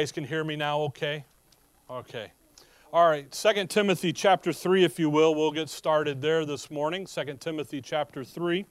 guys 0.00 0.12
can 0.12 0.22
hear 0.22 0.44
me 0.44 0.54
now 0.54 0.78
okay? 0.78 1.24
Okay. 1.90 2.30
All 2.92 3.10
right, 3.10 3.34
Second 3.34 3.68
Timothy 3.68 4.12
chapter 4.12 4.52
3, 4.52 4.84
if 4.84 4.96
you 4.96 5.10
will. 5.10 5.34
We'll 5.34 5.50
get 5.50 5.68
started 5.68 6.22
there 6.22 6.44
this 6.44 6.70
morning. 6.70 7.04
Second 7.04 7.40
Timothy 7.40 7.80
chapter 7.80 8.22
3. 8.22 8.64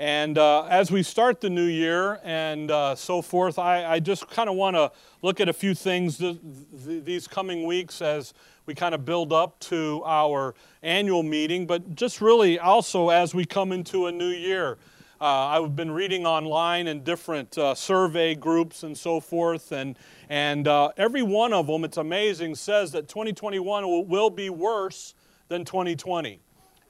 And 0.00 0.36
uh, 0.36 0.64
as 0.64 0.90
we 0.90 1.04
start 1.04 1.40
the 1.40 1.48
new 1.48 1.66
year 1.66 2.18
and 2.24 2.72
uh, 2.72 2.96
so 2.96 3.22
forth, 3.22 3.56
I, 3.56 3.84
I 3.84 4.00
just 4.00 4.28
kind 4.30 4.48
of 4.50 4.56
want 4.56 4.74
to 4.74 4.90
look 5.22 5.38
at 5.38 5.48
a 5.48 5.52
few 5.52 5.76
things 5.76 6.18
th- 6.18 6.38
th- 6.84 7.04
these 7.04 7.28
coming 7.28 7.64
weeks 7.64 8.02
as 8.02 8.34
we 8.66 8.74
kind 8.74 8.96
of 8.96 9.04
build 9.04 9.32
up 9.32 9.60
to 9.60 10.02
our 10.04 10.56
annual 10.82 11.22
meeting, 11.22 11.68
but 11.68 11.94
just 11.94 12.20
really 12.20 12.58
also 12.58 13.10
as 13.10 13.32
we 13.32 13.44
come 13.44 13.70
into 13.70 14.06
a 14.06 14.10
new 14.10 14.26
year. 14.26 14.76
Uh, 15.20 15.24
I've 15.60 15.74
been 15.74 15.90
reading 15.90 16.26
online 16.26 16.86
in 16.86 17.02
different 17.02 17.58
uh, 17.58 17.74
survey 17.74 18.36
groups 18.36 18.84
and 18.84 18.96
so 18.96 19.18
forth, 19.18 19.72
and, 19.72 19.98
and 20.28 20.68
uh, 20.68 20.90
every 20.96 21.22
one 21.22 21.52
of 21.52 21.66
them, 21.66 21.82
it's 21.82 21.96
amazing, 21.96 22.54
says 22.54 22.92
that 22.92 23.08
2021 23.08 23.84
will, 23.84 24.04
will 24.04 24.30
be 24.30 24.48
worse 24.48 25.14
than 25.48 25.64
2020. 25.64 26.38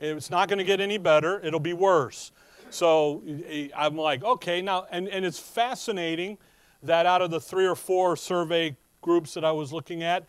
It's 0.00 0.28
not 0.28 0.48
going 0.48 0.58
to 0.58 0.64
get 0.64 0.78
any 0.78 0.98
better, 0.98 1.40
it'll 1.42 1.58
be 1.58 1.72
worse. 1.72 2.32
So 2.68 3.22
I'm 3.74 3.96
like, 3.96 4.22
okay, 4.22 4.60
now, 4.60 4.84
and, 4.90 5.08
and 5.08 5.24
it's 5.24 5.38
fascinating 5.38 6.36
that 6.82 7.06
out 7.06 7.22
of 7.22 7.30
the 7.30 7.40
three 7.40 7.66
or 7.66 7.74
four 7.74 8.14
survey 8.14 8.76
groups 9.00 9.32
that 9.34 9.44
I 9.44 9.52
was 9.52 9.72
looking 9.72 10.02
at, 10.02 10.26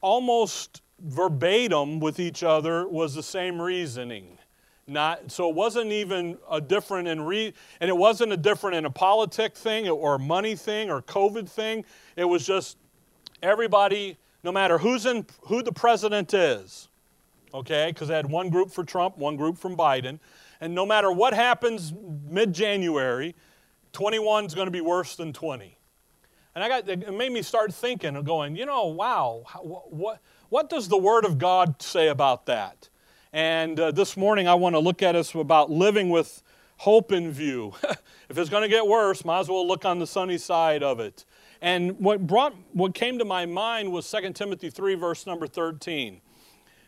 almost 0.00 0.82
verbatim 1.00 1.98
with 1.98 2.20
each 2.20 2.44
other 2.44 2.86
was 2.86 3.12
the 3.12 3.24
same 3.24 3.60
reasoning. 3.60 4.38
Not, 4.86 5.32
so 5.32 5.48
it 5.48 5.54
wasn't 5.54 5.92
even 5.92 6.36
a 6.50 6.60
different 6.60 7.08
in 7.08 7.22
re, 7.22 7.54
and 7.80 7.88
it 7.88 7.96
wasn't 7.96 8.32
a 8.32 8.36
different 8.36 8.76
in 8.76 8.84
a 8.84 8.90
politic 8.90 9.56
thing 9.56 9.88
or 9.88 10.16
a 10.16 10.18
money 10.18 10.56
thing 10.56 10.90
or 10.90 11.00
COVID 11.00 11.48
thing. 11.48 11.86
It 12.16 12.26
was 12.26 12.46
just 12.46 12.76
everybody, 13.42 14.18
no 14.42 14.52
matter 14.52 14.76
who's 14.76 15.06
in, 15.06 15.24
who 15.46 15.62
the 15.62 15.72
president 15.72 16.34
is, 16.34 16.88
okay, 17.54 17.90
because 17.94 18.10
I 18.10 18.16
had 18.16 18.28
one 18.28 18.50
group 18.50 18.70
for 18.70 18.84
Trump, 18.84 19.16
one 19.16 19.36
group 19.36 19.56
from 19.56 19.74
Biden, 19.74 20.18
and 20.60 20.74
no 20.74 20.84
matter 20.84 21.10
what 21.10 21.32
happens 21.32 21.92
mid-January, 22.28 23.34
21 23.92 24.46
is 24.46 24.54
going 24.54 24.66
to 24.66 24.72
be 24.72 24.82
worse 24.82 25.16
than 25.16 25.32
20. 25.32 25.78
And 26.54 26.62
I 26.62 26.68
got, 26.68 26.88
it 26.88 27.12
made 27.12 27.32
me 27.32 27.42
start 27.42 27.72
thinking 27.72 28.16
and 28.16 28.24
going, 28.24 28.54
you 28.54 28.66
know, 28.66 28.86
wow, 28.86 29.44
what, 29.62 30.20
what 30.50 30.68
does 30.68 30.88
the 30.88 30.98
Word 30.98 31.24
of 31.24 31.38
God 31.38 31.80
say 31.80 32.08
about 32.08 32.46
that? 32.46 32.88
And 33.34 33.80
uh, 33.80 33.90
this 33.90 34.16
morning 34.16 34.46
I 34.46 34.54
want 34.54 34.76
to 34.76 34.78
look 34.78 35.02
at 35.02 35.16
us 35.16 35.34
about 35.34 35.68
living 35.68 36.08
with 36.08 36.40
hope 36.76 37.10
in 37.10 37.32
view. 37.32 37.72
if 38.28 38.38
it's 38.38 38.48
going 38.48 38.62
to 38.62 38.68
get 38.68 38.86
worse, 38.86 39.24
might 39.24 39.40
as 39.40 39.48
well 39.48 39.66
look 39.66 39.84
on 39.84 39.98
the 39.98 40.06
sunny 40.06 40.38
side 40.38 40.84
of 40.84 41.00
it. 41.00 41.24
And 41.60 41.98
what 41.98 42.28
brought 42.28 42.54
what 42.74 42.94
came 42.94 43.18
to 43.18 43.24
my 43.24 43.44
mind 43.44 43.90
was 43.90 44.08
2 44.08 44.34
Timothy 44.34 44.70
3 44.70 44.94
verse 44.94 45.26
number 45.26 45.48
13. 45.48 46.20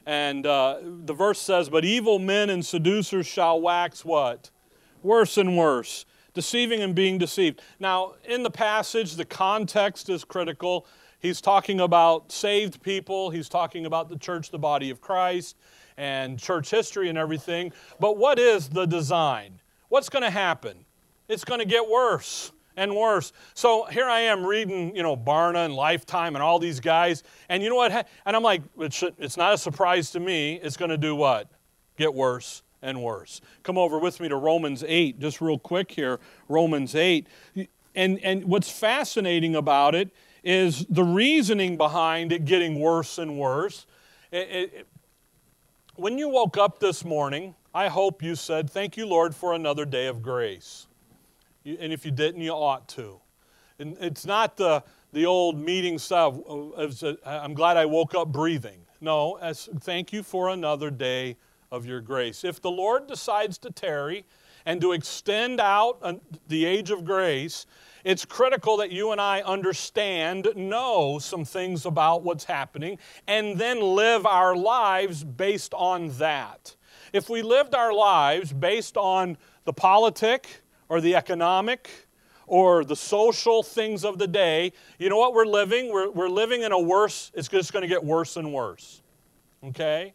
And 0.06 0.46
uh, 0.46 0.78
the 0.84 1.14
verse 1.14 1.40
says, 1.40 1.68
"But 1.68 1.84
evil 1.84 2.20
men 2.20 2.48
and 2.48 2.64
seducers 2.64 3.26
shall 3.26 3.60
wax 3.60 4.04
what? 4.04 4.50
Worse 5.02 5.36
and 5.38 5.58
worse, 5.58 6.06
deceiving 6.32 6.80
and 6.80 6.94
being 6.94 7.18
deceived." 7.18 7.60
Now, 7.80 8.12
in 8.24 8.44
the 8.44 8.52
passage, 8.52 9.16
the 9.16 9.24
context 9.24 10.08
is 10.08 10.22
critical. 10.22 10.86
He's 11.18 11.40
talking 11.40 11.80
about 11.80 12.30
saved 12.30 12.80
people, 12.82 13.30
he's 13.30 13.48
talking 13.48 13.84
about 13.84 14.08
the 14.08 14.16
church, 14.16 14.52
the 14.52 14.60
body 14.60 14.90
of 14.90 15.00
Christ 15.00 15.56
and 15.96 16.38
church 16.38 16.70
history 16.70 17.08
and 17.08 17.18
everything. 17.18 17.72
But 18.00 18.16
what 18.16 18.38
is 18.38 18.68
the 18.68 18.86
design? 18.86 19.60
What's 19.88 20.08
going 20.08 20.22
to 20.22 20.30
happen? 20.30 20.84
It's 21.28 21.44
going 21.44 21.60
to 21.60 21.66
get 21.66 21.88
worse 21.88 22.52
and 22.76 22.94
worse. 22.94 23.32
So 23.54 23.84
here 23.84 24.06
I 24.06 24.20
am 24.20 24.44
reading, 24.44 24.94
you 24.94 25.02
know, 25.02 25.16
Barna 25.16 25.64
and 25.64 25.74
Lifetime 25.74 26.36
and 26.36 26.42
all 26.42 26.58
these 26.58 26.80
guys, 26.80 27.22
and 27.48 27.62
you 27.62 27.70
know 27.70 27.76
what? 27.76 28.06
And 28.26 28.36
I'm 28.36 28.42
like, 28.42 28.62
it's 28.78 29.36
not 29.36 29.54
a 29.54 29.58
surprise 29.58 30.10
to 30.12 30.20
me. 30.20 30.60
It's 30.62 30.76
going 30.76 30.90
to 30.90 30.98
do 30.98 31.14
what? 31.14 31.50
Get 31.96 32.12
worse 32.12 32.62
and 32.82 33.02
worse. 33.02 33.40
Come 33.62 33.78
over 33.78 33.98
with 33.98 34.20
me 34.20 34.28
to 34.28 34.36
Romans 34.36 34.84
8, 34.86 35.18
just 35.18 35.40
real 35.40 35.58
quick 35.58 35.90
here. 35.90 36.20
Romans 36.48 36.94
8. 36.94 37.26
And, 37.94 38.18
and 38.22 38.44
what's 38.44 38.70
fascinating 38.70 39.56
about 39.56 39.94
it 39.94 40.10
is 40.44 40.86
the 40.88 41.02
reasoning 41.02 41.76
behind 41.76 42.30
it 42.30 42.44
getting 42.44 42.78
worse 42.78 43.18
and 43.18 43.38
worse. 43.38 43.86
It, 44.30 44.48
it, 44.50 44.86
when 45.96 46.18
you 46.18 46.28
woke 46.28 46.56
up 46.56 46.78
this 46.78 47.04
morning, 47.04 47.54
I 47.74 47.88
hope 47.88 48.22
you 48.22 48.34
said, 48.34 48.70
Thank 48.70 48.96
you, 48.96 49.06
Lord, 49.06 49.34
for 49.34 49.54
another 49.54 49.84
day 49.84 50.06
of 50.06 50.22
grace. 50.22 50.86
And 51.64 51.92
if 51.92 52.04
you 52.04 52.10
didn't, 52.10 52.40
you 52.40 52.52
ought 52.52 52.88
to. 52.90 53.20
And 53.78 53.96
it's 54.00 54.24
not 54.24 54.56
the, 54.56 54.84
the 55.12 55.26
old 55.26 55.58
meeting 55.58 55.98
stuff, 55.98 56.34
uh, 56.48 56.82
uh, 56.82 57.14
I'm 57.24 57.54
glad 57.54 57.76
I 57.76 57.84
woke 57.84 58.14
up 58.14 58.28
breathing. 58.28 58.80
No, 59.00 59.36
as, 59.36 59.68
thank 59.80 60.12
you 60.12 60.22
for 60.22 60.50
another 60.50 60.90
day 60.90 61.36
of 61.70 61.84
your 61.84 62.00
grace. 62.00 62.44
If 62.44 62.62
the 62.62 62.70
Lord 62.70 63.06
decides 63.06 63.58
to 63.58 63.70
tarry 63.70 64.24
and 64.64 64.80
to 64.80 64.92
extend 64.92 65.60
out 65.60 66.00
the 66.48 66.64
age 66.64 66.90
of 66.90 67.04
grace, 67.04 67.66
it's 68.06 68.24
critical 68.24 68.76
that 68.76 68.92
you 68.92 69.10
and 69.10 69.20
I 69.20 69.40
understand, 69.40 70.46
know 70.54 71.18
some 71.18 71.44
things 71.44 71.84
about 71.84 72.22
what's 72.22 72.44
happening, 72.44 72.98
and 73.26 73.58
then 73.58 73.80
live 73.80 74.24
our 74.24 74.54
lives 74.54 75.24
based 75.24 75.74
on 75.74 76.10
that. 76.18 76.76
If 77.12 77.28
we 77.28 77.42
lived 77.42 77.74
our 77.74 77.92
lives 77.92 78.52
based 78.52 78.96
on 78.96 79.36
the 79.64 79.72
politic 79.72 80.62
or 80.88 81.00
the 81.00 81.16
economic 81.16 81.90
or 82.46 82.84
the 82.84 82.94
social 82.94 83.64
things 83.64 84.04
of 84.04 84.18
the 84.18 84.28
day, 84.28 84.72
you 85.00 85.08
know 85.08 85.18
what 85.18 85.34
we're 85.34 85.44
living? 85.44 85.92
We're, 85.92 86.08
we're 86.08 86.28
living 86.28 86.62
in 86.62 86.70
a 86.70 86.78
worse, 86.78 87.32
it's 87.34 87.48
just 87.48 87.72
going 87.72 87.82
to 87.82 87.88
get 87.88 88.04
worse 88.04 88.36
and 88.36 88.54
worse. 88.54 89.02
Okay? 89.64 90.14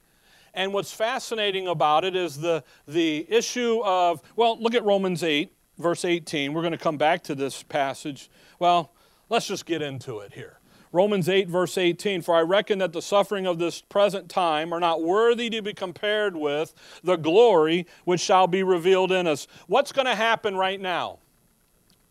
And 0.54 0.74
what's 0.74 0.94
fascinating 0.94 1.68
about 1.68 2.06
it 2.06 2.16
is 2.16 2.38
the, 2.38 2.64
the 2.88 3.26
issue 3.30 3.82
of, 3.84 4.22
well, 4.38 4.58
look 4.58 4.76
at 4.76 4.86
Romans 4.86 5.24
8 5.24 5.52
verse 5.82 6.06
18. 6.06 6.54
We're 6.54 6.62
going 6.62 6.72
to 6.72 6.78
come 6.78 6.98
back 6.98 7.24
to 7.24 7.36
this 7.36 7.64
passage. 7.64 8.30
Well, 8.60 8.92
let's 9.30 9.48
just 9.48 9.66
get 9.66 9.82
into 9.82 10.20
it 10.20 10.34
here. 10.34 10.60
Romans 10.94 11.30
8, 11.30 11.48
verse 11.48 11.78
18 11.78 12.22
For 12.22 12.36
I 12.36 12.42
reckon 12.42 12.80
that 12.80 12.94
the 12.94 13.02
suffering 13.02 13.48
of 13.48 13.60
this 13.60 13.82
present 13.82 14.30
time 14.30 14.74
are 14.74 14.80
not 14.80 15.02
worthy 15.02 15.50
to 15.50 15.62
be 15.62 15.74
compared 15.74 16.36
with 16.36 16.74
the 17.04 17.16
glory 17.16 17.88
which 18.04 18.20
shall 18.20 18.48
be 18.48 18.64
revealed 18.64 19.12
in 19.12 19.28
us. 19.28 19.48
What's 19.68 19.92
going 19.92 20.08
to 20.08 20.16
happen 20.16 20.56
right 20.56 20.80
now? 20.80 21.20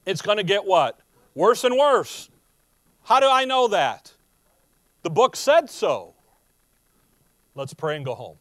It's 0.06 0.22
going 0.22 0.38
to 0.38 0.42
get 0.44 0.64
what? 0.64 0.98
Worse 1.34 1.64
and 1.64 1.76
worse. 1.76 2.30
How 3.04 3.20
do 3.20 3.28
I 3.28 3.44
know 3.44 3.68
that? 3.68 4.14
The 5.02 5.10
book 5.10 5.36
said 5.36 5.70
so. 5.70 6.14
Let's 7.54 7.74
pray 7.74 7.96
and 7.96 8.04
go 8.04 8.14
home. 8.14 8.36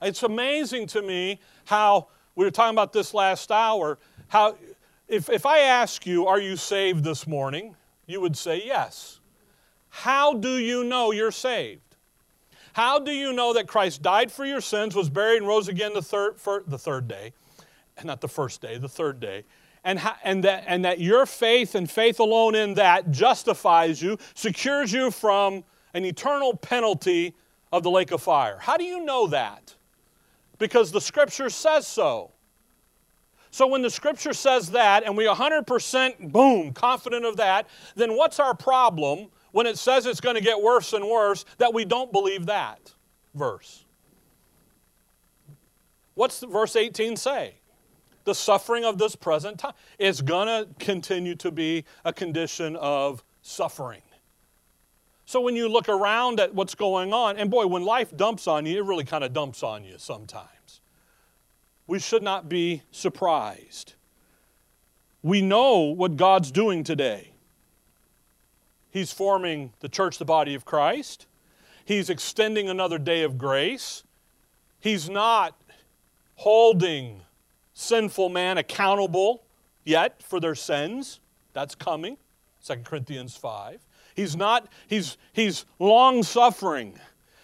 It's 0.00 0.22
amazing 0.22 0.86
to 0.88 1.02
me 1.02 1.40
how 1.64 2.08
we 2.36 2.44
were 2.44 2.50
talking 2.50 2.74
about 2.74 2.92
this 2.92 3.14
last 3.14 3.50
hour. 3.50 3.98
How, 4.28 4.56
if, 5.08 5.28
if 5.28 5.46
I 5.46 5.60
ask 5.60 6.06
you, 6.06 6.26
Are 6.26 6.40
you 6.40 6.56
saved 6.56 7.04
this 7.04 7.26
morning? 7.26 7.76
you 8.06 8.20
would 8.20 8.36
say 8.36 8.62
yes. 8.64 9.20
How 9.88 10.34
do 10.34 10.58
you 10.58 10.84
know 10.84 11.12
you're 11.12 11.30
saved? 11.30 11.80
How 12.74 12.98
do 12.98 13.12
you 13.12 13.32
know 13.32 13.52
that 13.54 13.68
Christ 13.68 14.02
died 14.02 14.32
for 14.32 14.44
your 14.44 14.60
sins, 14.60 14.96
was 14.96 15.08
buried, 15.08 15.38
and 15.38 15.46
rose 15.46 15.68
again 15.68 15.94
the 15.94 16.02
third, 16.02 16.36
for, 16.38 16.64
the 16.66 16.76
third 16.78 17.06
day? 17.06 17.32
Not 18.02 18.20
the 18.20 18.28
first 18.28 18.60
day, 18.60 18.76
the 18.76 18.88
third 18.88 19.20
day. 19.20 19.44
And, 19.84 20.00
and, 20.24 20.42
that, 20.42 20.64
and 20.66 20.84
that 20.84 20.98
your 20.98 21.26
faith 21.26 21.74
and 21.74 21.88
faith 21.88 22.18
alone 22.18 22.54
in 22.54 22.74
that 22.74 23.12
justifies 23.12 24.02
you, 24.02 24.18
secures 24.34 24.92
you 24.92 25.10
from 25.10 25.62
an 25.92 26.04
eternal 26.04 26.56
penalty 26.56 27.34
of 27.72 27.84
the 27.84 27.90
lake 27.90 28.10
of 28.10 28.20
fire. 28.20 28.58
How 28.58 28.76
do 28.76 28.84
you 28.84 29.04
know 29.04 29.28
that? 29.28 29.73
Because 30.64 30.90
the 30.90 31.00
scripture 31.00 31.50
says 31.50 31.86
so. 31.86 32.30
So 33.50 33.66
when 33.66 33.82
the 33.82 33.90
scripture 33.90 34.32
says 34.32 34.70
that 34.70 35.04
and 35.04 35.14
we 35.14 35.26
100% 35.26 36.32
boom 36.32 36.72
confident 36.72 37.26
of 37.26 37.36
that, 37.36 37.68
then 37.96 38.16
what's 38.16 38.40
our 38.40 38.54
problem 38.54 39.28
when 39.52 39.66
it 39.66 39.76
says 39.76 40.06
it's 40.06 40.22
going 40.22 40.36
to 40.36 40.40
get 40.40 40.62
worse 40.62 40.94
and 40.94 41.06
worse 41.06 41.44
that 41.58 41.74
we 41.74 41.84
don't 41.84 42.10
believe 42.12 42.46
that 42.46 42.94
verse? 43.34 43.84
What's 46.14 46.40
verse 46.40 46.76
18 46.76 47.16
say? 47.16 47.56
The 48.24 48.34
suffering 48.34 48.86
of 48.86 48.96
this 48.96 49.14
present 49.16 49.58
time 49.58 49.74
is 49.98 50.22
going 50.22 50.46
to 50.46 50.66
continue 50.78 51.34
to 51.34 51.50
be 51.50 51.84
a 52.06 52.12
condition 52.14 52.74
of 52.76 53.22
suffering. 53.42 54.00
So 55.26 55.42
when 55.42 55.56
you 55.56 55.68
look 55.68 55.90
around 55.90 56.40
at 56.40 56.54
what's 56.54 56.74
going 56.74 57.12
on, 57.12 57.36
and 57.36 57.50
boy, 57.50 57.66
when 57.66 57.84
life 57.84 58.16
dumps 58.16 58.46
on 58.46 58.64
you, 58.64 58.78
it 58.78 58.86
really 58.86 59.04
kind 59.04 59.24
of 59.24 59.34
dumps 59.34 59.62
on 59.62 59.84
you 59.84 59.96
sometimes. 59.98 60.48
We 61.86 61.98
should 61.98 62.22
not 62.22 62.48
be 62.48 62.82
surprised. 62.90 63.94
We 65.22 65.42
know 65.42 65.80
what 65.80 66.16
God's 66.16 66.50
doing 66.50 66.84
today. 66.84 67.30
He's 68.90 69.12
forming 69.12 69.72
the 69.80 69.88
church, 69.88 70.18
the 70.18 70.24
body 70.24 70.54
of 70.54 70.64
Christ. 70.64 71.26
He's 71.84 72.08
extending 72.08 72.68
another 72.68 72.98
day 72.98 73.22
of 73.22 73.36
grace. 73.36 74.04
He's 74.80 75.10
not 75.10 75.60
holding 76.36 77.22
sinful 77.74 78.28
man 78.28 78.58
accountable 78.58 79.42
yet 79.84 80.22
for 80.22 80.40
their 80.40 80.54
sins. 80.54 81.20
That's 81.52 81.74
coming 81.74 82.16
2 82.64 82.76
Corinthians 82.84 83.36
5. 83.36 83.80
He's 84.14 84.36
not, 84.36 84.68
he's, 84.86 85.16
he's 85.32 85.66
long 85.78 86.22
suffering. 86.22 86.98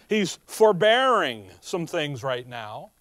He's 0.07 0.39
forbearing 0.45 1.49
some 1.61 1.85
things 1.85 2.23
right 2.23 2.47
now. 2.47 2.91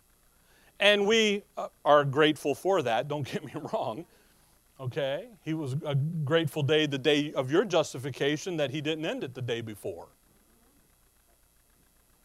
And 0.81 1.07
we 1.07 1.45
uh, 1.59 1.69
are 1.85 2.05
grateful 2.05 2.55
for 2.55 2.83
that, 2.83 3.07
don't 3.07 3.23
get 3.31 3.45
me 3.45 3.53
wrong. 3.73 4.07
Okay? 4.81 5.29
He 5.45 5.53
was 5.53 5.77
a 5.85 5.95
grateful 5.95 6.63
day, 6.63 6.87
the 6.87 6.99
day 6.99 7.33
of 7.35 7.53
your 7.53 7.65
justification, 7.65 8.57
that 8.57 8.71
he 8.71 8.81
didn't 8.81 9.05
end 9.05 9.23
it 9.23 9.35
the 9.35 9.43
day 9.43 9.61
before. 9.61 10.09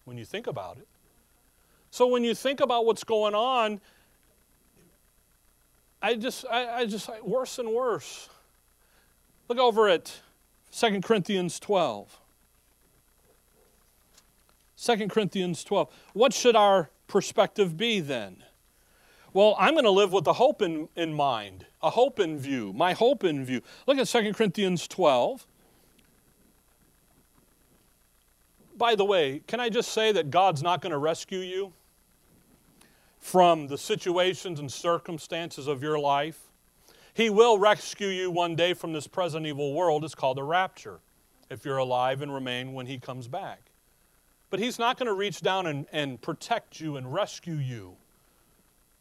When 0.05 0.17
you 0.17 0.23
think 0.23 0.47
about 0.47 0.77
it. 0.77 0.87
So 1.91 2.07
when 2.07 2.23
you 2.23 2.33
think 2.33 2.61
about 2.61 2.85
what's 2.85 3.03
going 3.03 3.35
on, 3.35 3.81
I 6.01 6.15
just, 6.15 6.45
I, 6.49 6.81
I 6.81 6.85
just, 6.85 7.09
worse 7.23 7.59
and 7.59 7.69
worse. 7.69 8.29
Look 9.49 9.57
over 9.57 9.89
at 9.89 10.19
2 10.71 11.01
Corinthians 11.01 11.59
12. 11.59 12.19
2 14.77 15.07
Corinthians 15.07 15.63
12. 15.63 15.89
What 16.13 16.33
should 16.33 16.55
our 16.55 16.89
perspective 17.07 17.77
be 17.77 17.99
then? 17.99 18.43
Well, 19.33 19.55
I'm 19.59 19.73
going 19.73 19.83
to 19.83 19.91
live 19.91 20.13
with 20.13 20.27
a 20.27 20.33
hope 20.33 20.61
in, 20.61 20.87
in 20.95 21.13
mind, 21.13 21.65
a 21.81 21.89
hope 21.89 22.21
in 22.21 22.39
view, 22.39 22.71
my 22.71 22.93
hope 22.93 23.25
in 23.25 23.43
view. 23.43 23.61
Look 23.85 23.97
at 23.97 24.07
2 24.07 24.33
Corinthians 24.33 24.87
12. 24.87 25.45
By 28.77 28.95
the 28.95 29.03
way, 29.03 29.41
can 29.45 29.59
I 29.59 29.67
just 29.67 29.91
say 29.91 30.13
that 30.13 30.31
God's 30.31 30.63
not 30.63 30.81
going 30.81 30.91
to 30.91 30.97
rescue 30.97 31.39
you 31.39 31.73
from 33.19 33.67
the 33.67 33.77
situations 33.77 34.59
and 34.59 34.71
circumstances 34.71 35.67
of 35.67 35.83
your 35.83 35.99
life? 35.99 36.39
He 37.13 37.29
will 37.29 37.57
rescue 37.57 38.07
you 38.07 38.31
one 38.31 38.55
day 38.55 38.73
from 38.73 38.93
this 38.93 39.07
present 39.07 39.45
evil 39.45 39.73
world. 39.73 40.05
It's 40.05 40.15
called 40.15 40.37
the 40.37 40.43
rapture, 40.43 40.99
if 41.49 41.65
you're 41.65 41.77
alive 41.77 42.21
and 42.21 42.33
remain 42.33 42.73
when 42.73 42.85
He 42.85 42.99
comes 42.99 43.27
back. 43.27 43.71
But 44.55 44.63
He's 44.63 44.79
not 44.79 44.97
going 44.97 45.07
to 45.07 45.13
reach 45.13 45.41
down 45.41 45.67
and, 45.67 45.85
and 45.91 46.21
protect 46.21 46.79
you 46.79 46.95
and 46.95 47.13
rescue 47.13 47.55
you 47.55 47.97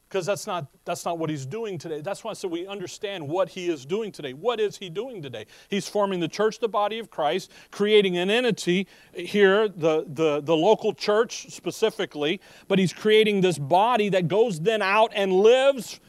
because 0.09 0.27
that's 0.27 0.49
not, 0.49 0.67
that's 0.85 1.05
not 1.05 1.17
what 1.17 1.31
he's 1.31 1.47
doing 1.47 1.79
today. 1.79 2.01
That's 2.01 2.25
why 2.25 2.33
said 2.33 2.51
we 2.51 2.67
understand 2.67 3.29
what 3.29 3.51
he 3.51 3.69
is 3.69 3.87
doing 3.87 4.11
today. 4.11 4.33
What 4.33 4.59
is 4.59 4.77
he 4.77 4.91
doing 4.91 5.23
today? 5.23 5.47
He's 5.69 5.87
forming 5.87 6.19
the 6.19 6.27
church, 6.27 6.59
the 6.59 6.67
body 6.69 6.99
of 6.99 7.09
Christ, 7.09 7.53
creating 7.71 8.17
an 8.17 8.31
entity 8.31 8.89
here, 9.13 9.69
the, 9.69 10.05
the, 10.09 10.41
the 10.41 10.57
local 10.57 10.93
church 10.93 11.53
specifically, 11.53 12.41
but 12.67 12.81
he's 12.81 12.93
creating 12.93 13.41
this 13.41 13.57
body 13.57 14.09
that 14.09 14.27
goes 14.27 14.59
then 14.59 14.83
out 14.83 15.13
and 15.15 15.33
lives 15.33 16.01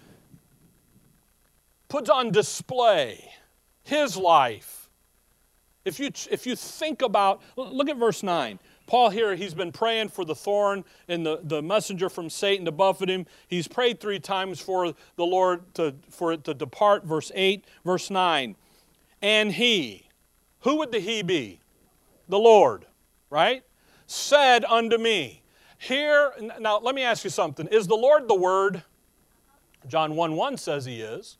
puts 1.88 2.09
on 2.09 2.31
display 2.31 3.30
his 3.83 4.18
life. 4.18 4.89
If 5.86 6.00
you, 6.00 6.09
if 6.31 6.47
you 6.47 6.56
think 6.56 7.03
about, 7.03 7.44
look 7.56 7.89
at 7.89 7.97
verse 7.97 8.24
9. 8.24 8.57
Paul 8.88 9.10
here, 9.10 9.36
he's 9.36 9.54
been 9.54 9.72
praying 9.72 10.10
for 10.10 10.24
the 10.26 10.36
thorn 10.36 10.84
and 11.08 11.26
the, 11.26 11.40
the 11.44 11.62
messenger 11.62 12.10
from 12.10 12.30
Satan 12.30 12.66
to 12.66 12.72
buffet 12.72 13.10
him. 13.10 13.26
He's 13.48 13.68
prayed 13.68 14.00
three 14.00 14.20
times 14.20 14.60
for 14.60 14.94
the 15.16 15.26
Lord 15.26 15.74
to, 15.76 15.96
for 16.10 16.32
it 16.34 16.44
to 16.44 16.54
depart. 16.54 17.04
Verse 17.04 17.32
8, 17.34 17.66
verse 17.84 18.10
9. 18.10 18.56
And 19.22 19.52
he, 19.52 20.08
who 20.62 20.76
would 20.78 20.92
the 20.92 21.00
he 21.00 21.24
be? 21.24 21.60
The 22.30 22.38
Lord, 22.38 22.86
right? 23.30 23.64
Said 24.08 24.66
unto 24.66 24.98
me, 24.98 25.42
Here, 25.80 26.31
now 26.60 26.80
let 26.80 26.94
me 26.94 27.02
ask 27.02 27.24
you 27.24 27.30
something. 27.30 27.68
Is 27.68 27.88
the 27.88 27.96
Lord 27.96 28.28
the 28.28 28.36
Word? 28.36 28.84
John 29.88 30.16
1 30.16 30.36
1 30.36 30.58
says 30.58 30.86
he 30.86 31.02
is. 31.02 31.38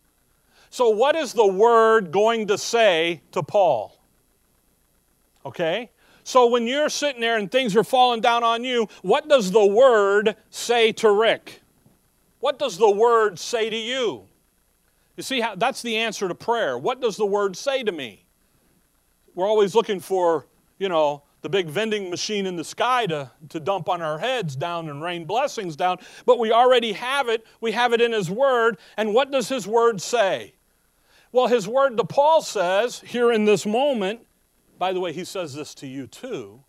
So, 0.70 0.90
what 0.90 1.16
is 1.16 1.34
the 1.34 1.48
word 1.48 2.12
going 2.12 2.48
to 2.48 2.58
say 2.58 3.22
to 3.32 3.42
Paul? 3.42 3.98
Okay? 5.46 5.90
So, 6.28 6.48
when 6.48 6.66
you're 6.66 6.90
sitting 6.90 7.22
there 7.22 7.38
and 7.38 7.52
things 7.52 7.76
are 7.76 7.84
falling 7.84 8.20
down 8.20 8.44
on 8.44 8.64
you, 8.64 8.90
what 9.04 9.30
does 9.30 9.52
the 9.52 9.64
word 9.64 10.36
say 10.50 10.92
to 10.94 11.12
Rick? 11.12 11.62
What 12.40 12.58
does 12.58 12.78
the 12.78 12.90
word 12.90 13.38
say 13.38 13.70
to 13.70 13.78
you? 13.78 14.26
You 15.18 15.24
see, 15.24 15.40
how, 15.40 15.54
that's 15.54 15.84
the 15.84 15.98
answer 15.98 16.28
to 16.28 16.34
prayer. 16.34 16.80
What 16.80 17.00
does 17.00 17.16
the 17.16 17.26
word 17.26 17.56
say 17.56 17.84
to 17.84 17.92
me? 17.92 18.26
We're 19.36 19.48
always 19.48 19.76
looking 19.76 20.00
for, 20.00 20.48
you 20.80 20.90
know, 20.90 21.22
the 21.42 21.50
big 21.50 21.68
vending 21.68 22.10
machine 22.10 22.48
in 22.48 22.56
the 22.56 22.64
sky 22.64 23.06
to, 23.06 23.30
to 23.50 23.60
dump 23.60 23.88
on 23.88 24.02
our 24.02 24.18
heads 24.18 24.56
down 24.56 24.90
and 24.90 25.04
rain 25.04 25.26
blessings 25.26 25.76
down, 25.76 26.00
but 26.26 26.40
we 26.40 26.52
already 26.52 26.94
have 26.94 27.30
it. 27.30 27.46
We 27.62 27.72
have 27.74 27.94
it 27.94 28.02
in 28.02 28.12
His 28.12 28.32
Word. 28.32 28.80
And 28.98 29.14
what 29.14 29.30
does 29.30 29.48
His 29.48 29.68
Word 29.68 30.02
say? 30.02 30.56
Well, 31.36 31.48
his 31.48 31.68
word 31.68 31.98
to 31.98 32.06
Paul 32.06 32.42
says 32.42 33.02
here 33.02 33.30
in 33.30 33.44
this 33.44 33.66
moment, 33.66 34.22
by 34.78 34.94
the 34.94 35.00
way, 35.00 35.14
he 35.14 35.26
says 35.26 35.54
this 35.54 35.74
to 35.76 35.88
you 35.88 36.08
too 36.08 36.64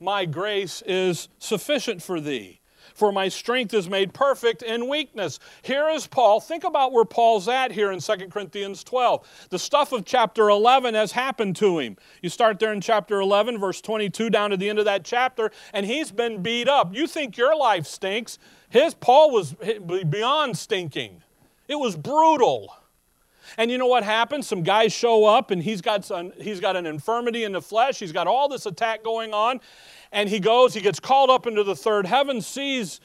My 0.00 0.24
grace 0.24 0.82
is 0.86 1.28
sufficient 1.38 2.02
for 2.02 2.20
thee, 2.20 2.60
for 2.94 3.12
my 3.12 3.28
strength 3.28 3.74
is 3.74 3.88
made 3.88 4.12
perfect 4.14 4.62
in 4.62 4.88
weakness. 4.88 5.38
Here 5.62 5.88
is 5.88 6.06
Paul. 6.06 6.40
Think 6.40 6.64
about 6.64 6.92
where 6.92 7.04
Paul's 7.04 7.48
at 7.48 7.72
here 7.72 7.92
in 7.92 8.00
2 8.00 8.28
Corinthians 8.30 8.84
12. 8.84 9.48
The 9.50 9.58
stuff 9.58 9.92
of 9.92 10.04
chapter 10.04 10.48
11 10.48 10.94
has 10.94 11.12
happened 11.12 11.56
to 11.56 11.78
him. 11.78 11.96
You 12.22 12.28
start 12.28 12.58
there 12.58 12.72
in 12.72 12.80
chapter 12.80 13.20
11, 13.20 13.58
verse 13.58 13.80
22, 13.80 14.30
down 14.30 14.50
to 14.50 14.56
the 14.56 14.68
end 14.68 14.78
of 14.78 14.84
that 14.86 15.04
chapter, 15.04 15.50
and 15.72 15.86
he's 15.86 16.10
been 16.10 16.42
beat 16.42 16.68
up. 16.68 16.94
You 16.94 17.06
think 17.06 17.36
your 17.36 17.56
life 17.56 17.86
stinks. 17.86 18.38
His 18.68 18.94
Paul 18.94 19.30
was 19.30 19.54
beyond 20.08 20.56
stinking. 20.56 21.22
It 21.68 21.78
was 21.78 21.96
brutal. 21.96 22.74
And 23.56 23.70
you 23.70 23.78
know 23.78 23.86
what 23.86 24.04
happens? 24.04 24.46
Some 24.46 24.62
guys 24.62 24.92
show 24.92 25.24
up 25.24 25.50
and 25.50 25.62
he's 25.62 25.80
got, 25.80 26.04
some, 26.04 26.32
he's 26.40 26.60
got 26.60 26.76
an 26.76 26.86
infirmity 26.86 27.44
in 27.44 27.52
the 27.52 27.62
flesh. 27.62 27.98
He's 27.98 28.12
got 28.12 28.26
all 28.26 28.48
this 28.48 28.66
attack 28.66 29.02
going 29.02 29.32
on. 29.34 29.60
And 30.12 30.28
he 30.28 30.40
goes, 30.40 30.74
he 30.74 30.80
gets 30.80 31.00
called 31.00 31.30
up 31.30 31.46
into 31.46 31.64
the 31.64 31.76
third 31.76 32.06
heaven, 32.06 32.40
sees, 32.40 33.00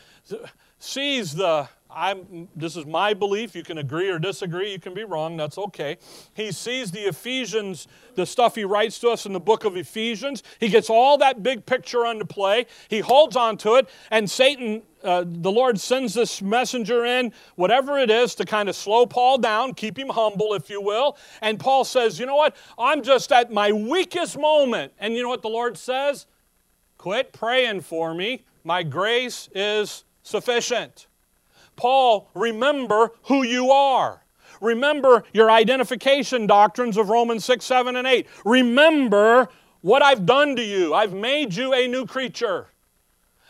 sees 0.80 1.34
the, 1.34 1.70
I'm, 1.98 2.48
this 2.56 2.76
is 2.76 2.86
my 2.86 3.16
belief. 3.16 3.56
You 3.56 3.64
can 3.64 3.80
agree 3.80 4.08
or 4.08 4.20
disagree. 4.20 4.72
You 4.72 4.80
can 4.80 4.94
be 4.94 5.04
wrong. 5.04 5.36
That's 5.36 5.58
okay. 5.58 5.98
He 6.36 6.52
sees 6.52 6.92
the 6.92 7.00
Ephesians, 7.00 7.88
the 8.14 8.24
stuff 8.24 8.54
he 8.54 8.66
writes 8.66 9.00
to 9.00 9.10
us 9.10 9.26
in 9.26 9.34
the 9.34 9.40
book 9.40 9.66
of 9.66 9.76
Ephesians. 9.76 10.44
He 10.60 10.70
gets 10.70 10.92
all 10.92 11.18
that 11.18 11.42
big 11.42 11.66
picture 11.66 12.06
into 12.06 12.24
play. 12.24 12.68
He 12.88 13.00
holds 13.00 13.36
on 13.36 13.58
to 13.58 13.76
it, 13.76 13.90
and 14.12 14.30
Satan, 14.30 14.84
uh, 15.04 15.24
the 15.26 15.52
Lord 15.52 15.80
sends 15.80 16.14
this 16.14 16.40
messenger 16.40 17.04
in, 17.04 17.34
whatever 17.56 17.98
it 17.98 18.12
is, 18.12 18.36
to 18.36 18.46
kind 18.46 18.70
of 18.70 18.76
slow 18.76 19.08
Paul 19.08 19.40
down, 19.40 19.74
keep 19.74 19.98
him 19.98 20.10
humble, 20.10 20.54
if 20.54 20.70
you 20.70 20.80
will. 20.80 21.18
And 21.42 21.60
Paul 21.60 21.84
says, 21.84 22.20
You 22.20 22.28
know 22.28 22.36
what? 22.36 22.56
I'm 22.78 23.02
just 23.02 23.32
at 23.32 23.52
my 23.52 23.72
weakest 23.72 24.38
moment. 24.38 24.94
And 25.00 25.16
you 25.16 25.24
know 25.24 25.30
what 25.30 25.42
the 25.42 25.50
Lord 25.50 25.76
says? 25.78 26.28
Quit 27.00 27.34
praying 27.34 27.82
for 27.82 28.14
me. 28.14 28.46
My 28.64 28.84
grace 28.84 29.50
is 29.56 30.04
sufficient. 30.22 31.08
Paul, 31.78 32.30
remember 32.34 33.12
who 33.24 33.44
you 33.44 33.72
are. 33.72 34.24
Remember 34.60 35.24
your 35.34 35.50
identification 35.50 36.48
doctrines 36.48 36.98
of 36.98 37.10
Romans 37.10 37.46
6, 37.46 37.64
7, 37.64 37.96
and 37.96 38.08
8. 38.08 38.28
Remember 38.44 39.48
what 39.82 40.02
I've 40.02 40.26
done 40.26 40.56
to 40.56 40.64
you. 40.64 40.94
I've 40.94 41.14
made 41.14 41.54
you 41.54 41.74
a 41.74 41.88
new 41.88 42.06
creature. 42.06 42.68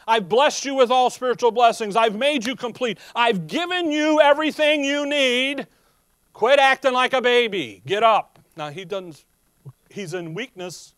I've 0.08 0.30
blessed 0.30 0.66
you 0.66 0.76
with 0.76 0.92
all 0.92 1.10
spiritual 1.10 1.52
blessings. 1.52 1.96
I've 1.96 2.16
made 2.16 2.46
you 2.46 2.56
complete. 2.56 3.00
I've 3.16 3.48
given 3.48 3.92
you 3.92 4.22
everything 4.22 4.84
you 4.84 5.06
need. 5.06 5.68
Quit 6.34 6.60
acting 6.60 6.94
like 6.94 7.14
a 7.14 7.22
baby. 7.22 7.82
Get 7.86 8.04
up. 8.04 8.40
Now, 8.56 8.70
he 8.70 8.86
doesn't, 8.86 9.26
he's 9.90 10.14
in 10.14 10.34
weakness. 10.34 10.94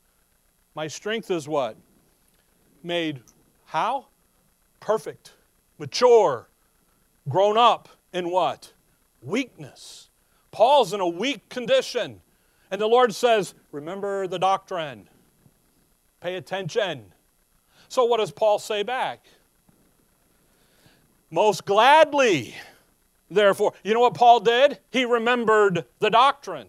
My 0.75 0.87
strength 0.87 1.31
is 1.31 1.47
what? 1.47 1.77
Made 2.83 3.21
how? 3.65 4.07
Perfect, 4.79 5.33
mature, 5.77 6.47
grown 7.29 7.57
up 7.57 7.89
in 8.13 8.29
what? 8.29 8.73
Weakness. 9.21 10.09
Paul's 10.51 10.93
in 10.93 10.99
a 10.99 11.07
weak 11.07 11.47
condition. 11.49 12.21
And 12.71 12.79
the 12.79 12.87
Lord 12.87 13.13
says, 13.13 13.53
Remember 13.71 14.27
the 14.27 14.39
doctrine. 14.39 15.07
Pay 16.21 16.35
attention. 16.35 17.13
So, 17.87 18.05
what 18.05 18.17
does 18.17 18.31
Paul 18.31 18.59
say 18.59 18.83
back? 18.83 19.25
Most 21.31 21.65
gladly, 21.65 22.55
therefore. 23.29 23.73
You 23.83 23.93
know 23.93 23.99
what 23.99 24.15
Paul 24.15 24.39
did? 24.39 24.79
He 24.91 25.05
remembered 25.05 25.85
the 25.99 26.09
doctrine. 26.09 26.67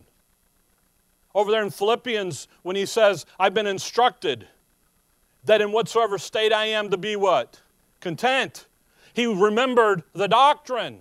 Over 1.35 1.50
there 1.50 1.62
in 1.62 1.71
Philippians, 1.71 2.49
when 2.62 2.76
he 2.76 2.87
says, 2.87 3.25
I've 3.38 3.55
been 3.55 3.67
instructed 3.67 4.49
that 5.45 5.61
in 5.61 5.73
whatsoever 5.73 6.19
state 6.19 6.52
I 6.52 6.67
am 6.67 6.90
to 6.90 6.97
be 6.97 7.17
what? 7.17 7.61
Content. 8.00 8.67
He 9.12 9.26
remembered 9.26 10.02
the 10.12 10.29
doctrine. 10.29 11.00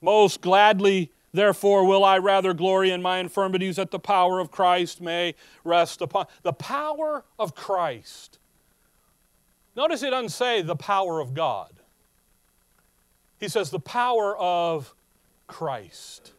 Most 0.00 0.40
gladly, 0.40 1.12
therefore, 1.32 1.84
will 1.86 2.04
I 2.04 2.18
rather 2.18 2.52
glory 2.52 2.90
in 2.90 3.02
my 3.02 3.18
infirmities 3.18 3.76
that 3.76 3.90
the 3.90 3.98
power 3.98 4.40
of 4.40 4.50
Christ 4.50 5.00
may 5.00 5.34
rest 5.64 6.00
upon. 6.00 6.26
The 6.42 6.52
power 6.52 7.24
of 7.38 7.54
Christ. 7.54 8.38
Notice 9.76 10.02
it 10.02 10.10
doesn't 10.10 10.30
say 10.30 10.62
the 10.62 10.76
power 10.76 11.20
of 11.20 11.34
God. 11.34 11.72
He 13.38 13.48
says 13.48 13.70
the 13.70 13.80
power 13.80 14.36
of 14.36 14.94
Christ. 15.46 16.32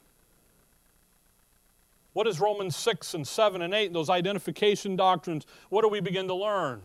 What 2.14 2.28
is 2.28 2.40
Romans 2.40 2.76
6 2.76 3.16
and 3.16 3.28
7 3.28 3.62
and 3.62 3.74
8, 3.74 3.92
those 3.92 4.10
identification 4.10 4.96
doctrines? 4.96 5.48
What 5.70 5.82
do 5.82 5.88
we 5.88 6.00
begin 6.00 6.28
to 6.28 6.36
learn? 6.36 6.84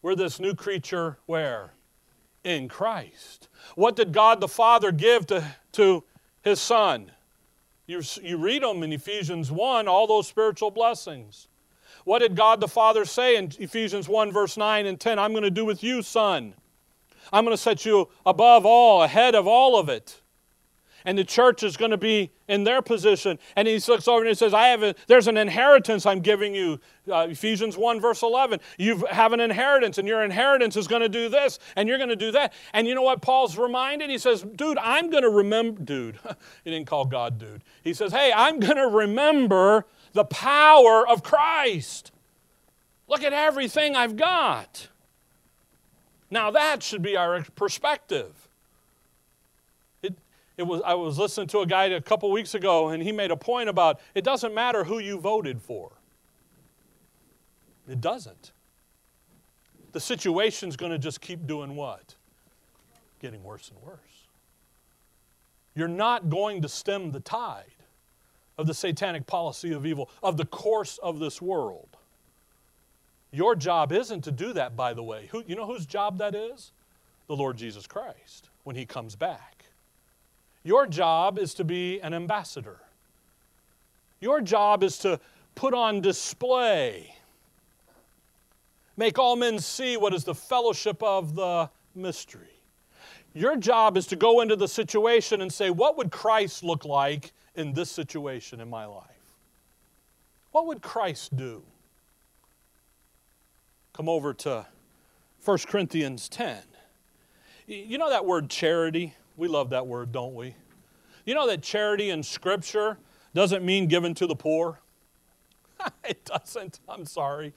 We're 0.00 0.16
this 0.16 0.40
new 0.40 0.54
creature 0.54 1.18
where? 1.26 1.72
In 2.44 2.68
Christ. 2.68 3.48
What 3.74 3.96
did 3.96 4.12
God 4.12 4.40
the 4.40 4.48
Father 4.48 4.92
give 4.92 5.26
to, 5.28 5.44
to 5.72 6.04
his 6.42 6.60
Son? 6.60 7.10
You, 7.86 8.02
you 8.22 8.36
read 8.36 8.62
them 8.62 8.82
in 8.82 8.92
Ephesians 8.92 9.50
1, 9.50 9.88
all 9.88 10.06
those 10.06 10.26
spiritual 10.26 10.70
blessings. 10.70 11.48
What 12.04 12.20
did 12.20 12.34
God 12.34 12.60
the 12.60 12.68
Father 12.68 13.04
say 13.04 13.36
in 13.36 13.52
Ephesians 13.58 14.08
1, 14.08 14.32
verse 14.32 14.56
9 14.56 14.86
and 14.86 14.98
10? 14.98 15.18
I'm 15.18 15.32
going 15.32 15.42
to 15.44 15.50
do 15.50 15.64
with 15.64 15.84
you, 15.84 16.02
son. 16.02 16.54
I'm 17.32 17.44
going 17.44 17.56
to 17.56 17.62
set 17.62 17.84
you 17.84 18.08
above 18.26 18.66
all, 18.66 19.02
ahead 19.02 19.34
of 19.34 19.46
all 19.46 19.78
of 19.78 19.88
it 19.88 20.21
and 21.04 21.18
the 21.18 21.24
church 21.24 21.62
is 21.62 21.76
going 21.76 21.90
to 21.90 21.96
be 21.96 22.30
in 22.48 22.64
their 22.64 22.82
position. 22.82 23.38
And 23.56 23.66
he 23.66 23.78
looks 23.88 24.06
over 24.08 24.20
and 24.20 24.28
he 24.28 24.34
says, 24.34 24.54
I 24.54 24.68
have 24.68 24.82
a, 24.82 24.94
there's 25.06 25.28
an 25.28 25.36
inheritance 25.36 26.06
I'm 26.06 26.20
giving 26.20 26.54
you. 26.54 26.80
Uh, 27.10 27.26
Ephesians 27.30 27.76
1, 27.76 28.00
verse 28.00 28.22
11. 28.22 28.60
You 28.78 29.04
have 29.10 29.32
an 29.32 29.40
inheritance, 29.40 29.98
and 29.98 30.06
your 30.06 30.22
inheritance 30.22 30.76
is 30.76 30.86
going 30.86 31.02
to 31.02 31.08
do 31.08 31.28
this, 31.28 31.58
and 31.74 31.88
you're 31.88 31.98
going 31.98 32.10
to 32.10 32.16
do 32.16 32.30
that. 32.32 32.52
And 32.72 32.86
you 32.86 32.94
know 32.94 33.02
what 33.02 33.22
Paul's 33.22 33.58
reminded? 33.58 34.10
He 34.10 34.18
says, 34.18 34.42
Dude, 34.42 34.78
I'm 34.78 35.10
going 35.10 35.24
to 35.24 35.30
remember, 35.30 35.82
dude. 35.82 36.18
he 36.64 36.70
didn't 36.70 36.86
call 36.86 37.04
God 37.04 37.38
dude. 37.38 37.62
He 37.82 37.94
says, 37.94 38.12
Hey, 38.12 38.32
I'm 38.34 38.60
going 38.60 38.76
to 38.76 38.86
remember 38.86 39.86
the 40.12 40.24
power 40.24 41.06
of 41.06 41.22
Christ. 41.22 42.12
Look 43.08 43.22
at 43.22 43.32
everything 43.32 43.96
I've 43.96 44.16
got. 44.16 44.88
Now, 46.30 46.50
that 46.50 46.82
should 46.82 47.02
be 47.02 47.16
our 47.16 47.42
perspective. 47.56 48.48
It 50.56 50.64
was, 50.64 50.82
I 50.84 50.94
was 50.94 51.18
listening 51.18 51.46
to 51.48 51.60
a 51.60 51.66
guy 51.66 51.86
a 51.86 52.00
couple 52.00 52.30
weeks 52.30 52.54
ago, 52.54 52.88
and 52.88 53.02
he 53.02 53.12
made 53.12 53.30
a 53.30 53.36
point 53.36 53.68
about 53.68 54.00
it 54.14 54.22
doesn't 54.24 54.54
matter 54.54 54.84
who 54.84 54.98
you 54.98 55.18
voted 55.18 55.60
for. 55.62 55.92
It 57.88 58.00
doesn't. 58.00 58.52
The 59.92 60.00
situation's 60.00 60.76
going 60.76 60.92
to 60.92 60.98
just 60.98 61.20
keep 61.20 61.46
doing 61.46 61.74
what? 61.74 62.14
Getting 63.20 63.42
worse 63.42 63.70
and 63.70 63.82
worse. 63.82 63.98
You're 65.74 65.88
not 65.88 66.28
going 66.28 66.62
to 66.62 66.68
stem 66.68 67.12
the 67.12 67.20
tide 67.20 67.64
of 68.58 68.66
the 68.66 68.74
satanic 68.74 69.26
policy 69.26 69.72
of 69.72 69.86
evil, 69.86 70.10
of 70.22 70.36
the 70.36 70.44
course 70.44 70.98
of 70.98 71.18
this 71.18 71.40
world. 71.40 71.96
Your 73.30 73.56
job 73.56 73.92
isn't 73.92 74.22
to 74.24 74.30
do 74.30 74.52
that, 74.52 74.76
by 74.76 74.92
the 74.92 75.02
way. 75.02 75.28
Who, 75.32 75.42
you 75.46 75.56
know 75.56 75.66
whose 75.66 75.86
job 75.86 76.18
that 76.18 76.34
is? 76.34 76.72
The 77.28 77.36
Lord 77.36 77.56
Jesus 77.56 77.86
Christ 77.86 78.50
when 78.64 78.76
he 78.76 78.84
comes 78.84 79.16
back. 79.16 79.61
Your 80.64 80.86
job 80.86 81.38
is 81.38 81.54
to 81.54 81.64
be 81.64 82.00
an 82.00 82.14
ambassador. 82.14 82.78
Your 84.20 84.40
job 84.40 84.82
is 84.84 84.98
to 84.98 85.18
put 85.54 85.74
on 85.74 86.00
display, 86.00 87.14
make 88.96 89.18
all 89.18 89.36
men 89.36 89.58
see 89.58 89.96
what 89.96 90.14
is 90.14 90.24
the 90.24 90.34
fellowship 90.34 91.02
of 91.02 91.34
the 91.34 91.68
mystery. 91.94 92.46
Your 93.34 93.56
job 93.56 93.96
is 93.96 94.06
to 94.08 94.16
go 94.16 94.40
into 94.40 94.56
the 94.56 94.68
situation 94.68 95.40
and 95.40 95.52
say, 95.52 95.70
What 95.70 95.96
would 95.96 96.10
Christ 96.10 96.62
look 96.62 96.84
like 96.84 97.32
in 97.54 97.72
this 97.72 97.90
situation 97.90 98.60
in 98.60 98.68
my 98.68 98.84
life? 98.84 99.06
What 100.52 100.66
would 100.66 100.82
Christ 100.82 101.36
do? 101.36 101.62
Come 103.94 104.08
over 104.08 104.32
to 104.34 104.66
1 105.44 105.58
Corinthians 105.66 106.28
10. 106.28 106.58
You 107.66 107.98
know 107.98 108.10
that 108.10 108.26
word 108.26 108.50
charity? 108.50 109.14
We 109.36 109.48
love 109.48 109.70
that 109.70 109.86
word, 109.86 110.12
don't 110.12 110.34
we? 110.34 110.54
You 111.24 111.34
know 111.34 111.46
that 111.46 111.62
charity 111.62 112.10
in 112.10 112.22
Scripture 112.22 112.98
doesn't 113.34 113.64
mean 113.64 113.86
given 113.86 114.14
to 114.14 114.26
the 114.26 114.34
poor? 114.34 114.80
it 116.04 116.24
doesn't. 116.24 116.80
I'm 116.88 117.06
sorry. 117.06 117.54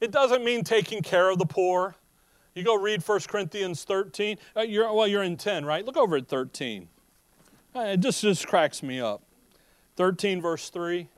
It 0.00 0.10
doesn't 0.10 0.44
mean 0.44 0.64
taking 0.64 1.02
care 1.02 1.30
of 1.30 1.38
the 1.38 1.46
poor. 1.46 1.94
You 2.54 2.64
go 2.64 2.74
read 2.74 3.06
1 3.06 3.20
Corinthians 3.28 3.84
13. 3.84 4.38
Uh, 4.56 4.62
you're, 4.62 4.92
well, 4.92 5.06
you're 5.06 5.22
in 5.22 5.36
10, 5.36 5.64
right? 5.64 5.84
Look 5.84 5.96
over 5.96 6.16
at 6.16 6.28
13. 6.28 6.88
Uh, 7.74 7.80
it 7.80 8.00
just, 8.00 8.22
just 8.22 8.46
cracks 8.46 8.82
me 8.82 9.00
up. 9.00 9.22
13, 9.96 10.40
verse 10.40 10.70
3. 10.70 11.08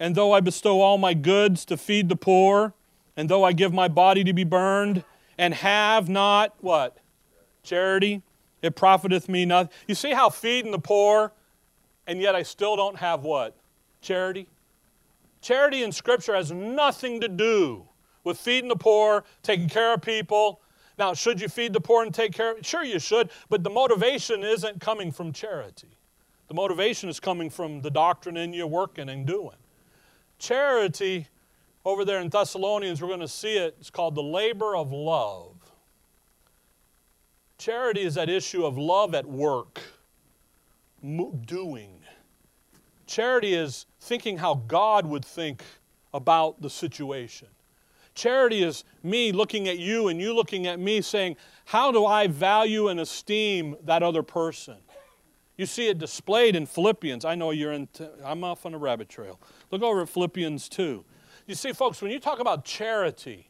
And 0.00 0.14
though 0.14 0.32
I 0.32 0.40
bestow 0.40 0.80
all 0.80 0.98
my 0.98 1.14
goods 1.14 1.64
to 1.66 1.76
feed 1.76 2.08
the 2.08 2.16
poor, 2.16 2.74
and 3.16 3.28
though 3.28 3.42
I 3.42 3.52
give 3.52 3.72
my 3.72 3.88
body 3.88 4.22
to 4.24 4.32
be 4.32 4.44
burned, 4.44 5.02
and 5.36 5.54
have 5.54 6.08
not 6.08 6.54
what? 6.60 6.98
Charity, 7.62 8.22
it 8.62 8.74
profiteth 8.76 9.28
me 9.28 9.44
nothing. 9.44 9.72
You 9.86 9.94
see 9.94 10.12
how 10.12 10.30
feeding 10.30 10.72
the 10.72 10.78
poor, 10.78 11.32
and 12.06 12.20
yet 12.20 12.34
I 12.34 12.42
still 12.42 12.76
don't 12.76 12.96
have 12.96 13.22
what? 13.22 13.56
Charity? 14.00 14.46
Charity 15.40 15.82
in 15.82 15.92
Scripture 15.92 16.34
has 16.34 16.50
nothing 16.50 17.20
to 17.20 17.28
do 17.28 17.86
with 18.24 18.38
feeding 18.38 18.68
the 18.68 18.76
poor, 18.76 19.24
taking 19.42 19.68
care 19.68 19.94
of 19.94 20.02
people. 20.02 20.60
Now, 20.98 21.14
should 21.14 21.40
you 21.40 21.48
feed 21.48 21.72
the 21.72 21.80
poor 21.80 22.02
and 22.02 22.12
take 22.12 22.32
care 22.32 22.52
of 22.52 22.66
Sure, 22.66 22.82
you 22.82 22.98
should, 22.98 23.30
but 23.48 23.62
the 23.62 23.70
motivation 23.70 24.42
isn't 24.42 24.80
coming 24.80 25.12
from 25.12 25.32
charity. 25.32 25.88
The 26.48 26.54
motivation 26.54 27.08
is 27.08 27.20
coming 27.20 27.50
from 27.50 27.82
the 27.82 27.90
doctrine 27.90 28.36
in 28.36 28.52
you 28.52 28.66
working 28.66 29.08
and 29.08 29.26
doing. 29.26 29.56
Charity, 30.38 31.28
over 31.84 32.04
there 32.04 32.20
in 32.20 32.28
Thessalonians, 32.28 33.00
we're 33.00 33.08
going 33.08 33.20
to 33.20 33.28
see 33.28 33.56
it, 33.56 33.76
it's 33.78 33.90
called 33.90 34.14
the 34.14 34.22
labor 34.22 34.76
of 34.76 34.92
love. 34.92 35.54
Charity 37.58 38.02
is 38.02 38.14
that 38.14 38.28
issue 38.28 38.64
of 38.64 38.78
love 38.78 39.14
at 39.14 39.26
work, 39.26 39.80
doing. 41.02 42.00
Charity 43.06 43.54
is 43.54 43.86
thinking 44.00 44.38
how 44.38 44.54
God 44.54 45.06
would 45.06 45.24
think 45.24 45.62
about 46.14 46.62
the 46.62 46.70
situation. 46.70 47.48
Charity 48.14 48.62
is 48.62 48.84
me 49.02 49.32
looking 49.32 49.68
at 49.68 49.78
you 49.78 50.08
and 50.08 50.20
you 50.20 50.34
looking 50.34 50.66
at 50.66 50.78
me 50.78 51.00
saying, 51.00 51.36
How 51.66 51.92
do 51.92 52.06
I 52.06 52.26
value 52.26 52.88
and 52.88 53.00
esteem 53.00 53.76
that 53.84 54.02
other 54.02 54.22
person? 54.22 54.76
You 55.56 55.66
see 55.66 55.88
it 55.88 55.98
displayed 55.98 56.54
in 56.54 56.66
Philippians. 56.66 57.24
I 57.24 57.34
know 57.34 57.50
you're 57.50 57.72
in, 57.72 57.88
t- 57.88 58.06
I'm 58.24 58.44
off 58.44 58.64
on 58.64 58.74
a 58.74 58.78
rabbit 58.78 59.08
trail. 59.08 59.40
Look 59.72 59.82
over 59.82 60.02
at 60.02 60.08
Philippians 60.08 60.68
2. 60.68 61.04
You 61.46 61.54
see, 61.54 61.72
folks, 61.72 62.00
when 62.00 62.12
you 62.12 62.20
talk 62.20 62.38
about 62.38 62.64
charity, 62.64 63.47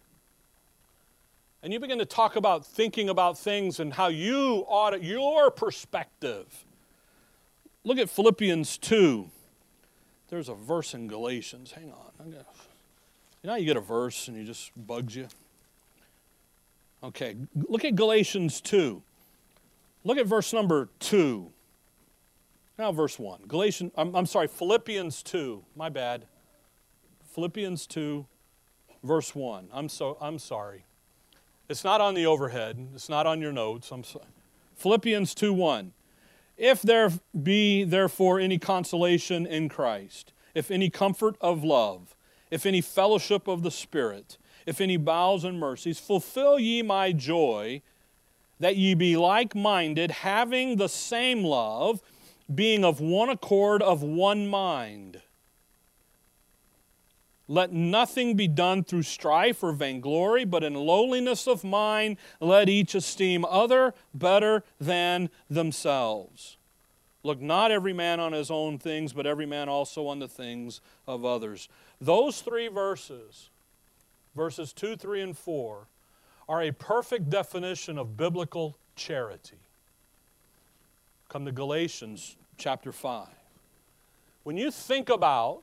and 1.62 1.72
you 1.72 1.80
begin 1.80 1.98
to 1.98 2.04
talk 2.04 2.36
about 2.36 2.64
thinking 2.64 3.08
about 3.08 3.38
things 3.38 3.80
and 3.80 3.92
how 3.92 4.08
you 4.08 4.64
ought 4.68 4.90
to, 4.90 5.02
your 5.02 5.50
perspective. 5.50 6.64
Look 7.84 7.98
at 7.98 8.08
Philippians 8.08 8.78
2. 8.78 9.28
There's 10.28 10.48
a 10.48 10.54
verse 10.54 10.94
in 10.94 11.08
Galatians. 11.08 11.72
Hang 11.72 11.90
on. 11.90 12.12
Gonna, 12.18 12.44
you 13.42 13.48
know 13.48 13.54
you 13.54 13.64
get 13.64 13.76
a 13.76 13.80
verse 13.80 14.28
and 14.28 14.36
it 14.36 14.44
just 14.44 14.70
bugs 14.76 15.16
you? 15.16 15.28
Okay, 17.02 17.36
look 17.68 17.84
at 17.84 17.94
Galatians 17.94 18.60
2. 18.60 19.02
Look 20.04 20.18
at 20.18 20.26
verse 20.26 20.52
number 20.52 20.88
2. 20.98 21.50
Now, 22.78 22.92
verse 22.92 23.18
1. 23.18 23.42
Galatians, 23.48 23.92
I'm, 23.96 24.14
I'm 24.14 24.26
sorry, 24.26 24.48
Philippians 24.48 25.22
2. 25.22 25.64
My 25.76 25.88
bad. 25.88 26.26
Philippians 27.34 27.86
2, 27.86 28.26
verse 29.02 29.34
1. 29.34 29.68
I'm, 29.72 29.88
so, 29.88 30.16
I'm 30.20 30.38
sorry. 30.38 30.84
It's 31.68 31.84
not 31.84 32.00
on 32.00 32.14
the 32.14 32.24
overhead. 32.24 32.88
It's 32.94 33.08
not 33.08 33.26
on 33.26 33.40
your 33.40 33.52
notes. 33.52 33.90
I'm 33.90 34.04
sorry. 34.04 34.24
Philippians 34.76 35.34
2:1. 35.34 35.92
If 36.56 36.82
there 36.82 37.12
be 37.40 37.84
therefore 37.84 38.40
any 38.40 38.58
consolation 38.58 39.46
in 39.46 39.68
Christ, 39.68 40.32
if 40.54 40.70
any 40.70 40.88
comfort 40.90 41.36
of 41.40 41.62
love, 41.62 42.16
if 42.50 42.64
any 42.64 42.80
fellowship 42.80 43.46
of 43.46 43.62
the 43.62 43.70
Spirit, 43.70 44.38
if 44.66 44.80
any 44.80 44.96
bowels 44.96 45.44
and 45.44 45.60
mercies, 45.60 45.98
fulfill 46.00 46.58
ye 46.58 46.82
my 46.82 47.12
joy, 47.12 47.82
that 48.58 48.76
ye 48.76 48.94
be 48.94 49.16
like 49.16 49.54
minded, 49.54 50.10
having 50.10 50.76
the 50.76 50.88
same 50.88 51.44
love, 51.44 52.00
being 52.52 52.84
of 52.84 52.98
one 53.00 53.28
accord, 53.28 53.82
of 53.82 54.02
one 54.02 54.48
mind. 54.48 55.22
Let 57.48 57.72
nothing 57.72 58.36
be 58.36 58.46
done 58.46 58.84
through 58.84 59.04
strife 59.04 59.62
or 59.62 59.72
vainglory, 59.72 60.44
but 60.44 60.62
in 60.62 60.74
lowliness 60.74 61.48
of 61.48 61.64
mind, 61.64 62.18
let 62.40 62.68
each 62.68 62.94
esteem 62.94 63.44
other 63.46 63.94
better 64.12 64.64
than 64.78 65.30
themselves. 65.48 66.58
Look 67.22 67.40
not 67.40 67.70
every 67.70 67.94
man 67.94 68.20
on 68.20 68.32
his 68.32 68.50
own 68.50 68.78
things, 68.78 69.14
but 69.14 69.26
every 69.26 69.46
man 69.46 69.68
also 69.68 70.06
on 70.06 70.18
the 70.18 70.28
things 70.28 70.82
of 71.06 71.24
others. 71.24 71.68
Those 72.00 72.42
three 72.42 72.68
verses, 72.68 73.48
verses 74.36 74.74
2, 74.74 74.96
3, 74.96 75.22
and 75.22 75.36
4, 75.36 75.86
are 76.48 76.62
a 76.62 76.70
perfect 76.70 77.30
definition 77.30 77.98
of 77.98 78.16
biblical 78.16 78.76
charity. 78.94 79.56
Come 81.28 81.44
to 81.46 81.52
Galatians 81.52 82.36
chapter 82.56 82.92
5. 82.92 83.26
When 84.44 84.56
you 84.56 84.70
think 84.70 85.08
about 85.08 85.62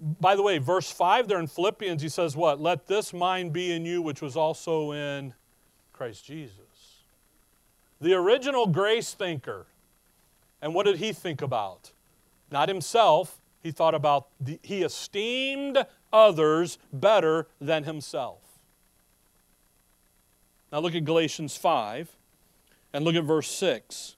by 0.00 0.34
the 0.34 0.42
way, 0.42 0.58
verse 0.58 0.90
5 0.90 1.28
there 1.28 1.38
in 1.38 1.46
Philippians, 1.46 2.00
he 2.00 2.08
says, 2.08 2.34
What? 2.34 2.60
Let 2.60 2.86
this 2.86 3.12
mind 3.12 3.52
be 3.52 3.72
in 3.72 3.84
you, 3.84 4.00
which 4.00 4.22
was 4.22 4.36
also 4.36 4.92
in 4.92 5.34
Christ 5.92 6.24
Jesus. 6.24 7.02
The 8.00 8.14
original 8.14 8.66
grace 8.66 9.12
thinker. 9.12 9.66
And 10.62 10.74
what 10.74 10.86
did 10.86 10.96
he 10.96 11.12
think 11.12 11.42
about? 11.42 11.92
Not 12.50 12.68
himself, 12.68 13.40
He 13.62 13.70
thought 13.70 13.94
about, 13.94 14.28
the, 14.40 14.58
he 14.62 14.82
esteemed 14.82 15.84
others 16.12 16.78
better 16.92 17.46
than 17.60 17.84
himself. 17.84 18.40
Now 20.72 20.80
look 20.80 20.94
at 20.94 21.04
Galatians 21.04 21.56
5 21.56 22.16
and 22.92 23.04
look 23.04 23.14
at 23.14 23.24
verse 23.24 23.50
6. 23.50 24.16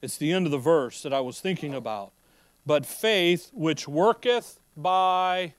It's 0.00 0.16
the 0.16 0.32
end 0.32 0.46
of 0.46 0.52
the 0.52 0.58
verse 0.58 1.02
that 1.02 1.12
I 1.12 1.20
was 1.20 1.40
thinking 1.40 1.74
about. 1.74 2.12
But 2.64 2.86
faith 2.86 3.50
which 3.52 3.86
worketh 3.86 4.59
by 4.82 5.54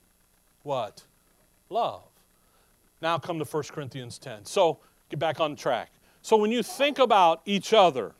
what? 0.63 1.03
Love. 1.69 2.03
Now 3.01 3.17
come 3.17 3.39
to 3.39 3.45
1 3.45 3.63
Corinthians 3.71 4.17
10. 4.19 4.45
So 4.45 4.79
get 5.09 5.19
back 5.19 5.39
on 5.39 5.55
track. 5.55 5.91
So 6.21 6.37
when 6.37 6.51
you 6.51 6.61
think 6.61 6.99
about 6.99 7.41
each 7.45 7.73
other, 7.73 8.13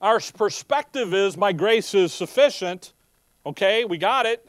our 0.00 0.20
perspective 0.20 1.12
is 1.12 1.36
my 1.36 1.52
grace 1.52 1.94
is 1.94 2.12
sufficient. 2.12 2.92
Okay, 3.44 3.84
we 3.84 3.98
got 3.98 4.26
it. 4.26 4.48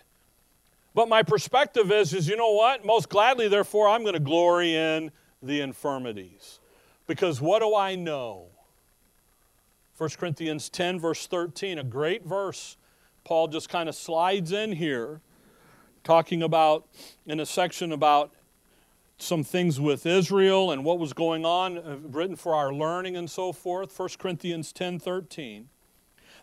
But 0.94 1.08
my 1.08 1.24
perspective 1.24 1.92
is, 1.92 2.14
is 2.14 2.28
you 2.28 2.36
know 2.36 2.52
what? 2.52 2.86
Most 2.86 3.10
gladly, 3.10 3.48
therefore, 3.48 3.88
I'm 3.88 4.02
going 4.02 4.14
to 4.14 4.20
glory 4.20 4.76
in 4.76 5.12
the 5.42 5.62
infirmities. 5.62 6.60
Because 7.08 7.42
what 7.42 7.60
do 7.60 7.76
I 7.76 7.96
know? 7.96 8.48
1 9.98 10.10
Corinthians 10.18 10.70
10, 10.70 11.00
verse 11.00 11.28
13, 11.28 11.80
a 11.80 11.84
great 11.84 12.26
verse. 12.26 12.78
Paul 13.24 13.48
just 13.48 13.70
kind 13.70 13.90
of 13.90 13.96
slides 13.96 14.52
in 14.52 14.72
here, 14.72 15.22
talking 16.04 16.42
about, 16.44 16.88
in 17.26 17.40
a 17.40 17.46
section 17.46 17.92
about 17.92 18.32
some 19.18 19.44
things 19.44 19.80
with 19.80 20.06
Israel 20.06 20.72
and 20.72 20.84
what 20.84 20.98
was 20.98 21.14
going 21.14 21.46
on, 21.46 21.78
uh, 21.78 21.98
written 22.04 22.36
for 22.36 22.56
our 22.56 22.74
learning 22.74 23.18
and 23.18 23.30
so 23.30 23.52
forth. 23.52 23.98
1 23.98 24.10
Corinthians 24.18 24.72
10, 24.72 25.00
13. 25.00 25.70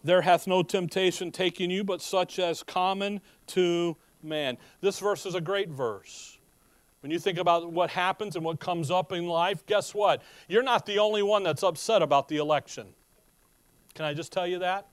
There 0.05 0.23
hath 0.23 0.47
no 0.47 0.63
temptation 0.63 1.33
taken 1.33 1.71
you, 1.71 1.83
but 1.83 2.03
such 2.03 2.39
as 2.39 2.63
common 2.63 3.21
to 3.49 3.97
man. 4.23 4.59
This 4.81 4.99
verse 4.99 5.27
is 5.27 5.35
a 5.35 5.41
great 5.41 5.71
verse. 5.71 6.39
When 7.01 7.11
you 7.11 7.19
think 7.19 7.39
about 7.39 7.73
what 7.73 7.91
happens 7.91 8.37
and 8.37 8.45
what 8.45 8.61
comes 8.61 8.91
up 8.91 9.13
in 9.13 9.27
life, 9.27 9.65
guess 9.67 9.95
what? 9.95 10.23
You're 10.49 10.63
not 10.63 10.87
the 10.87 10.99
only 10.99 11.23
one 11.23 11.43
that's 11.43 11.63
upset 11.63 12.03
about 12.03 12.29
the 12.29 12.37
election. 12.37 12.89
Can 13.95 14.05
I 14.05 14.13
just 14.13 14.33
tell 14.33 14.47
you 14.47 14.59
that? 14.59 14.89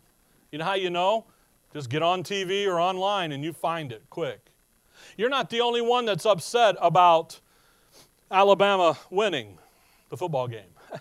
You 0.51 0.59
know 0.59 0.65
how 0.65 0.75
you 0.75 0.89
know? 0.89 1.25
Just 1.73 1.89
get 1.89 2.03
on 2.03 2.23
TV 2.23 2.67
or 2.67 2.79
online 2.79 3.31
and 3.31 3.43
you 3.43 3.51
find 3.51 3.91
it 3.91 4.03
quick. 4.09 4.52
You're 5.17 5.29
not 5.29 5.49
the 5.49 5.61
only 5.61 5.81
one 5.81 6.05
that's 6.05 6.25
upset 6.25 6.75
about 6.81 7.39
Alabama 8.31 8.97
winning 9.09 9.57
the 10.09 10.17
football 10.17 10.47
game. 10.47 10.61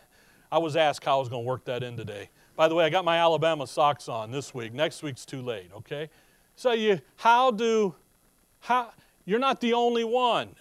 I 0.53 0.59
was 0.59 0.77
asked 0.77 1.05
how 1.05 1.17
I 1.17 1.21
was 1.21 1.29
going 1.29 1.43
to 1.43 1.47
work 1.49 1.65
that 1.65 1.83
in 1.83 1.97
today. 1.97 2.29
By 2.57 2.69
the 2.69 2.75
way, 2.75 2.85
I 2.85 2.91
got 2.91 3.05
my 3.05 3.17
Alabama 3.17 3.67
socks 3.67 4.09
on 4.09 4.31
this 4.31 4.53
week. 4.55 4.75
Next 4.75 5.03
week's 5.03 5.25
too 5.25 5.41
late, 5.41 5.71
okay? 5.75 6.11
So 6.57 6.73
you 6.73 7.01
how 7.17 7.51
do 7.51 7.95
how 8.61 8.91
you're 9.25 9.39
not 9.39 9.61
the 9.61 9.73
only 9.73 10.05
one. 10.05 10.55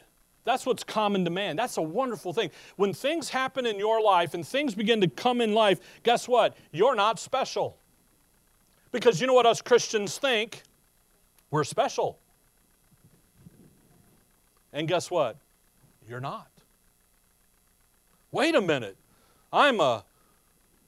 That's 0.44 0.66
what's 0.66 0.84
common 0.84 1.26
to 1.26 1.32
man. 1.32 1.56
That's 1.56 1.78
a 1.78 1.82
wonderful 1.82 2.34
thing. 2.34 2.50
When 2.76 2.94
things 2.94 3.30
happen 3.30 3.66
in 3.66 3.78
your 3.78 4.02
life 4.02 4.34
and 4.34 4.48
things 4.48 4.74
begin 4.74 5.02
to 5.02 5.08
come 5.08 5.42
in 5.42 5.54
life, 5.54 5.80
guess 6.04 6.28
what? 6.28 6.56
You're 6.72 6.96
not 6.96 7.20
special. 7.20 7.78
Because 8.92 9.22
you 9.22 9.28
know 9.28 9.34
what 9.34 9.46
us 9.46 9.62
Christians 9.62 10.18
think? 10.18 10.64
We're 11.52 11.64
special. 11.64 12.21
And 14.74 14.88
guess 14.88 15.12
what? 15.12 15.38
You're 16.08 16.20
not. 16.20 16.48
Wait 18.32 18.56
a 18.56 18.62
minute. 18.62 18.98
I'm 19.52 19.80
a 19.80 20.06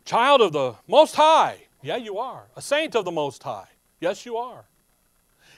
child 0.06 0.42
of 0.42 0.54
the 0.54 0.76
Most 0.88 1.16
High. 1.16 1.58
Yeah, 1.82 1.98
you 1.98 2.18
are. 2.18 2.44
A 2.56 2.62
saint 2.62 2.96
of 2.96 3.06
the 3.06 3.12
Most 3.12 3.44
High. 3.44 3.68
Yes, 4.00 4.26
you 4.26 4.38
are. 4.38 4.66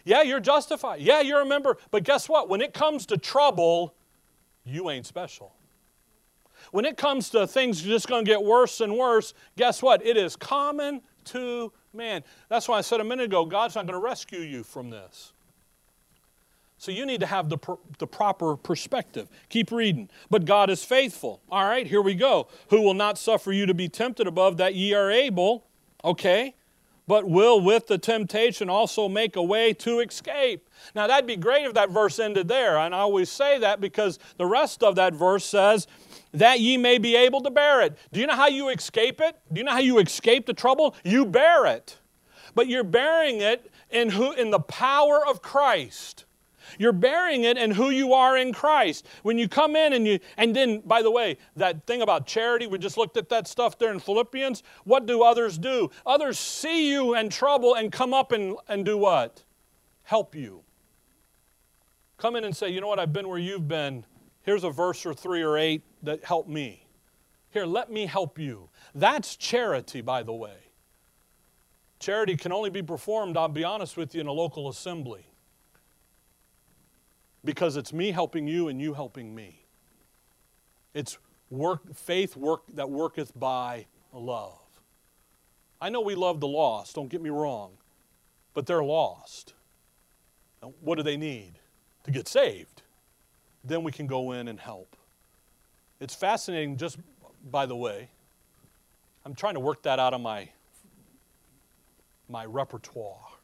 Yeah, 0.03 0.21
you're 0.21 0.39
justified. 0.39 1.01
Yeah, 1.01 1.21
you're 1.21 1.41
a 1.41 1.45
member. 1.45 1.77
But 1.91 2.03
guess 2.03 2.27
what? 2.27 2.49
When 2.49 2.61
it 2.61 2.73
comes 2.73 3.05
to 3.07 3.17
trouble, 3.17 3.93
you 4.63 4.89
ain't 4.89 5.05
special. 5.05 5.53
When 6.71 6.85
it 6.85 6.97
comes 6.97 7.29
to 7.31 7.45
things 7.45 7.81
just 7.81 8.07
going 8.07 8.25
to 8.25 8.31
get 8.31 8.43
worse 8.43 8.81
and 8.81 8.97
worse, 8.97 9.33
guess 9.55 9.81
what? 9.81 10.05
It 10.05 10.17
is 10.17 10.35
common 10.35 11.01
to 11.25 11.71
man. 11.93 12.23
That's 12.49 12.67
why 12.67 12.77
I 12.77 12.81
said 12.81 12.99
a 12.99 13.03
minute 13.03 13.25
ago 13.25 13.45
God's 13.45 13.75
not 13.75 13.85
going 13.85 13.99
to 13.99 14.03
rescue 14.03 14.39
you 14.39 14.63
from 14.63 14.89
this. 14.89 15.33
So 16.77 16.91
you 16.91 17.05
need 17.05 17.21
to 17.21 17.25
have 17.25 17.49
the, 17.49 17.57
the 17.99 18.07
proper 18.07 18.57
perspective. 18.57 19.29
Keep 19.49 19.71
reading. 19.71 20.09
But 20.29 20.45
God 20.45 20.69
is 20.69 20.83
faithful. 20.83 21.41
All 21.49 21.63
right, 21.63 21.87
here 21.87 22.01
we 22.01 22.15
go. 22.15 22.47
Who 22.69 22.81
will 22.81 22.93
not 22.93 23.17
suffer 23.17 23.51
you 23.51 23.65
to 23.65 23.73
be 23.73 23.87
tempted 23.87 24.27
above 24.27 24.57
that 24.57 24.75
ye 24.75 24.93
are 24.93 25.09
able. 25.09 25.65
Okay 26.03 26.55
but 27.07 27.29
will 27.29 27.61
with 27.61 27.87
the 27.87 27.97
temptation 27.97 28.69
also 28.69 29.07
make 29.07 29.35
a 29.35 29.43
way 29.43 29.73
to 29.73 29.99
escape. 29.99 30.67
Now, 30.95 31.07
that'd 31.07 31.27
be 31.27 31.35
great 31.35 31.65
if 31.65 31.73
that 31.75 31.89
verse 31.89 32.19
ended 32.19 32.47
there. 32.47 32.77
And 32.77 32.95
I 32.95 32.99
always 32.99 33.29
say 33.29 33.59
that 33.59 33.79
because 33.79 34.19
the 34.37 34.45
rest 34.45 34.83
of 34.83 34.95
that 34.95 35.13
verse 35.13 35.45
says, 35.45 35.87
that 36.33 36.59
ye 36.59 36.77
may 36.77 36.97
be 36.97 37.15
able 37.15 37.41
to 37.41 37.49
bear 37.49 37.81
it. 37.81 37.97
Do 38.11 38.19
you 38.19 38.27
know 38.27 38.35
how 38.35 38.47
you 38.47 38.69
escape 38.69 39.21
it? 39.21 39.37
Do 39.51 39.59
you 39.59 39.63
know 39.63 39.71
how 39.71 39.79
you 39.79 39.99
escape 39.99 40.45
the 40.45 40.53
trouble? 40.53 40.95
You 41.03 41.25
bear 41.25 41.65
it. 41.65 41.97
But 42.55 42.67
you're 42.67 42.83
bearing 42.83 43.41
it 43.41 43.71
in, 43.89 44.09
who, 44.09 44.31
in 44.33 44.51
the 44.51 44.59
power 44.59 45.25
of 45.25 45.41
Christ. 45.41 46.24
You're 46.77 46.91
bearing 46.91 47.43
it 47.43 47.57
and 47.57 47.73
who 47.73 47.89
you 47.89 48.13
are 48.13 48.37
in 48.37 48.53
Christ. 48.53 49.05
When 49.23 49.37
you 49.37 49.47
come 49.47 49.75
in 49.75 49.93
and 49.93 50.05
you, 50.05 50.19
and 50.37 50.55
then, 50.55 50.81
by 50.81 51.01
the 51.01 51.11
way, 51.11 51.37
that 51.55 51.85
thing 51.85 52.01
about 52.01 52.25
charity, 52.25 52.67
we 52.67 52.77
just 52.77 52.97
looked 52.97 53.17
at 53.17 53.29
that 53.29 53.47
stuff 53.47 53.77
there 53.77 53.91
in 53.91 53.99
Philippians. 53.99 54.63
What 54.83 55.05
do 55.05 55.23
others 55.23 55.57
do? 55.57 55.89
Others 56.05 56.39
see 56.39 56.91
you 56.91 57.15
in 57.15 57.29
trouble 57.29 57.75
and 57.75 57.91
come 57.91 58.13
up 58.13 58.31
and, 58.31 58.55
and 58.67 58.85
do 58.85 58.97
what? 58.97 59.43
Help 60.03 60.35
you. 60.35 60.63
Come 62.17 62.35
in 62.35 62.43
and 62.43 62.55
say, 62.55 62.69
you 62.69 62.81
know 62.81 62.87
what, 62.87 62.99
I've 62.99 63.13
been 63.13 63.27
where 63.27 63.39
you've 63.39 63.67
been. 63.67 64.05
Here's 64.43 64.63
a 64.63 64.69
verse 64.69 65.05
or 65.05 65.13
three 65.13 65.41
or 65.41 65.57
eight 65.57 65.83
that 66.03 66.23
help 66.23 66.47
me. 66.47 66.85
Here, 67.49 67.65
let 67.65 67.91
me 67.91 68.05
help 68.05 68.37
you. 68.37 68.69
That's 68.93 69.35
charity, 69.35 70.01
by 70.01 70.23
the 70.23 70.33
way. 70.33 70.57
Charity 71.99 72.37
can 72.37 72.51
only 72.51 72.69
be 72.69 72.83
performed, 72.83 73.37
I'll 73.37 73.47
be 73.47 73.63
honest 73.63 73.97
with 73.97 74.13
you, 74.13 74.21
in 74.21 74.27
a 74.27 74.31
local 74.31 74.69
assembly 74.69 75.25
because 77.45 77.77
it's 77.77 77.93
me 77.93 78.11
helping 78.11 78.47
you 78.47 78.67
and 78.67 78.81
you 78.81 78.93
helping 78.93 79.33
me. 79.33 79.65
It's 80.93 81.17
work, 81.49 81.95
faith 81.95 82.35
work 82.35 82.63
that 82.73 82.89
worketh 82.89 83.37
by 83.39 83.85
love. 84.11 84.59
I 85.79 85.89
know 85.89 86.01
we 86.01 86.15
love 86.15 86.39
the 86.39 86.47
lost, 86.47 86.95
don't 86.95 87.09
get 87.09 87.21
me 87.21 87.29
wrong, 87.29 87.71
but 88.53 88.65
they're 88.65 88.83
lost. 88.83 89.53
Now, 90.63 90.73
what 90.81 90.95
do 90.95 91.03
they 91.03 91.17
need? 91.17 91.53
To 92.05 92.11
get 92.11 92.27
saved. 92.27 92.81
Then 93.63 93.83
we 93.83 93.91
can 93.91 94.07
go 94.07 94.31
in 94.31 94.47
and 94.47 94.59
help. 94.59 94.95
It's 95.99 96.15
fascinating, 96.15 96.77
just 96.77 96.97
by 97.51 97.65
the 97.65 97.75
way. 97.75 98.09
I'm 99.25 99.33
trying 99.33 99.55
to 99.55 99.59
work 99.59 99.83
that 99.83 99.99
out 99.99 100.13
of 100.13 100.21
my, 100.21 100.49
my 102.29 102.45
repertoire. 102.45 103.34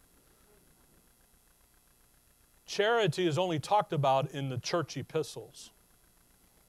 Charity 2.71 3.27
is 3.27 3.37
only 3.37 3.59
talked 3.59 3.91
about 3.91 4.31
in 4.31 4.47
the 4.47 4.57
church 4.57 4.95
epistles. 4.95 5.71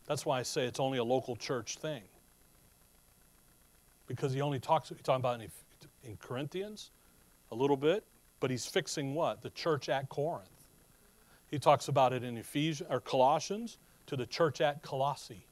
That's 0.05 0.27
why 0.27 0.41
I 0.41 0.43
say 0.43 0.65
it's 0.65 0.81
only 0.81 0.99
a 0.99 1.05
local 1.05 1.37
church 1.37 1.77
thing. 1.77 2.03
Because 4.09 4.33
he 4.33 4.41
only 4.41 4.59
talks, 4.59 4.89
he's 4.89 4.99
talking 4.99 5.21
about 5.21 5.41
in, 5.41 5.49
in 6.03 6.17
Corinthians 6.17 6.91
a 7.53 7.55
little 7.55 7.77
bit, 7.77 8.03
but 8.41 8.51
he's 8.51 8.67
fixing 8.67 9.15
what? 9.15 9.43
The 9.43 9.51
church 9.51 9.89
at 9.89 10.09
Corinth. 10.09 10.49
He 11.47 11.61
talks 11.61 11.87
about 11.87 12.13
it 12.13 12.25
in 12.25 12.37
Ephesians 12.37 12.91
or 12.91 12.99
Colossians 12.99 13.79
to 14.07 14.17
the 14.17 14.27
church 14.27 14.61
at 14.61 14.83
Colossae. 14.83 15.47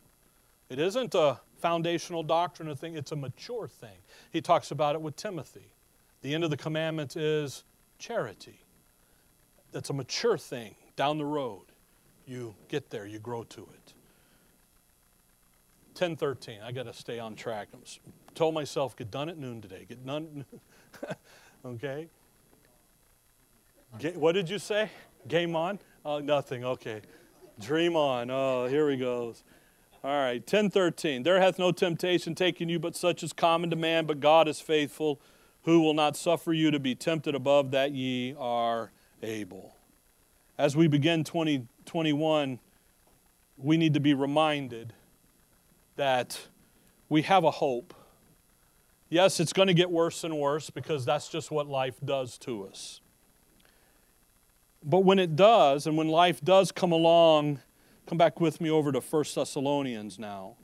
It 0.69 0.81
isn't 0.81 1.15
a 1.15 1.39
foundational 1.59 2.25
doctrine 2.25 2.75
thing, 2.75 2.97
it's 2.97 3.13
a 3.13 3.17
mature 3.17 3.69
thing. 3.69 3.99
He 4.33 4.41
talks 4.41 4.73
about 4.73 4.97
it 4.97 5.01
with 5.01 5.15
Timothy. 5.15 5.75
The 6.23 6.35
end 6.35 6.43
of 6.43 6.51
the 6.51 6.57
commandment 6.57 7.17
is 7.17 7.63
charity 8.01 8.65
that's 9.73 9.91
a 9.91 9.93
mature 9.93 10.39
thing 10.39 10.75
down 10.97 11.19
the 11.19 11.25
road. 11.25 11.65
You 12.27 12.55
get 12.69 12.91
there, 12.91 13.07
you 13.07 13.19
grow 13.19 13.45
to 13.45 13.61
it. 13.63 13.95
1013, 15.95 16.61
I 16.65 16.73
got 16.73 16.85
to 16.85 16.93
stay 16.93 17.19
on 17.19 17.35
track. 17.35 17.69
I 17.75 17.79
told 18.35 18.55
myself, 18.55 18.97
get 18.97 19.11
done 19.11 19.29
at 19.29 19.37
noon 19.37 19.61
today. 19.61 19.85
Get 19.89 20.07
done. 20.07 20.45
okay? 21.67 22.09
what 24.15 24.33
did 24.33 24.49
you 24.49 24.59
say? 24.59 24.91
Game 25.27 25.57
on? 25.57 25.79
Oh, 26.05 26.21
nothing. 26.21 26.65
Okay. 26.65 27.03
Dream 27.61 27.97
on. 27.97 28.31
Oh, 28.31 28.67
here 28.67 28.89
he 28.89 28.97
goes. 28.97 29.43
All 30.03 30.11
right, 30.11 30.41
1013. 30.41 31.25
There 31.25 31.41
hath 31.41 31.59
no 31.59 31.73
temptation 31.73 32.35
taken 32.35 32.71
you 32.71 32.79
but 32.79 32.97
such 32.97 33.23
as 33.23 33.35
common 33.35 33.69
to 33.69 33.77
man, 33.77 34.07
but 34.07 34.21
God 34.21 34.49
is 34.49 34.59
faithful, 34.59 35.21
who 35.65 35.81
will 35.81 35.93
not 35.93 36.17
suffer 36.17 36.55
you 36.55 36.71
to 36.71 36.81
be 36.81 36.95
tempted 36.95 37.35
above 37.35 37.71
that 37.73 37.93
ye 37.93 38.35
are 38.39 38.93
able. 39.23 39.75
As 40.59 40.77
we 40.77 40.89
begin 40.89 41.25
2021, 41.25 42.59
we 43.57 43.77
need 43.77 43.95
to 43.95 44.01
be 44.01 44.15
reminded 44.15 44.93
that 45.97 46.41
we 47.09 47.23
have 47.23 47.45
a 47.45 47.51
hope. 47.51 47.95
Yes, 49.09 49.41
it's 49.41 49.53
going 49.53 49.69
to 49.69 49.75
get 49.75 49.91
worse 49.91 50.25
and 50.25 50.39
worse 50.39 50.71
because 50.71 51.05
that's 51.05 51.29
just 51.29 51.51
what 51.51 51.67
life 51.67 51.97
does 52.05 52.39
to 52.39 52.67
us. 52.67 53.01
But 54.83 55.01
when 55.01 55.19
it 55.19 55.37
does, 55.37 55.87
and 55.87 55.97
when 55.97 56.09
life 56.09 56.41
does 56.41 56.73
come 56.73 56.93
along, 56.93 57.61
come 58.07 58.17
back 58.17 58.41
with 58.41 58.61
me 58.61 58.71
over 58.71 58.93
to 58.93 59.01
1 59.01 59.25
Thessalonians 59.35 60.19
now. 60.19 60.57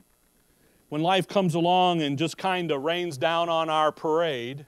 When 0.89 1.03
life 1.03 1.27
comes 1.27 1.53
along 1.53 2.01
and 2.01 2.17
just 2.17 2.37
kind 2.37 2.71
of 2.71 2.81
rains 2.81 3.17
down 3.17 3.49
on 3.49 3.69
our 3.69 3.91
parade, 3.91 4.65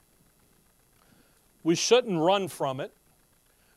we 1.62 1.74
shouldn't 1.74 2.18
run 2.18 2.48
from 2.48 2.78
it. 2.78 2.92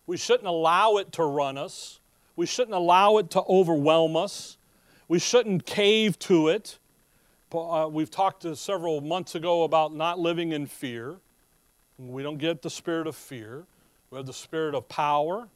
We 0.06 0.18
shouldn't 0.18 0.48
allow 0.48 0.98
it 0.98 1.12
to 1.14 1.24
run 1.24 1.58
us. 1.58 2.00
We 2.36 2.46
shouldn't 2.46 2.76
allow 2.76 3.18
it 3.18 3.30
to 3.32 3.44
overwhelm 3.44 4.16
us. 4.16 4.58
We 5.08 5.20
shouldn't 5.20 5.66
cave 5.66 6.18
to 6.20 6.48
it. 6.48 6.80
Uh, 7.54 7.88
we've 7.92 8.10
talked 8.10 8.46
several 8.58 9.00
months 9.02 9.36
ago 9.36 9.64
about 9.64 9.94
not 9.94 10.18
living 10.18 10.52
in 10.52 10.66
fear. 10.66 11.18
We 12.00 12.24
don't 12.24 12.40
get 12.40 12.64
the 12.64 12.70
spirit 12.70 13.06
of 13.06 13.16
fear. 13.16 13.66
We 14.10 14.18
have 14.18 14.26
the 14.26 14.34
spirit 14.34 14.74
of 14.74 14.90
power, 14.90 15.48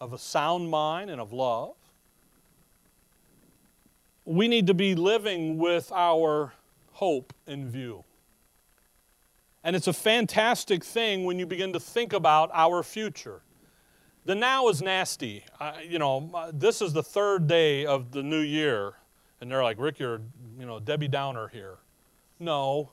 of 0.00 0.12
a 0.12 0.18
sound 0.18 0.70
mind, 0.70 1.10
and 1.10 1.20
of 1.20 1.32
love. 1.32 1.74
We 4.24 4.48
need 4.48 4.66
to 4.66 4.74
be 4.74 4.94
living 4.94 5.58
with 5.58 5.92
our 5.92 6.52
hope 6.92 7.34
in 7.46 7.70
view. 7.70 8.02
And 9.62 9.76
it's 9.76 9.86
a 9.86 9.92
fantastic 9.92 10.82
thing 10.82 11.24
when 11.24 11.38
you 11.38 11.46
begin 11.46 11.72
to 11.74 11.80
think 11.80 12.12
about 12.12 12.50
our 12.54 12.82
future. 12.82 13.40
The 14.26 14.34
now 14.34 14.66
is 14.68 14.82
nasty. 14.82 15.44
Uh, 15.60 15.74
you 15.88 16.00
know, 16.00 16.50
this 16.52 16.82
is 16.82 16.92
the 16.92 17.02
third 17.02 17.46
day 17.46 17.86
of 17.86 18.10
the 18.10 18.24
new 18.24 18.40
year, 18.40 18.94
and 19.40 19.48
they're 19.48 19.62
like, 19.62 19.78
Rick, 19.78 20.00
you're, 20.00 20.20
you 20.58 20.66
know, 20.66 20.80
Debbie 20.80 21.06
Downer 21.06 21.46
here. 21.46 21.76
No. 22.40 22.90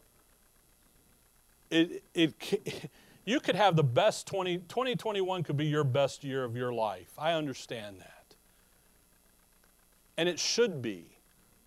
It, 1.71 2.03
it, 2.13 2.91
you 3.25 3.39
could 3.39 3.55
have 3.55 3.75
the 3.75 3.83
best 3.83 4.27
20, 4.27 4.59
2021 4.59 5.41
could 5.41 5.57
be 5.57 5.65
your 5.65 5.83
best 5.83 6.23
year 6.23 6.43
of 6.43 6.55
your 6.55 6.71
life. 6.71 7.11
I 7.17 7.33
understand 7.33 7.99
that. 7.99 8.35
And 10.15 10.29
it 10.29 10.37
should 10.37 10.83
be 10.83 11.17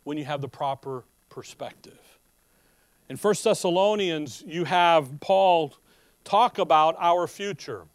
when 0.04 0.16
you 0.16 0.24
have 0.26 0.40
the 0.40 0.48
proper 0.48 1.02
perspective. 1.28 1.98
In 3.08 3.16
1 3.16 3.34
Thessalonians, 3.42 4.44
you 4.46 4.62
have 4.62 5.18
Paul 5.18 5.74
talk 6.22 6.58
about 6.58 6.94
our 7.00 7.26
future 7.26 7.86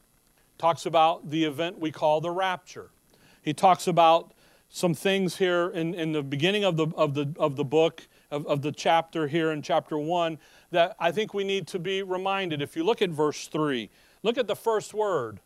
talks 0.61 0.85
about 0.85 1.31
the 1.31 1.43
event 1.43 1.79
we 1.79 1.91
call 1.91 2.21
the 2.21 2.29
rapture. 2.29 2.91
He 3.41 3.51
talks 3.51 3.87
about 3.87 4.31
some 4.69 4.93
things 4.93 5.37
here 5.37 5.69
in, 5.69 5.95
in 5.95 6.11
the 6.11 6.21
beginning 6.21 6.63
of 6.63 6.77
the, 6.77 6.85
of 6.95 7.15
the, 7.15 7.33
of 7.39 7.55
the 7.55 7.65
book, 7.65 8.07
of, 8.29 8.45
of 8.45 8.61
the 8.61 8.71
chapter 8.71 9.27
here 9.27 9.51
in 9.51 9.63
chapter 9.63 9.97
1, 9.97 10.37
that 10.69 10.95
I 10.99 11.11
think 11.11 11.33
we 11.33 11.43
need 11.43 11.65
to 11.69 11.79
be 11.79 12.03
reminded. 12.03 12.61
If 12.61 12.75
you 12.75 12.83
look 12.83 13.01
at 13.01 13.09
verse 13.09 13.47
3, 13.47 13.89
look 14.21 14.37
at 14.37 14.45
the 14.45 14.55
first 14.55 14.93
word 14.93 15.39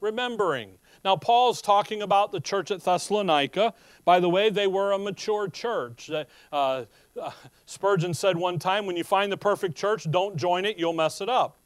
remembering. 0.00 0.70
Now, 1.04 1.16
Paul's 1.16 1.60
talking 1.60 2.00
about 2.00 2.30
the 2.30 2.40
church 2.40 2.70
at 2.70 2.80
Thessalonica. 2.80 3.74
By 4.04 4.20
the 4.20 4.28
way, 4.28 4.50
they 4.50 4.68
were 4.68 4.92
a 4.92 4.98
mature 4.98 5.48
church. 5.48 6.10
Uh, 6.10 6.24
uh, 6.52 6.84
Spurgeon 7.66 8.14
said 8.14 8.36
one 8.36 8.60
time, 8.60 8.86
when 8.86 8.96
you 8.96 9.02
find 9.02 9.32
the 9.32 9.36
perfect 9.36 9.74
church, 9.74 10.08
don't 10.08 10.36
join 10.36 10.64
it, 10.64 10.78
you'll 10.78 10.92
mess 10.92 11.20
it 11.20 11.28
up. 11.28 11.56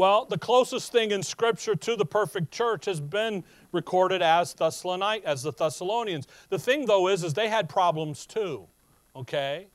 Well, 0.00 0.24
the 0.24 0.38
closest 0.38 0.92
thing 0.92 1.10
in 1.10 1.22
Scripture 1.22 1.74
to 1.74 1.94
the 1.94 2.06
perfect 2.06 2.50
church 2.50 2.86
has 2.86 3.02
been 3.02 3.44
recorded 3.70 4.22
as 4.22 4.54
Thessalonite, 4.54 5.24
as 5.24 5.42
the 5.42 5.52
Thessalonians. 5.52 6.26
The 6.48 6.58
thing, 6.58 6.86
though, 6.86 7.08
is, 7.08 7.22
is 7.22 7.34
they 7.34 7.50
had 7.50 7.68
problems 7.68 8.24
too, 8.24 8.66
okay? 9.14 9.66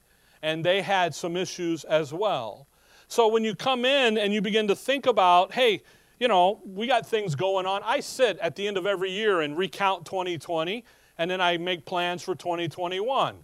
And 0.41 0.65
they 0.65 0.81
had 0.81 1.13
some 1.13 1.37
issues 1.37 1.83
as 1.83 2.11
well. 2.11 2.65
So 3.07 3.27
when 3.27 3.43
you 3.43 3.53
come 3.53 3.85
in 3.85 4.17
and 4.17 4.33
you 4.33 4.41
begin 4.41 4.67
to 4.69 4.75
think 4.75 5.05
about, 5.05 5.53
hey, 5.53 5.83
you 6.19 6.27
know, 6.27 6.59
we 6.65 6.87
got 6.87 7.05
things 7.05 7.35
going 7.35 7.67
on. 7.67 7.83
I 7.85 7.99
sit 7.99 8.39
at 8.39 8.55
the 8.55 8.67
end 8.67 8.77
of 8.77 8.87
every 8.87 9.11
year 9.11 9.41
and 9.41 9.55
recount 9.55 10.07
2020, 10.07 10.83
and 11.19 11.29
then 11.29 11.39
I 11.39 11.57
make 11.57 11.85
plans 11.85 12.23
for 12.23 12.33
2021, 12.33 13.35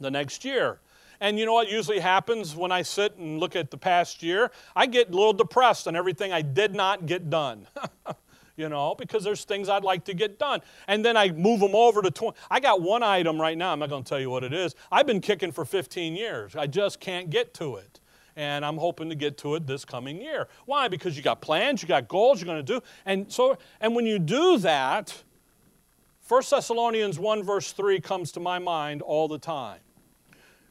the 0.00 0.10
next 0.10 0.46
year. 0.46 0.80
And 1.20 1.38
you 1.38 1.46
know 1.46 1.54
what 1.54 1.70
usually 1.70 2.00
happens 2.00 2.54
when 2.54 2.72
I 2.72 2.82
sit 2.82 3.16
and 3.16 3.38
look 3.38 3.56
at 3.56 3.70
the 3.70 3.78
past 3.78 4.22
year? 4.22 4.50
I 4.74 4.86
get 4.86 5.08
a 5.08 5.12
little 5.12 5.32
depressed 5.32 5.88
on 5.88 5.96
everything 5.96 6.32
I 6.32 6.42
did 6.42 6.74
not 6.74 7.06
get 7.06 7.30
done. 7.30 7.66
you 8.56 8.68
know, 8.68 8.94
because 8.94 9.22
there's 9.22 9.44
things 9.44 9.68
I'd 9.68 9.84
like 9.84 10.04
to 10.06 10.14
get 10.14 10.38
done. 10.38 10.60
And 10.88 11.04
then 11.04 11.16
I 11.16 11.30
move 11.30 11.60
them 11.60 11.74
over 11.74 12.02
to 12.02 12.10
20. 12.10 12.36
I 12.50 12.60
got 12.60 12.80
one 12.80 13.02
item 13.02 13.40
right 13.40 13.56
now, 13.56 13.72
I'm 13.72 13.78
not 13.78 13.90
going 13.90 14.02
to 14.02 14.08
tell 14.08 14.20
you 14.20 14.30
what 14.30 14.44
it 14.44 14.52
is. 14.52 14.74
I've 14.90 15.06
been 15.06 15.20
kicking 15.20 15.52
for 15.52 15.64
15 15.64 16.16
years. 16.16 16.56
I 16.56 16.66
just 16.66 17.00
can't 17.00 17.30
get 17.30 17.54
to 17.54 17.76
it. 17.76 18.00
And 18.34 18.64
I'm 18.66 18.76
hoping 18.76 19.08
to 19.08 19.14
get 19.14 19.38
to 19.38 19.54
it 19.54 19.66
this 19.66 19.84
coming 19.84 20.20
year. 20.20 20.48
Why? 20.66 20.88
Because 20.88 21.16
you 21.16 21.22
got 21.22 21.40
plans, 21.40 21.80
you 21.80 21.88
got 21.88 22.06
goals 22.06 22.40
you're 22.40 22.46
going 22.46 22.64
to 22.64 22.74
do. 22.74 22.82
And 23.06 23.32
so 23.32 23.56
and 23.80 23.94
when 23.94 24.04
you 24.04 24.18
do 24.18 24.58
that, 24.58 25.22
1 26.28 26.42
Thessalonians 26.50 27.18
1 27.18 27.42
verse 27.42 27.72
3 27.72 28.00
comes 28.00 28.32
to 28.32 28.40
my 28.40 28.58
mind 28.58 29.00
all 29.00 29.28
the 29.28 29.38
time. 29.38 29.78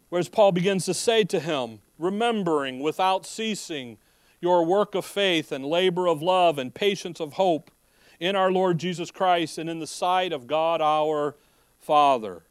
Whereas 0.10 0.30
Paul 0.30 0.52
begins 0.52 0.86
to 0.86 0.94
say 0.94 1.24
to 1.26 1.39
him, 1.39 1.80
remembering 1.98 2.80
without 2.80 3.26
ceasing 3.26 3.98
your 4.41 4.65
work 4.65 4.96
of 4.96 5.06
faith 5.06 5.52
and 5.52 5.65
labor 5.65 6.08
of 6.08 6.22
love 6.22 6.58
and 6.58 6.74
patience 6.74 7.20
of 7.20 7.34
hope 7.34 7.72
in 8.20 8.36
our 8.36 8.52
Lord 8.52 8.78
Jesus 8.78 9.12
Christ 9.12 9.58
and 9.58 9.70
in 9.70 9.80
the 9.80 9.88
sight 9.88 10.32
of 10.32 10.48
God 10.48 10.82
our 10.82 11.36
Father. 11.80 12.44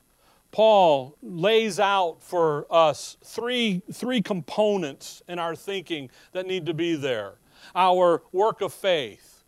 Paul 0.50 1.16
lays 1.22 1.80
out 1.80 2.22
for 2.22 2.66
us 2.70 3.16
three, 3.24 3.82
three 3.92 4.22
components 4.22 5.22
in 5.26 5.38
our 5.38 5.56
thinking 5.56 6.10
that 6.32 6.46
need 6.46 6.66
to 6.66 6.74
be 6.74 6.94
there 6.94 7.34
our 7.74 8.22
work 8.30 8.60
of 8.60 8.72
faith, 8.72 9.42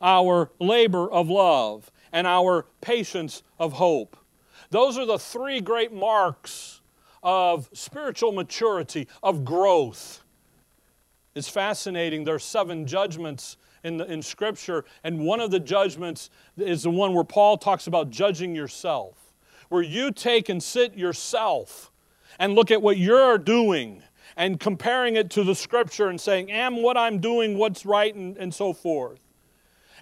our 0.00 0.50
labor 0.60 1.10
of 1.10 1.28
love, 1.30 1.90
and 2.12 2.26
our 2.26 2.66
patience 2.82 3.42
of 3.58 3.72
hope. 3.72 4.16
Those 4.70 4.98
are 4.98 5.06
the 5.06 5.18
three 5.18 5.60
great 5.60 5.92
marks 5.92 6.81
of 7.22 7.68
spiritual 7.72 8.32
maturity, 8.32 9.08
of 9.22 9.44
growth. 9.44 10.22
It's 11.34 11.48
fascinating. 11.48 12.24
There 12.24 12.34
are 12.34 12.40
seven 12.40 12.86
judgments 12.86 13.56
in, 13.84 13.96
the, 13.96 14.10
in 14.10 14.22
Scripture, 14.22 14.84
and 15.02 15.24
one 15.24 15.40
of 15.40 15.50
the 15.50 15.60
judgments 15.60 16.30
is 16.56 16.82
the 16.82 16.90
one 16.90 17.14
where 17.14 17.24
Paul 17.24 17.56
talks 17.56 17.86
about 17.86 18.10
judging 18.10 18.54
yourself, 18.54 19.32
where 19.68 19.82
you 19.82 20.10
take 20.10 20.48
and 20.48 20.62
sit 20.62 20.94
yourself 20.94 21.90
and 22.38 22.54
look 22.54 22.70
at 22.70 22.80
what 22.80 22.96
you're 22.96 23.38
doing 23.38 24.02
and 24.36 24.58
comparing 24.58 25.16
it 25.16 25.30
to 25.30 25.44
the 25.44 25.54
Scripture 25.54 26.08
and 26.08 26.20
saying, 26.20 26.50
Am 26.50 26.82
what 26.82 26.96
I'm 26.96 27.18
doing 27.18 27.58
what's 27.58 27.84
right, 27.84 28.14
and, 28.14 28.36
and 28.36 28.54
so 28.54 28.72
forth. 28.72 29.20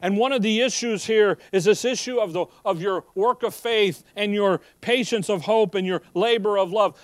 And 0.02 0.16
one 0.16 0.32
of 0.32 0.42
the 0.42 0.60
issues 0.60 1.04
here 1.04 1.38
is 1.52 1.64
this 1.64 1.84
issue 1.84 2.18
of, 2.18 2.32
the, 2.32 2.46
of 2.64 2.80
your 2.80 3.04
work 3.14 3.42
of 3.42 3.54
faith 3.54 4.02
and 4.16 4.32
your 4.32 4.60
patience 4.80 5.28
of 5.28 5.42
hope 5.42 5.74
and 5.74 5.86
your 5.86 6.02
labor 6.14 6.58
of 6.58 6.72
love. 6.72 6.98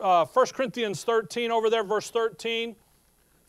Uh, 0.00 0.24
1 0.26 0.46
Corinthians 0.54 1.02
13, 1.04 1.50
over 1.50 1.68
there, 1.68 1.84
verse 1.84 2.10
13 2.10 2.76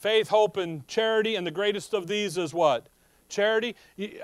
faith, 0.04 0.28
hope, 0.28 0.58
and 0.58 0.86
charity. 0.86 1.38
And 1.38 1.48
the 1.48 1.52
greatest 1.52 1.94
of 1.94 2.08
these 2.08 2.38
is 2.38 2.54
what? 2.54 2.88
Charity. 3.30 3.74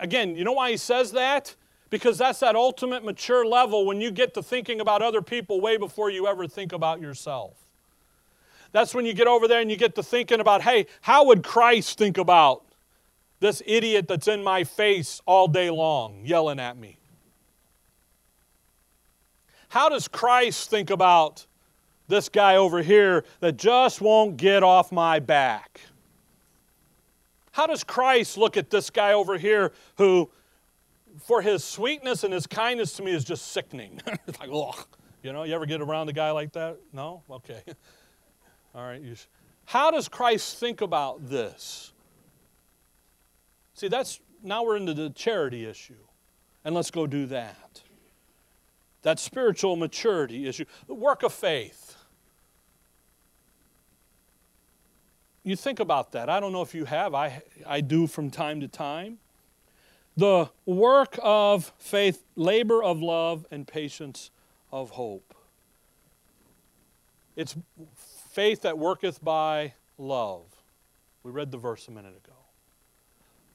Again, 0.01 0.35
you 0.35 0.43
know 0.43 0.51
why 0.51 0.71
he 0.71 0.77
says 0.77 1.13
that? 1.13 1.55
Because 1.89 2.17
that's 2.17 2.41
that 2.41 2.57
ultimate 2.57 3.05
mature 3.05 3.45
level 3.45 3.85
when 3.85 4.01
you 4.01 4.11
get 4.11 4.33
to 4.33 4.43
thinking 4.43 4.81
about 4.81 5.01
other 5.01 5.21
people 5.21 5.61
way 5.61 5.77
before 5.77 6.09
you 6.09 6.27
ever 6.27 6.47
think 6.47 6.73
about 6.73 6.99
yourself. 6.99 7.53
That's 8.73 8.93
when 8.93 9.05
you 9.05 9.13
get 9.13 9.25
over 9.25 9.47
there 9.47 9.61
and 9.61 9.71
you 9.71 9.77
get 9.77 9.95
to 9.95 10.03
thinking 10.03 10.41
about, 10.41 10.63
hey, 10.63 10.85
how 10.99 11.25
would 11.27 11.43
Christ 11.43 11.97
think 11.97 12.17
about 12.17 12.63
this 13.39 13.61
idiot 13.65 14.07
that's 14.07 14.27
in 14.27 14.43
my 14.43 14.63
face 14.63 15.21
all 15.25 15.47
day 15.47 15.69
long 15.69 16.21
yelling 16.25 16.59
at 16.59 16.77
me? 16.77 16.97
How 19.69 19.87
does 19.87 20.07
Christ 20.07 20.69
think 20.69 20.89
about 20.89 21.45
this 22.07 22.27
guy 22.27 22.55
over 22.55 22.81
here 22.81 23.23
that 23.39 23.57
just 23.57 24.01
won't 24.01 24.37
get 24.37 24.63
off 24.63 24.91
my 24.91 25.19
back? 25.19 25.81
How 27.51 27.67
does 27.67 27.83
Christ 27.83 28.37
look 28.37 28.57
at 28.57 28.69
this 28.69 28.89
guy 28.89 29.13
over 29.13 29.37
here 29.37 29.71
who, 29.97 30.29
for 31.21 31.41
his 31.41 31.63
sweetness 31.63 32.23
and 32.23 32.33
his 32.33 32.47
kindness 32.47 32.93
to 32.93 33.03
me, 33.03 33.11
is 33.11 33.23
just 33.23 33.51
sickening? 33.51 34.01
it's 34.27 34.39
like, 34.39 34.49
ugh. 34.51 34.87
You 35.21 35.33
know, 35.33 35.43
you 35.43 35.53
ever 35.53 35.65
get 35.65 35.81
around 35.81 36.07
a 36.09 36.13
guy 36.13 36.31
like 36.31 36.53
that? 36.53 36.77
No? 36.93 37.23
Okay. 37.29 37.61
All 38.75 38.83
right. 38.83 39.01
How 39.65 39.91
does 39.91 40.07
Christ 40.07 40.57
think 40.57 40.81
about 40.81 41.29
this? 41.29 41.91
See, 43.79 43.87
that's 43.87 44.19
now 44.43 44.65
we're 44.65 44.75
into 44.75 44.93
the 44.93 45.09
charity 45.09 45.65
issue. 45.65 46.03
And 46.65 46.75
let's 46.75 46.91
go 46.91 47.07
do 47.07 47.25
that. 47.27 47.81
That 49.03 49.19
spiritual 49.19 49.77
maturity 49.77 50.49
issue, 50.49 50.65
the 50.87 50.93
work 50.93 51.23
of 51.23 51.31
faith. 51.31 51.95
You 55.45 55.55
think 55.55 55.79
about 55.79 56.11
that. 56.11 56.29
I 56.29 56.41
don't 56.41 56.51
know 56.51 56.61
if 56.61 56.75
you 56.75 56.83
have, 56.83 57.15
I, 57.15 57.41
I 57.65 57.79
do 57.79 58.05
from 58.05 58.29
time 58.29 58.59
to 58.59 58.67
time. 58.67 59.17
The 60.17 60.49
work 60.65 61.17
of 61.23 61.71
faith, 61.77 62.25
labor 62.35 62.83
of 62.83 63.01
love, 63.01 63.45
and 63.49 63.65
patience 63.65 64.29
of 64.73 64.89
hope. 64.89 65.33
It's 67.37 67.55
faith 68.33 68.63
that 68.63 68.77
worketh 68.77 69.23
by 69.23 69.75
love. 69.97 70.43
We 71.23 71.31
read 71.31 71.51
the 71.51 71.57
verse 71.57 71.87
a 71.87 71.91
minute 71.91 72.17
ago 72.17 72.38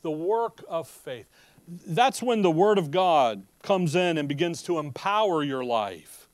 the 0.05 0.11
work 0.11 0.63
of 0.69 0.87
faith. 0.87 1.27
that's 1.67 2.23
when 2.23 2.43
the 2.43 2.51
Word 2.51 2.77
of 2.77 2.91
God 2.91 3.43
comes 3.63 3.97
in 3.97 4.19
and 4.19 4.29
begins 4.29 4.63
to 4.65 4.79
empower 4.79 5.43
your 5.43 5.65
life 5.65 6.29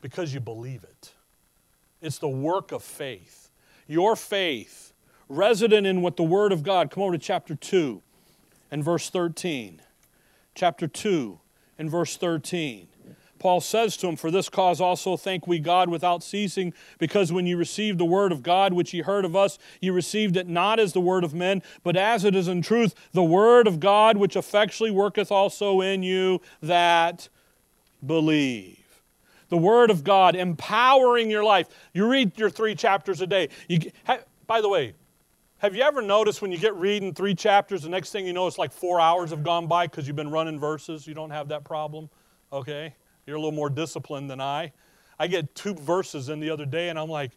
because 0.00 0.32
you 0.32 0.40
believe 0.40 0.82
it. 0.82 1.12
It's 2.00 2.16
the 2.16 2.28
work 2.28 2.72
of 2.72 2.82
faith. 2.82 3.50
Your 3.86 4.16
faith, 4.16 4.94
resident 5.28 5.86
in 5.86 6.00
what 6.00 6.16
the 6.16 6.22
Word 6.22 6.50
of 6.50 6.62
God, 6.62 6.90
come 6.90 7.02
over 7.02 7.12
to 7.12 7.18
chapter 7.18 7.54
2 7.54 8.00
and 8.70 8.82
verse 8.82 9.10
13. 9.10 9.82
Chapter 10.54 10.88
2 10.88 11.38
and 11.78 11.90
verse 11.90 12.16
13. 12.16 12.88
Paul 13.44 13.60
says 13.60 13.98
to 13.98 14.06
him, 14.06 14.16
For 14.16 14.30
this 14.30 14.48
cause 14.48 14.80
also 14.80 15.18
thank 15.18 15.46
we 15.46 15.58
God 15.58 15.90
without 15.90 16.22
ceasing, 16.22 16.72
because 16.98 17.30
when 17.30 17.44
you 17.44 17.58
received 17.58 17.98
the 17.98 18.04
word 18.06 18.32
of 18.32 18.42
God 18.42 18.72
which 18.72 18.94
ye 18.94 19.02
heard 19.02 19.26
of 19.26 19.36
us, 19.36 19.58
ye 19.82 19.90
received 19.90 20.38
it 20.38 20.48
not 20.48 20.80
as 20.80 20.94
the 20.94 21.00
word 21.02 21.24
of 21.24 21.34
men, 21.34 21.62
but 21.82 21.94
as 21.94 22.24
it 22.24 22.34
is 22.34 22.48
in 22.48 22.62
truth 22.62 22.94
the 23.12 23.22
word 23.22 23.66
of 23.66 23.80
God 23.80 24.16
which 24.16 24.34
effectually 24.34 24.90
worketh 24.90 25.30
also 25.30 25.82
in 25.82 26.02
you 26.02 26.40
that 26.62 27.28
believe. 28.06 28.78
The 29.50 29.58
word 29.58 29.90
of 29.90 30.04
God 30.04 30.34
empowering 30.34 31.30
your 31.30 31.44
life. 31.44 31.68
You 31.92 32.08
read 32.08 32.38
your 32.38 32.48
three 32.48 32.74
chapters 32.74 33.20
a 33.20 33.26
day. 33.26 33.50
You, 33.68 33.92
by 34.46 34.62
the 34.62 34.70
way, 34.70 34.94
have 35.58 35.76
you 35.76 35.82
ever 35.82 36.00
noticed 36.00 36.40
when 36.40 36.50
you 36.50 36.56
get 36.56 36.74
reading 36.76 37.12
three 37.12 37.34
chapters, 37.34 37.82
the 37.82 37.90
next 37.90 38.10
thing 38.10 38.26
you 38.26 38.32
know, 38.32 38.46
it's 38.46 38.56
like 38.56 38.72
four 38.72 39.02
hours 39.02 39.28
have 39.28 39.42
gone 39.42 39.66
by 39.66 39.86
because 39.86 40.06
you've 40.06 40.16
been 40.16 40.30
running 40.30 40.58
verses? 40.58 41.06
You 41.06 41.12
don't 41.12 41.28
have 41.28 41.48
that 41.48 41.62
problem? 41.62 42.08
Okay? 42.50 42.94
You're 43.26 43.36
a 43.36 43.40
little 43.40 43.52
more 43.52 43.70
disciplined 43.70 44.30
than 44.30 44.40
I. 44.40 44.72
I 45.18 45.26
get 45.26 45.54
two 45.54 45.74
verses 45.74 46.28
in 46.28 46.40
the 46.40 46.50
other 46.50 46.66
day, 46.66 46.88
and 46.88 46.98
I'm 46.98 47.08
like, 47.08 47.32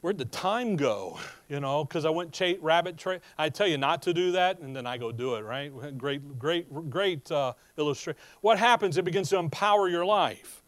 where'd 0.00 0.18
the 0.18 0.24
time 0.26 0.76
go? 0.76 1.18
You 1.48 1.60
know, 1.60 1.84
because 1.84 2.04
I 2.04 2.10
went 2.10 2.40
rabbit 2.60 2.96
trail. 2.96 3.20
I 3.38 3.48
tell 3.48 3.66
you 3.66 3.78
not 3.78 4.02
to 4.02 4.14
do 4.14 4.32
that, 4.32 4.60
and 4.60 4.74
then 4.74 4.86
I 4.86 4.98
go 4.98 5.12
do 5.12 5.34
it. 5.34 5.42
Right? 5.42 5.98
Great, 5.98 6.38
great, 6.38 6.90
great 6.90 7.30
uh, 7.30 7.54
illustration. 7.76 8.20
What 8.40 8.58
happens? 8.58 8.96
It 8.96 9.04
begins 9.04 9.30
to 9.30 9.38
empower 9.38 9.88
your 9.88 10.04
life. 10.04 10.62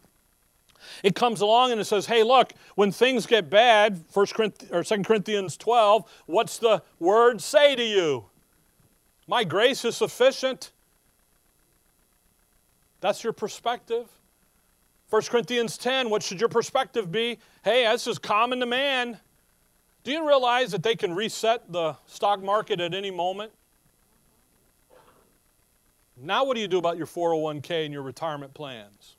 It 1.01 1.15
comes 1.15 1.39
along 1.39 1.71
and 1.71 1.79
it 1.79 1.85
says, 1.85 2.07
"Hey, 2.07 2.23
look, 2.23 2.51
when 2.75 2.91
things 2.91 3.25
get 3.25 3.49
bad, 3.49 4.03
First 4.09 4.33
Corinthians 4.33 4.73
or 4.73 4.83
Second 4.83 5.05
Corinthians 5.05 5.55
12, 5.55 6.03
what's 6.25 6.57
the 6.57 6.83
word 6.99 7.39
say 7.41 7.75
to 7.75 7.83
you? 7.83 8.25
My 9.27 9.45
grace 9.45 9.85
is 9.85 9.95
sufficient." 9.95 10.72
That's 13.03 13.21
your 13.21 13.33
perspective. 13.33 14.07
1 15.09 15.23
Corinthians 15.23 15.77
10, 15.77 16.09
what 16.09 16.23
should 16.23 16.39
your 16.39 16.47
perspective 16.47 17.11
be? 17.11 17.37
Hey, 17.61 17.83
this 17.83 18.07
is 18.07 18.17
common 18.17 18.61
to 18.61 18.65
man. 18.65 19.19
Do 20.05 20.13
you 20.13 20.25
realize 20.25 20.71
that 20.71 20.83
they 20.83 20.95
can 20.95 21.13
reset 21.13 21.69
the 21.69 21.97
stock 22.07 22.41
market 22.41 22.79
at 22.79 22.93
any 22.93 23.11
moment? 23.11 23.51
Now, 26.15 26.45
what 26.45 26.55
do 26.55 26.61
you 26.61 26.67
do 26.69 26.77
about 26.77 26.95
your 26.95 27.05
401k 27.05 27.83
and 27.83 27.93
your 27.93 28.03
retirement 28.03 28.53
plans? 28.53 29.17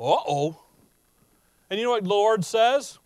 Uh 0.00 0.24
oh. 0.26 0.62
And 1.68 1.78
you 1.78 1.84
know 1.84 1.92
what 1.92 2.04
the 2.04 2.08
Lord 2.08 2.46
says? 2.46 2.98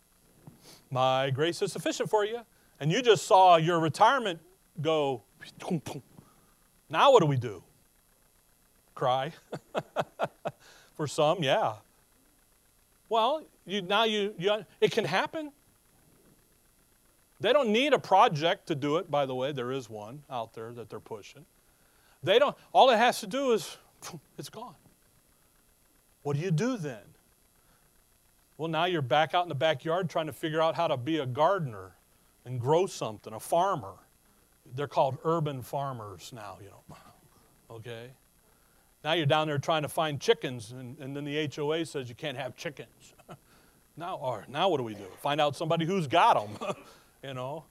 My 0.88 1.30
grace 1.30 1.62
is 1.62 1.72
sufficient 1.72 2.08
for 2.08 2.24
you. 2.24 2.42
And 2.78 2.92
you 2.92 3.02
just 3.02 3.26
saw 3.26 3.56
your 3.56 3.80
retirement 3.80 4.38
go. 4.80 5.24
Now, 6.88 7.10
what 7.10 7.18
do 7.18 7.26
we 7.26 7.36
do? 7.36 7.64
Cry. 8.96 9.30
For 10.96 11.06
some, 11.06 11.44
yeah. 11.44 11.74
Well, 13.08 13.42
you, 13.64 13.82
now 13.82 14.04
you, 14.04 14.34
you, 14.38 14.64
it 14.80 14.90
can 14.90 15.04
happen. 15.04 15.52
They 17.38 17.52
don't 17.52 17.68
need 17.68 17.92
a 17.92 17.98
project 17.98 18.66
to 18.68 18.74
do 18.74 18.96
it, 18.96 19.10
by 19.10 19.26
the 19.26 19.34
way. 19.34 19.52
There 19.52 19.70
is 19.70 19.88
one 19.88 20.22
out 20.28 20.54
there 20.54 20.72
that 20.72 20.90
they're 20.90 20.98
pushing. 20.98 21.44
They 22.22 22.38
don't, 22.38 22.56
all 22.72 22.90
it 22.90 22.96
has 22.96 23.20
to 23.20 23.26
do 23.26 23.52
is, 23.52 23.76
it's 24.38 24.48
gone. 24.48 24.74
What 26.22 26.36
do 26.36 26.42
you 26.42 26.50
do 26.50 26.76
then? 26.76 26.98
Well, 28.58 28.68
now 28.68 28.86
you're 28.86 29.02
back 29.02 29.34
out 29.34 29.44
in 29.44 29.50
the 29.50 29.54
backyard 29.54 30.08
trying 30.08 30.26
to 30.26 30.32
figure 30.32 30.62
out 30.62 30.74
how 30.74 30.88
to 30.88 30.96
be 30.96 31.18
a 31.18 31.26
gardener 31.26 31.92
and 32.46 32.58
grow 32.58 32.86
something, 32.86 33.34
a 33.34 33.40
farmer. 33.40 33.92
They're 34.74 34.88
called 34.88 35.18
urban 35.24 35.62
farmers 35.62 36.32
now, 36.34 36.58
you 36.60 36.70
know. 36.70 36.96
Okay? 37.68 38.10
Now 39.06 39.12
you're 39.12 39.24
down 39.24 39.46
there 39.46 39.58
trying 39.58 39.82
to 39.82 39.88
find 39.88 40.20
chickens, 40.20 40.72
and, 40.72 40.98
and 40.98 41.14
then 41.14 41.22
the 41.22 41.48
HOA 41.54 41.86
says 41.86 42.08
you 42.08 42.16
can't 42.16 42.36
have 42.36 42.56
chickens. 42.56 43.14
now, 43.96 44.16
or 44.16 44.44
now 44.48 44.68
what 44.68 44.78
do 44.78 44.82
we 44.82 44.94
do? 44.94 45.06
Find 45.22 45.40
out 45.40 45.54
somebody 45.54 45.86
who's 45.86 46.08
got 46.08 46.34
them, 46.34 46.74
you 47.22 47.32
know? 47.32 47.62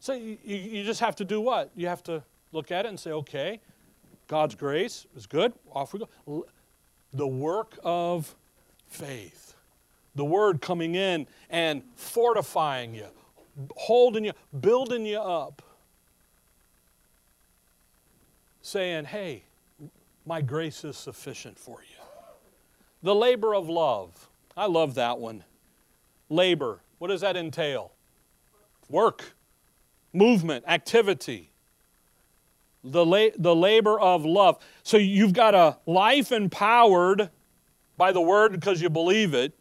So 0.00 0.14
you, 0.14 0.38
you 0.42 0.84
just 0.84 1.00
have 1.00 1.14
to 1.16 1.26
do 1.26 1.42
what? 1.42 1.70
You 1.76 1.88
have 1.88 2.02
to 2.04 2.22
look 2.52 2.70
at 2.70 2.86
it 2.86 2.88
and 2.88 2.98
say, 2.98 3.10
okay, 3.10 3.60
God's 4.28 4.54
grace 4.54 5.06
is 5.14 5.26
good. 5.26 5.52
Off 5.74 5.92
we 5.92 5.98
go. 5.98 6.46
The 7.12 7.28
work 7.28 7.78
of 7.84 8.34
faith. 8.86 9.56
The 10.14 10.24
word 10.24 10.62
coming 10.62 10.94
in 10.94 11.26
and 11.50 11.82
fortifying 11.96 12.94
you, 12.94 13.08
holding 13.76 14.24
you, 14.24 14.32
building 14.58 15.04
you 15.04 15.18
up. 15.18 15.60
Saying, 18.62 19.04
hey, 19.04 19.42
my 20.28 20.42
grace 20.42 20.84
is 20.84 20.94
sufficient 20.94 21.58
for 21.58 21.78
you. 21.80 22.04
The 23.02 23.14
labor 23.14 23.54
of 23.54 23.70
love. 23.70 24.28
I 24.54 24.66
love 24.66 24.94
that 24.96 25.18
one. 25.18 25.42
Labor. 26.28 26.80
What 26.98 27.08
does 27.08 27.22
that 27.22 27.34
entail? 27.34 27.92
Work, 28.90 29.32
movement, 30.12 30.66
activity. 30.68 31.50
The, 32.84 33.06
la- 33.06 33.30
the 33.38 33.56
labor 33.56 33.98
of 33.98 34.26
love. 34.26 34.58
So 34.82 34.98
you've 34.98 35.32
got 35.32 35.54
a 35.54 35.78
life 35.86 36.30
empowered 36.30 37.30
by 37.96 38.12
the 38.12 38.20
word 38.20 38.52
because 38.52 38.82
you 38.82 38.90
believe 38.90 39.32
it. 39.32 39.54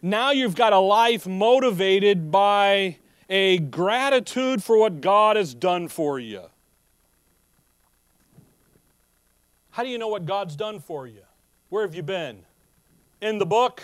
Now 0.00 0.30
you've 0.30 0.54
got 0.54 0.72
a 0.72 0.78
life 0.78 1.26
motivated 1.26 2.30
by 2.30 2.98
a 3.28 3.58
gratitude 3.58 4.62
for 4.62 4.78
what 4.78 5.00
God 5.00 5.34
has 5.36 5.54
done 5.54 5.88
for 5.88 6.20
you. 6.20 6.42
How 9.74 9.82
do 9.82 9.88
you 9.88 9.98
know 9.98 10.06
what 10.06 10.24
God's 10.24 10.54
done 10.54 10.78
for 10.78 11.08
you? 11.08 11.22
Where 11.68 11.82
have 11.82 11.96
you 11.96 12.04
been? 12.04 12.44
In 13.20 13.38
the 13.38 13.44
book, 13.44 13.82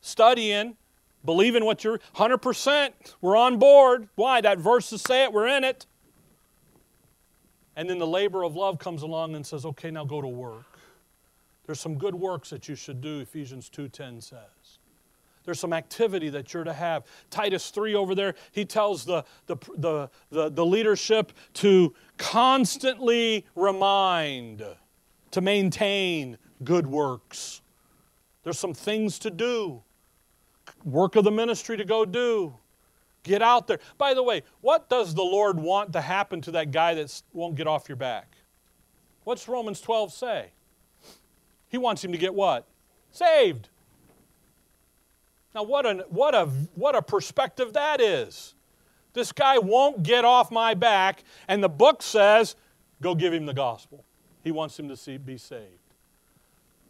studying, 0.00 0.76
believing 1.24 1.64
what 1.64 1.82
you're 1.82 1.98
100%. 2.14 2.92
We're 3.20 3.36
on 3.36 3.58
board. 3.58 4.08
Why? 4.14 4.40
That 4.40 4.58
verse 4.58 4.90
to 4.90 4.98
say 4.98 5.24
it, 5.24 5.32
we're 5.32 5.48
in 5.48 5.64
it. 5.64 5.86
And 7.74 7.90
then 7.90 7.98
the 7.98 8.06
labor 8.06 8.44
of 8.44 8.54
love 8.54 8.78
comes 8.78 9.02
along 9.02 9.34
and 9.34 9.44
says, 9.44 9.64
okay, 9.64 9.90
now 9.90 10.04
go 10.04 10.22
to 10.22 10.28
work. 10.28 10.78
There's 11.66 11.80
some 11.80 11.98
good 11.98 12.14
works 12.14 12.50
that 12.50 12.68
you 12.68 12.76
should 12.76 13.00
do, 13.00 13.18
Ephesians 13.18 13.68
2:10 13.68 14.22
says. 14.22 14.78
There's 15.42 15.58
some 15.58 15.72
activity 15.72 16.28
that 16.28 16.54
you're 16.54 16.62
to 16.62 16.72
have. 16.72 17.02
Titus 17.28 17.70
3 17.70 17.96
over 17.96 18.14
there, 18.14 18.36
he 18.52 18.64
tells 18.64 19.04
the, 19.04 19.24
the, 19.46 19.56
the, 19.76 20.10
the, 20.30 20.48
the 20.50 20.64
leadership 20.64 21.32
to 21.54 21.92
constantly 22.18 23.44
remind 23.56 24.62
to 25.32 25.40
maintain 25.40 26.38
good 26.64 26.86
works. 26.86 27.60
There's 28.42 28.58
some 28.58 28.74
things 28.74 29.18
to 29.20 29.30
do, 29.30 29.82
work 30.84 31.16
of 31.16 31.24
the 31.24 31.30
ministry 31.30 31.76
to 31.76 31.84
go 31.84 32.04
do. 32.04 32.54
Get 33.24 33.42
out 33.42 33.66
there. 33.66 33.78
By 33.98 34.14
the 34.14 34.22
way, 34.22 34.42
what 34.60 34.88
does 34.88 35.14
the 35.14 35.22
Lord 35.22 35.58
want 35.58 35.92
to 35.92 36.00
happen 36.00 36.40
to 36.42 36.50
that 36.52 36.70
guy 36.70 36.94
that 36.94 37.22
won't 37.32 37.56
get 37.56 37.66
off 37.66 37.88
your 37.88 37.96
back? 37.96 38.36
What's 39.24 39.48
Romans 39.48 39.80
12 39.80 40.12
say? 40.12 40.46
He 41.68 41.76
wants 41.76 42.02
him 42.02 42.12
to 42.12 42.18
get 42.18 42.32
what? 42.32 42.66
Saved. 43.10 43.68
Now, 45.54 45.64
what 45.64 45.84
a, 45.84 46.06
what, 46.08 46.34
a, 46.34 46.46
what 46.74 46.94
a 46.94 47.02
perspective 47.02 47.74
that 47.74 48.00
is. 48.00 48.54
This 49.12 49.32
guy 49.32 49.58
won't 49.58 50.02
get 50.02 50.24
off 50.24 50.50
my 50.50 50.74
back, 50.74 51.24
and 51.48 51.62
the 51.62 51.68
book 51.68 52.02
says, 52.02 52.56
go 53.02 53.14
give 53.14 53.32
him 53.32 53.46
the 53.46 53.54
gospel. 53.54 54.04
He 54.48 54.52
wants 54.52 54.78
him 54.78 54.88
to 54.88 54.96
see, 54.96 55.18
be 55.18 55.36
saved. 55.36 55.92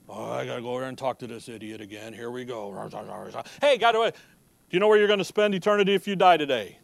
Oh, 0.09 0.31
I 0.31 0.47
got 0.47 0.55
to 0.55 0.63
go 0.63 0.75
over 0.75 0.85
and 0.85 0.97
talk 0.97 1.19
to 1.19 1.27
this 1.27 1.49
idiot 1.49 1.81
again. 1.81 2.13
Here 2.13 2.31
we 2.31 2.45
go. 2.45 2.73
Hey, 3.61 3.77
got 3.79 3.93
to. 3.93 4.13
Do 4.13 4.17
you 4.71 4.79
know 4.79 4.87
where 4.87 4.97
you're 4.97 5.09
going 5.09 5.19
to 5.19 5.25
spend 5.25 5.57
eternity 5.57 5.93
if 5.93 6.07
you 6.07 6.15
die 6.15 6.37
today? 6.37 6.79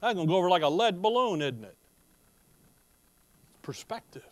That's 0.00 0.14
going 0.14 0.26
to 0.26 0.28
go 0.28 0.38
over 0.38 0.50
like 0.50 0.64
a 0.64 0.68
lead 0.68 1.00
balloon, 1.00 1.40
isn't 1.40 1.62
it? 1.62 1.76
Perspective. 3.62 4.24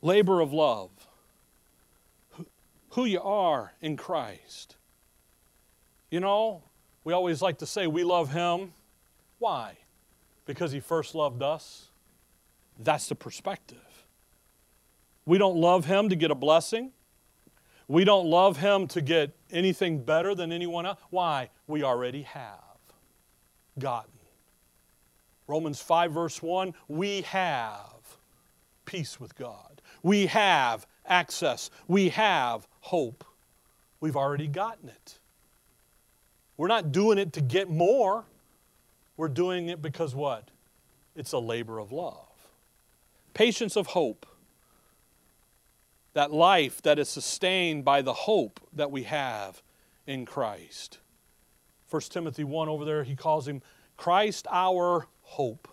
Labor 0.00 0.40
of 0.40 0.54
love. 0.54 0.88
Who 2.92 3.04
you 3.04 3.20
are 3.20 3.74
in 3.82 3.98
Christ. 3.98 4.76
You 6.10 6.20
know, 6.20 6.62
we 7.04 7.12
always 7.12 7.42
like 7.42 7.58
to 7.58 7.66
say 7.66 7.86
we 7.86 8.04
love 8.04 8.32
Him. 8.32 8.72
Why? 9.38 9.76
Because 10.46 10.72
He 10.72 10.80
first 10.80 11.14
loved 11.14 11.42
us. 11.42 11.89
That's 12.82 13.08
the 13.08 13.14
perspective. 13.14 13.78
We 15.26 15.38
don't 15.38 15.56
love 15.56 15.84
Him 15.84 16.08
to 16.08 16.16
get 16.16 16.30
a 16.30 16.34
blessing. 16.34 16.92
We 17.88 18.04
don't 18.04 18.26
love 18.26 18.56
Him 18.56 18.86
to 18.88 19.00
get 19.00 19.36
anything 19.50 20.02
better 20.02 20.34
than 20.34 20.50
anyone 20.50 20.86
else. 20.86 20.98
Why? 21.10 21.50
We 21.66 21.82
already 21.82 22.22
have 22.22 22.58
gotten. 23.78 24.10
Romans 25.46 25.80
5, 25.80 26.12
verse 26.12 26.42
1 26.42 26.74
we 26.88 27.22
have 27.22 28.18
peace 28.84 29.20
with 29.20 29.34
God. 29.36 29.82
We 30.02 30.26
have 30.26 30.86
access. 31.06 31.70
We 31.86 32.08
have 32.10 32.66
hope. 32.80 33.24
We've 34.00 34.16
already 34.16 34.46
gotten 34.46 34.88
it. 34.88 35.18
We're 36.56 36.68
not 36.68 36.92
doing 36.92 37.18
it 37.18 37.34
to 37.34 37.40
get 37.40 37.68
more. 37.68 38.24
We're 39.16 39.28
doing 39.28 39.68
it 39.68 39.82
because 39.82 40.14
what? 40.14 40.50
It's 41.14 41.32
a 41.32 41.38
labor 41.38 41.78
of 41.78 41.92
love. 41.92 42.29
Patience 43.34 43.76
of 43.76 43.88
hope. 43.88 44.26
That 46.14 46.32
life 46.32 46.82
that 46.82 46.98
is 46.98 47.08
sustained 47.08 47.84
by 47.84 48.02
the 48.02 48.12
hope 48.12 48.60
that 48.72 48.90
we 48.90 49.04
have 49.04 49.62
in 50.06 50.26
Christ. 50.26 50.98
1 51.88 52.02
Timothy 52.02 52.44
1 52.44 52.68
over 52.68 52.84
there, 52.84 53.04
he 53.04 53.16
calls 53.16 53.46
him 53.46 53.62
Christ 53.96 54.46
our 54.50 55.06
hope. 55.22 55.68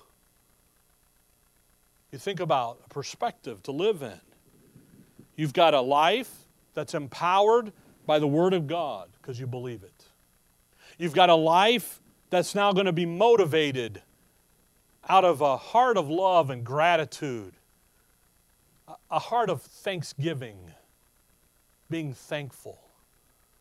You 2.12 2.20
think 2.20 2.40
about 2.40 2.80
a 2.86 2.90
perspective 2.90 3.62
to 3.64 3.72
live 3.72 4.02
in. 4.02 4.20
You've 5.36 5.54
got 5.54 5.74
a 5.74 5.82
life 5.82 6.48
that's 6.74 6.94
empowered 6.94 7.72
by 8.06 8.20
the 8.20 8.28
Word 8.28 8.54
of 8.54 8.68
God 8.68 9.10
because 9.22 9.40
you 9.40 9.48
believe 9.48 9.84
it. 9.84 10.06
You've 10.98 11.14
got 11.14 11.30
a 11.30 11.36
life 11.36 12.02
that's 12.30 12.56
now 12.56 12.72
going 12.74 12.86
to 12.86 12.94
be 12.94 13.06
motivated 13.06 14.02
out 15.10 15.26
of 15.26 15.42
a 15.42 15.58
heart 15.58 15.98
of 15.98 16.10
love 16.10 16.50
and 16.50 16.64
gratitude, 16.64 17.54
a 19.10 19.20
heart 19.20 19.50
of 19.50 19.62
thanksgiving, 19.62 20.58
being 21.90 22.14
thankful 22.14 22.80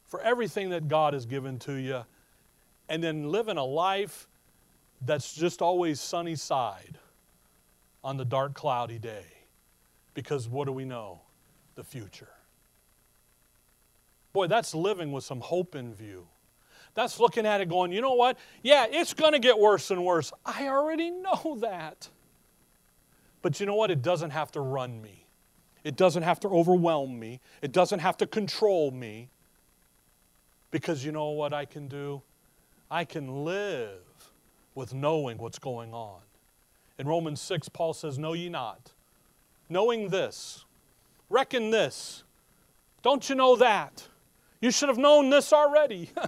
for 0.06 0.20
everything 0.22 0.70
that 0.70 0.88
God 0.88 1.14
has 1.14 1.26
given 1.26 1.58
to 1.60 1.74
you, 1.74 2.04
and 2.88 3.02
then 3.02 3.30
living 3.30 3.56
a 3.56 3.64
life 3.64 4.26
that's 5.02 5.34
just 5.34 5.60
always 5.62 6.00
sunny 6.00 6.36
side 6.36 6.98
on 8.02 8.16
the 8.16 8.24
dark, 8.24 8.54
cloudy 8.54 8.98
day. 8.98 9.24
Because 10.14 10.48
what 10.48 10.66
do 10.66 10.72
we 10.72 10.84
know? 10.84 11.20
The 11.74 11.84
future. 11.84 12.28
Boy, 14.32 14.46
that's 14.46 14.74
living 14.74 15.12
with 15.12 15.24
some 15.24 15.40
hope 15.40 15.74
in 15.74 15.94
view. 15.94 16.26
That's 16.96 17.20
looking 17.20 17.44
at 17.44 17.60
it 17.60 17.68
going, 17.68 17.92
you 17.92 18.00
know 18.00 18.14
what? 18.14 18.38
Yeah, 18.62 18.86
it's 18.88 19.12
going 19.12 19.34
to 19.34 19.38
get 19.38 19.58
worse 19.58 19.90
and 19.90 20.02
worse. 20.02 20.32
I 20.46 20.66
already 20.66 21.10
know 21.10 21.58
that. 21.60 22.08
But 23.42 23.60
you 23.60 23.66
know 23.66 23.74
what? 23.74 23.90
It 23.90 24.00
doesn't 24.00 24.30
have 24.30 24.50
to 24.52 24.60
run 24.60 25.00
me, 25.00 25.26
it 25.84 25.94
doesn't 25.94 26.24
have 26.24 26.40
to 26.40 26.48
overwhelm 26.48 27.20
me, 27.20 27.40
it 27.62 27.70
doesn't 27.70 28.00
have 28.00 28.16
to 28.16 28.26
control 28.26 28.90
me. 28.90 29.28
Because 30.72 31.04
you 31.04 31.12
know 31.12 31.30
what 31.30 31.52
I 31.52 31.64
can 31.64 31.86
do? 31.86 32.22
I 32.90 33.04
can 33.04 33.44
live 33.44 34.00
with 34.74 34.92
knowing 34.92 35.38
what's 35.38 35.58
going 35.58 35.94
on. 35.94 36.20
In 36.98 37.06
Romans 37.06 37.40
6, 37.40 37.68
Paul 37.68 37.94
says, 37.94 38.18
Know 38.18 38.32
ye 38.32 38.48
not, 38.48 38.92
knowing 39.68 40.08
this, 40.08 40.64
reckon 41.30 41.70
this. 41.70 42.24
Don't 43.02 43.28
you 43.28 43.36
know 43.36 43.56
that? 43.56 44.08
You 44.60 44.70
should 44.70 44.88
have 44.88 44.98
known 44.98 45.30
this 45.30 45.52
already. 45.52 46.10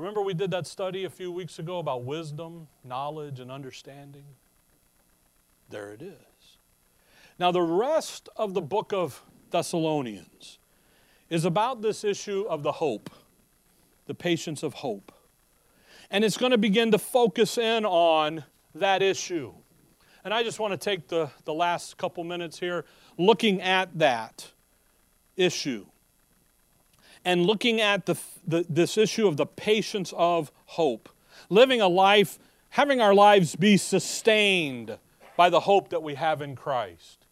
Remember, 0.00 0.22
we 0.22 0.32
did 0.32 0.50
that 0.52 0.66
study 0.66 1.04
a 1.04 1.10
few 1.10 1.30
weeks 1.30 1.58
ago 1.58 1.78
about 1.78 2.04
wisdom, 2.04 2.68
knowledge, 2.82 3.38
and 3.38 3.50
understanding? 3.50 4.24
There 5.68 5.92
it 5.92 6.00
is. 6.00 6.56
Now, 7.38 7.52
the 7.52 7.60
rest 7.60 8.30
of 8.34 8.54
the 8.54 8.62
book 8.62 8.94
of 8.94 9.22
Thessalonians 9.50 10.58
is 11.28 11.44
about 11.44 11.82
this 11.82 12.02
issue 12.02 12.46
of 12.48 12.62
the 12.62 12.72
hope, 12.72 13.10
the 14.06 14.14
patience 14.14 14.62
of 14.62 14.72
hope. 14.72 15.12
And 16.10 16.24
it's 16.24 16.38
going 16.38 16.52
to 16.52 16.58
begin 16.58 16.92
to 16.92 16.98
focus 16.98 17.58
in 17.58 17.84
on 17.84 18.44
that 18.74 19.02
issue. 19.02 19.52
And 20.24 20.32
I 20.32 20.42
just 20.42 20.58
want 20.58 20.72
to 20.72 20.78
take 20.78 21.08
the, 21.08 21.30
the 21.44 21.52
last 21.52 21.98
couple 21.98 22.24
minutes 22.24 22.58
here 22.58 22.86
looking 23.18 23.60
at 23.60 23.98
that 23.98 24.50
issue 25.36 25.84
and 27.24 27.46
looking 27.46 27.80
at 27.80 28.06
the, 28.06 28.16
the, 28.46 28.64
this 28.68 28.96
issue 28.96 29.26
of 29.26 29.36
the 29.36 29.46
patience 29.46 30.12
of 30.16 30.50
hope. 30.66 31.08
Living 31.48 31.80
a 31.80 31.88
life, 31.88 32.38
having 32.70 33.00
our 33.00 33.14
lives 33.14 33.56
be 33.56 33.76
sustained 33.76 34.98
by 35.36 35.50
the 35.50 35.60
hope 35.60 35.90
that 35.90 36.02
we 36.02 36.14
have 36.14 36.42
in 36.42 36.56
Christ. 36.56 37.26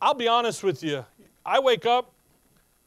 I'll 0.00 0.14
be 0.14 0.28
honest 0.28 0.62
with 0.62 0.82
you. 0.82 1.04
I 1.44 1.58
wake 1.60 1.86
up, 1.86 2.12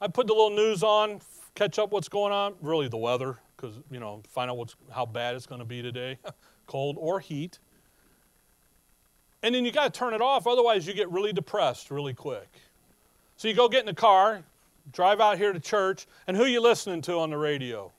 I 0.02 0.08
put 0.08 0.28
the 0.28 0.34
little 0.34 0.50
news 0.50 0.84
on, 0.84 1.22
catch 1.56 1.80
up 1.80 1.92
what's 1.92 2.10
going 2.10 2.34
on, 2.34 2.56
really 2.62 2.88
the 2.88 2.98
weather, 2.98 3.38
because, 3.56 3.76
you 3.92 4.00
know, 4.00 4.22
find 4.30 4.50
out 4.50 4.58
what's, 4.58 4.76
how 4.92 5.06
bad 5.06 5.36
it's 5.36 5.46
going 5.46 5.60
to 5.60 5.66
be 5.66 5.82
today, 5.82 6.18
cold 6.68 6.98
or 7.00 7.20
heat. 7.20 7.60
And 9.42 9.54
then 9.54 9.66
you 9.66 9.72
got 9.72 9.94
to 9.94 10.00
turn 10.00 10.14
it 10.14 10.22
off, 10.22 10.48
otherwise, 10.48 10.88
you 10.88 10.94
get 10.94 11.12
really 11.12 11.34
depressed 11.34 11.92
really 11.92 12.14
quick. 12.14 12.50
So 13.36 13.48
you 13.48 13.54
go 13.54 13.68
get 13.68 13.82
in 13.82 13.86
the 13.88 13.94
car, 13.94 14.44
drive 14.92 15.20
out 15.20 15.38
here 15.38 15.54
to 15.54 15.60
church, 15.60 16.08
and 16.28 16.36
who 16.36 16.46
you 16.46 16.62
listening 16.62 17.02
to 17.04 17.14
on 17.20 17.30
the 17.30 17.38
radio? 17.38 17.92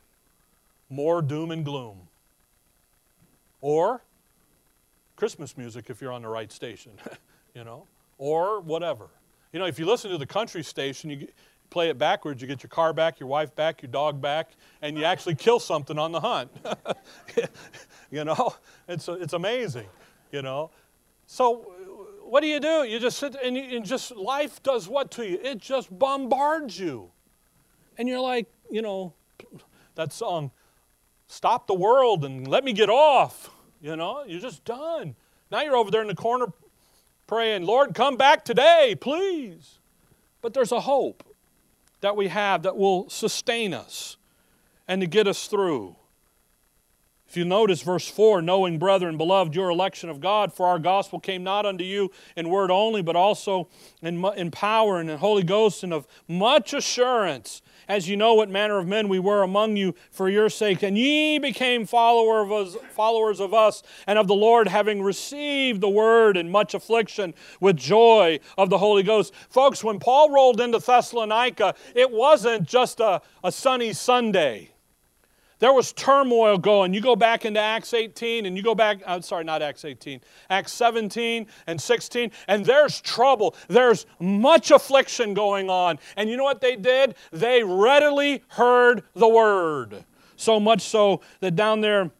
More 0.91 1.23
doom 1.23 1.51
and 1.51 1.65
gloom. 1.65 2.09
Or 3.61 4.03
Christmas 5.17 5.57
music 5.57 5.89
if 5.89 6.01
you're 6.01 6.13
on 6.13 6.23
the 6.23 6.29
right 6.29 6.53
station, 6.53 6.93
you 7.55 7.65
know, 7.65 7.87
or 8.19 8.61
whatever. 8.61 9.09
You 9.53 9.61
know, 9.61 9.67
if 9.67 9.79
you 9.79 9.87
listen 9.87 10.11
to 10.11 10.19
the 10.19 10.27
country 10.27 10.63
station, 10.63 11.11
you 11.11 11.29
play 11.71 11.89
it 11.89 11.99
backwards, 11.99 12.43
you 12.43 12.49
get 12.49 12.63
your 12.63 12.69
car 12.69 12.93
back, 12.93 13.19
your 13.19 13.29
wife 13.29 13.55
back, 13.55 13.83
your 13.83 13.91
dog 13.91 14.21
back, 14.21 14.51
and 14.83 14.97
you 14.97 15.05
actually 15.05 15.35
kill 15.35 15.59
something 15.59 15.99
on 15.99 16.13
the 16.13 16.21
hunt. 16.21 16.51
you 18.11 18.25
know, 18.25 18.55
it's, 18.89 19.09
it's 19.09 19.33
amazing, 19.33 19.87
you 20.31 20.43
know. 20.43 20.71
So, 21.27 21.73
what 22.27 22.41
do 22.41 22.47
you 22.47 22.61
do? 22.61 22.85
You 22.85 22.99
just 22.99 23.19
sit 23.19 23.37
and, 23.43 23.57
you, 23.57 23.77
and 23.77 23.85
just 23.85 24.15
life 24.17 24.63
does 24.63 24.89
what 24.89 25.11
to 25.13 25.29
you? 25.29 25.39
It 25.43 25.59
just 25.59 25.97
bombards 25.97 26.79
you. 26.79 27.11
And 27.99 28.09
you're 28.09 28.21
like, 28.21 28.47
you 28.71 28.83
know, 28.83 29.13
that 29.95 30.13
song, 30.13 30.51
Stop 31.27 31.67
the 31.67 31.75
World 31.75 32.25
and 32.25 32.47
Let 32.47 32.65
Me 32.65 32.73
Get 32.73 32.91
Off. 32.91 33.51
You 33.81 33.97
know, 33.97 34.25
you're 34.27 34.41
just 34.41 34.65
done. 34.65 35.15
Now 35.51 35.63
you're 35.63 35.77
over 35.77 35.91
there 35.91 36.03
in 36.03 36.09
the 36.09 36.15
corner 36.15 36.47
praying, 37.27 37.65
Lord, 37.65 37.95
come 37.95 38.17
back 38.17 38.45
today, 38.45 38.97
please. 39.01 39.79
But 40.43 40.55
there's 40.55 40.73
a 40.73 40.81
hope 40.81 41.25
that 42.01 42.17
we 42.17 42.29
have 42.29 42.63
that 42.65 42.77
will 42.77 43.09
sustain 43.09 43.73
us 43.73 44.17
and 44.87 45.01
to 45.01 45.07
get 45.07 45.27
us 45.27 45.47
through. 45.47 45.97
If 47.35 47.39
you 47.39 47.45
notice 47.45 47.83
verse 47.83 48.09
4, 48.09 48.43
knowing, 48.43 48.79
brethren, 48.79 49.17
beloved, 49.17 49.57
your 49.57 49.69
election 49.69 50.09
of 50.09 50.21
God, 50.21 50.53
for 50.53 50.69
our 50.69 50.79
gospel 50.79 51.19
came 51.19 51.43
not 51.43 51.67
unto 51.67 51.83
you 51.83 52.13
in 52.37 52.49
word 52.49 52.71
only, 52.71 53.03
but 53.03 53.17
also 53.17 53.67
in, 54.03 54.25
in 54.37 54.53
power 54.53 55.01
and 55.01 55.11
in 55.11 55.19
Holy 55.19 55.43
Ghost 55.43 55.83
and 55.83 55.93
of 55.93 56.07
much 56.29 56.73
assurance, 56.73 57.61
as 57.89 58.09
you 58.09 58.17
know 58.17 58.35
what 58.35 58.51
manner 58.51 58.79
of 58.79 58.87
men 58.87 59.09
we 59.09 59.19
were 59.19 59.43
among 59.43 59.77
you 59.77 59.97
for 60.13 60.29
your 60.29 60.49
sake. 60.49 60.85
And 60.85 60.97
ye 60.97 61.41
became 61.41 61.87
follower 61.87 62.41
of 62.41 62.53
us, 62.53 62.77
followers 62.91 63.41
of 63.41 63.53
us 63.53 63.83
and 64.07 64.17
of 64.17 64.29
the 64.29 64.37
Lord, 64.37 64.69
having 64.69 65.03
received 65.03 65.81
the 65.81 65.89
word 65.89 66.37
in 66.37 66.53
much 66.53 66.73
affliction 66.73 67.35
with 67.59 67.77
joy 67.77 68.39
of 68.57 68.71
the 68.71 68.79
Holy 68.79 69.03
Ghost. 69.03 69.35
Folks, 69.51 69.83
when 69.83 69.99
Paul 69.99 70.31
rolled 70.31 70.61
into 70.61 70.79
Thessalonica, 70.79 71.75
it 71.97 72.13
wasn't 72.13 72.69
just 72.69 73.01
a, 73.01 73.23
a 73.43 73.51
sunny 73.51 73.93
Sunday. 73.93 74.71
There 75.59 75.73
was 75.73 75.93
turmoil 75.93 76.59
going. 76.59 76.95
You 76.95 77.01
go 77.01 77.17
back 77.17 77.45
into 77.45 77.61
Acts 77.61 77.95
18 77.95 78.47
and 78.47 78.57
you 78.57 78.63
go 78.63 78.75
back, 78.75 79.01
I'm 79.07 79.23
sorry, 79.23 79.45
not 79.45 79.63
Acts 79.63 79.85
18, 79.85 80.21
Acts 80.51 80.73
17 80.73 81.47
and 81.67 81.81
16, 81.81 82.31
and 82.49 82.65
there's 82.65 83.01
trouble. 83.01 83.55
There's 83.69 84.07
much 84.19 84.71
affliction 84.71 85.35
going 85.35 85.71
on. 85.71 85.99
And 86.17 86.29
you 86.29 86.37
know 86.37 86.45
what 86.45 86.61
they 86.61 86.77
did? 86.77 87.15
They 87.33 87.63
readily 87.63 88.43
heard 88.49 89.05
the 89.15 89.29
word. 89.29 90.05
So 90.37 90.59
much 90.59 90.83
so 90.83 91.21
that 91.41 91.55
down 91.55 91.81
there, 91.81 92.11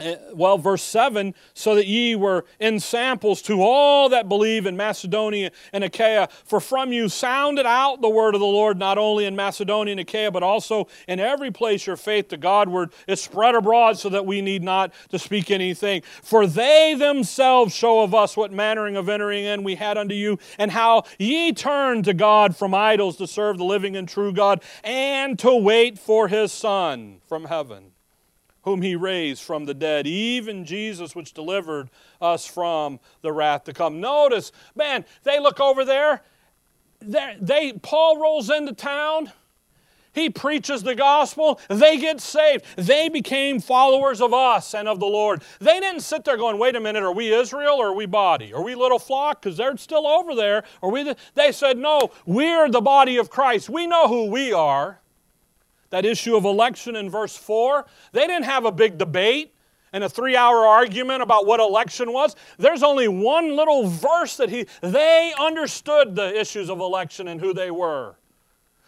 Eh, 0.00 0.16
well, 0.32 0.58
verse 0.58 0.82
7 0.82 1.32
so 1.52 1.76
that 1.76 1.86
ye 1.86 2.16
were 2.16 2.44
ensamples 2.60 3.40
to 3.40 3.62
all 3.62 4.08
that 4.08 4.28
believe 4.28 4.66
in 4.66 4.76
Macedonia 4.76 5.52
and 5.72 5.84
Achaia. 5.84 6.28
For 6.44 6.58
from 6.58 6.92
you 6.92 7.08
sounded 7.08 7.64
out 7.64 8.00
the 8.00 8.08
word 8.08 8.34
of 8.34 8.40
the 8.40 8.46
Lord, 8.46 8.76
not 8.76 8.98
only 8.98 9.24
in 9.24 9.36
Macedonia 9.36 9.92
and 9.92 10.00
Achaia, 10.00 10.32
but 10.32 10.42
also 10.42 10.88
in 11.06 11.20
every 11.20 11.52
place 11.52 11.86
your 11.86 11.96
faith 11.96 12.26
to 12.28 12.36
Godward 12.36 12.92
is 13.06 13.20
spread 13.20 13.54
abroad, 13.54 13.96
so 13.96 14.08
that 14.08 14.26
we 14.26 14.42
need 14.42 14.64
not 14.64 14.92
to 15.10 15.18
speak 15.18 15.52
anything. 15.52 16.02
For 16.24 16.44
they 16.44 16.96
themselves 16.98 17.72
show 17.72 18.00
of 18.02 18.16
us 18.16 18.36
what 18.36 18.50
mannering 18.50 18.96
of 18.96 19.08
entering 19.08 19.44
in 19.44 19.62
we 19.62 19.76
had 19.76 19.96
unto 19.96 20.14
you, 20.16 20.40
and 20.58 20.72
how 20.72 21.04
ye 21.20 21.52
turned 21.52 22.04
to 22.06 22.14
God 22.14 22.56
from 22.56 22.74
idols 22.74 23.16
to 23.18 23.28
serve 23.28 23.58
the 23.58 23.64
living 23.64 23.94
and 23.94 24.08
true 24.08 24.32
God, 24.32 24.60
and 24.82 25.38
to 25.38 25.54
wait 25.54 26.00
for 26.00 26.26
his 26.26 26.50
Son 26.50 27.20
from 27.28 27.44
heaven 27.44 27.93
whom 28.64 28.82
he 28.82 28.96
raised 28.96 29.42
from 29.42 29.66
the 29.66 29.74
dead, 29.74 30.06
even 30.06 30.64
Jesus, 30.64 31.14
which 31.14 31.32
delivered 31.32 31.90
us 32.20 32.46
from 32.46 32.98
the 33.22 33.32
wrath 33.32 33.64
to 33.64 33.72
come. 33.72 34.00
Notice, 34.00 34.52
man, 34.74 35.04
they 35.22 35.38
look 35.38 35.60
over 35.60 35.84
there. 35.84 36.22
They, 37.00 37.74
Paul 37.82 38.18
rolls 38.18 38.50
into 38.50 38.72
town. 38.72 39.30
He 40.14 40.30
preaches 40.30 40.82
the 40.82 40.94
gospel. 40.94 41.60
They 41.68 41.98
get 41.98 42.20
saved. 42.20 42.64
They 42.76 43.08
became 43.08 43.60
followers 43.60 44.20
of 44.20 44.32
us 44.32 44.72
and 44.72 44.88
of 44.88 45.00
the 45.00 45.06
Lord. 45.06 45.42
They 45.58 45.80
didn't 45.80 46.02
sit 46.02 46.24
there 46.24 46.36
going, 46.36 46.56
wait 46.56 46.76
a 46.76 46.80
minute, 46.80 47.02
are 47.02 47.12
we 47.12 47.34
Israel 47.34 47.74
or 47.74 47.88
are 47.88 47.94
we 47.94 48.06
body? 48.06 48.54
Are 48.54 48.62
we 48.62 48.76
little 48.76 49.00
flock? 49.00 49.42
Because 49.42 49.56
they're 49.56 49.76
still 49.76 50.06
over 50.06 50.34
there. 50.34 50.62
Are 50.82 50.90
we 50.90 51.02
the... 51.02 51.16
They 51.34 51.50
said, 51.50 51.76
no, 51.76 52.12
we're 52.24 52.70
the 52.70 52.80
body 52.80 53.16
of 53.16 53.28
Christ. 53.28 53.68
We 53.68 53.88
know 53.88 54.06
who 54.06 54.30
we 54.30 54.52
are. 54.52 55.00
That 55.94 56.04
issue 56.04 56.34
of 56.34 56.44
election 56.44 56.96
in 56.96 57.08
verse 57.08 57.36
4, 57.36 57.86
they 58.10 58.26
didn't 58.26 58.46
have 58.46 58.64
a 58.64 58.72
big 58.72 58.98
debate 58.98 59.54
and 59.92 60.02
a 60.02 60.08
three 60.08 60.34
hour 60.34 60.66
argument 60.66 61.22
about 61.22 61.46
what 61.46 61.60
election 61.60 62.12
was. 62.12 62.34
There's 62.58 62.82
only 62.82 63.06
one 63.06 63.54
little 63.54 63.86
verse 63.86 64.36
that 64.38 64.50
he, 64.50 64.66
they 64.80 65.32
understood 65.38 66.16
the 66.16 66.36
issues 66.36 66.68
of 66.68 66.80
election 66.80 67.28
and 67.28 67.40
who 67.40 67.54
they 67.54 67.70
were. 67.70 68.16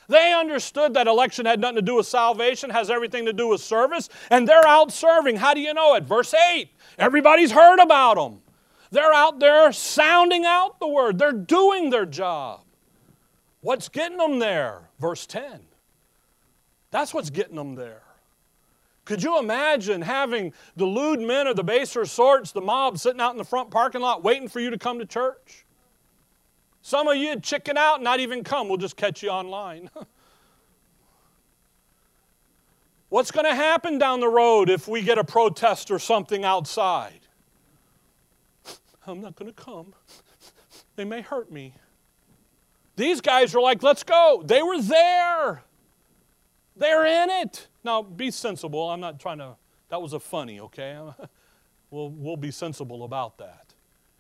They 0.08 0.34
understood 0.34 0.94
that 0.94 1.06
election 1.06 1.46
had 1.46 1.60
nothing 1.60 1.76
to 1.76 1.82
do 1.82 1.94
with 1.94 2.08
salvation, 2.08 2.70
has 2.70 2.90
everything 2.90 3.24
to 3.26 3.32
do 3.32 3.46
with 3.46 3.60
service, 3.60 4.08
and 4.28 4.48
they're 4.48 4.66
out 4.66 4.90
serving. 4.90 5.36
How 5.36 5.54
do 5.54 5.60
you 5.60 5.74
know 5.74 5.94
it? 5.94 6.02
Verse 6.02 6.34
8 6.34 6.68
everybody's 6.98 7.52
heard 7.52 7.78
about 7.78 8.16
them. 8.16 8.42
They're 8.90 9.14
out 9.14 9.38
there 9.38 9.70
sounding 9.70 10.44
out 10.44 10.80
the 10.80 10.88
word, 10.88 11.20
they're 11.20 11.30
doing 11.30 11.90
their 11.90 12.04
job. 12.04 12.62
What's 13.60 13.88
getting 13.88 14.18
them 14.18 14.40
there? 14.40 14.88
Verse 14.98 15.24
10. 15.24 15.60
That's 16.96 17.12
what's 17.12 17.28
getting 17.28 17.56
them 17.56 17.74
there. 17.74 18.00
Could 19.04 19.22
you 19.22 19.38
imagine 19.38 20.00
having 20.00 20.54
the 20.76 20.86
lewd 20.86 21.20
men 21.20 21.46
of 21.46 21.54
the 21.54 21.62
baser 21.62 22.06
sorts, 22.06 22.52
the 22.52 22.62
mob 22.62 22.98
sitting 22.98 23.20
out 23.20 23.32
in 23.32 23.36
the 23.36 23.44
front 23.44 23.70
parking 23.70 24.00
lot 24.00 24.24
waiting 24.24 24.48
for 24.48 24.60
you 24.60 24.70
to 24.70 24.78
come 24.78 24.98
to 25.00 25.04
church? 25.04 25.66
Some 26.80 27.06
of 27.06 27.18
you 27.18 27.38
chicken 27.38 27.76
out 27.76 27.96
and 27.96 28.04
not 28.04 28.20
even 28.20 28.42
come. 28.42 28.70
We'll 28.70 28.78
just 28.78 28.96
catch 28.96 29.22
you 29.22 29.28
online. 29.28 29.90
What's 33.10 33.30
going 33.30 33.44
to 33.44 33.54
happen 33.54 33.98
down 33.98 34.20
the 34.20 34.28
road 34.28 34.70
if 34.70 34.88
we 34.88 35.02
get 35.02 35.18
a 35.18 35.24
protest 35.24 35.90
or 35.90 35.98
something 35.98 36.46
outside? 36.46 37.20
I'm 39.06 39.20
not 39.20 39.36
going 39.36 39.52
to 39.52 39.62
come. 39.62 39.92
They 40.96 41.04
may 41.04 41.20
hurt 41.20 41.52
me. 41.52 41.74
These 42.96 43.20
guys 43.20 43.54
are 43.54 43.60
like, 43.60 43.82
let's 43.82 44.02
go. 44.02 44.42
They 44.46 44.62
were 44.62 44.80
there. 44.80 45.62
They're 46.76 47.06
in 47.06 47.30
it. 47.30 47.68
Now, 47.84 48.02
be 48.02 48.30
sensible. 48.30 48.90
I'm 48.90 49.00
not 49.00 49.18
trying 49.18 49.38
to, 49.38 49.56
that 49.88 50.00
was 50.00 50.12
a 50.12 50.20
funny, 50.20 50.60
okay? 50.60 50.98
we'll, 51.90 52.10
we'll 52.10 52.36
be 52.36 52.50
sensible 52.50 53.04
about 53.04 53.38
that 53.38 53.74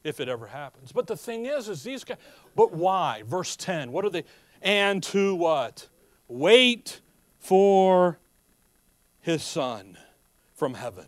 if 0.04 0.20
it 0.20 0.28
ever 0.28 0.46
happens. 0.46 0.92
But 0.92 1.06
the 1.06 1.16
thing 1.16 1.46
is, 1.46 1.68
is 1.68 1.82
these 1.82 2.04
guys, 2.04 2.18
but 2.54 2.72
why? 2.72 3.24
Verse 3.26 3.56
10, 3.56 3.92
what 3.92 4.04
are 4.04 4.10
they? 4.10 4.24
And 4.62 5.02
to 5.04 5.34
what? 5.34 5.88
Wait 6.28 7.00
for 7.38 8.18
his 9.20 9.42
son 9.42 9.98
from 10.54 10.74
heaven. 10.74 11.06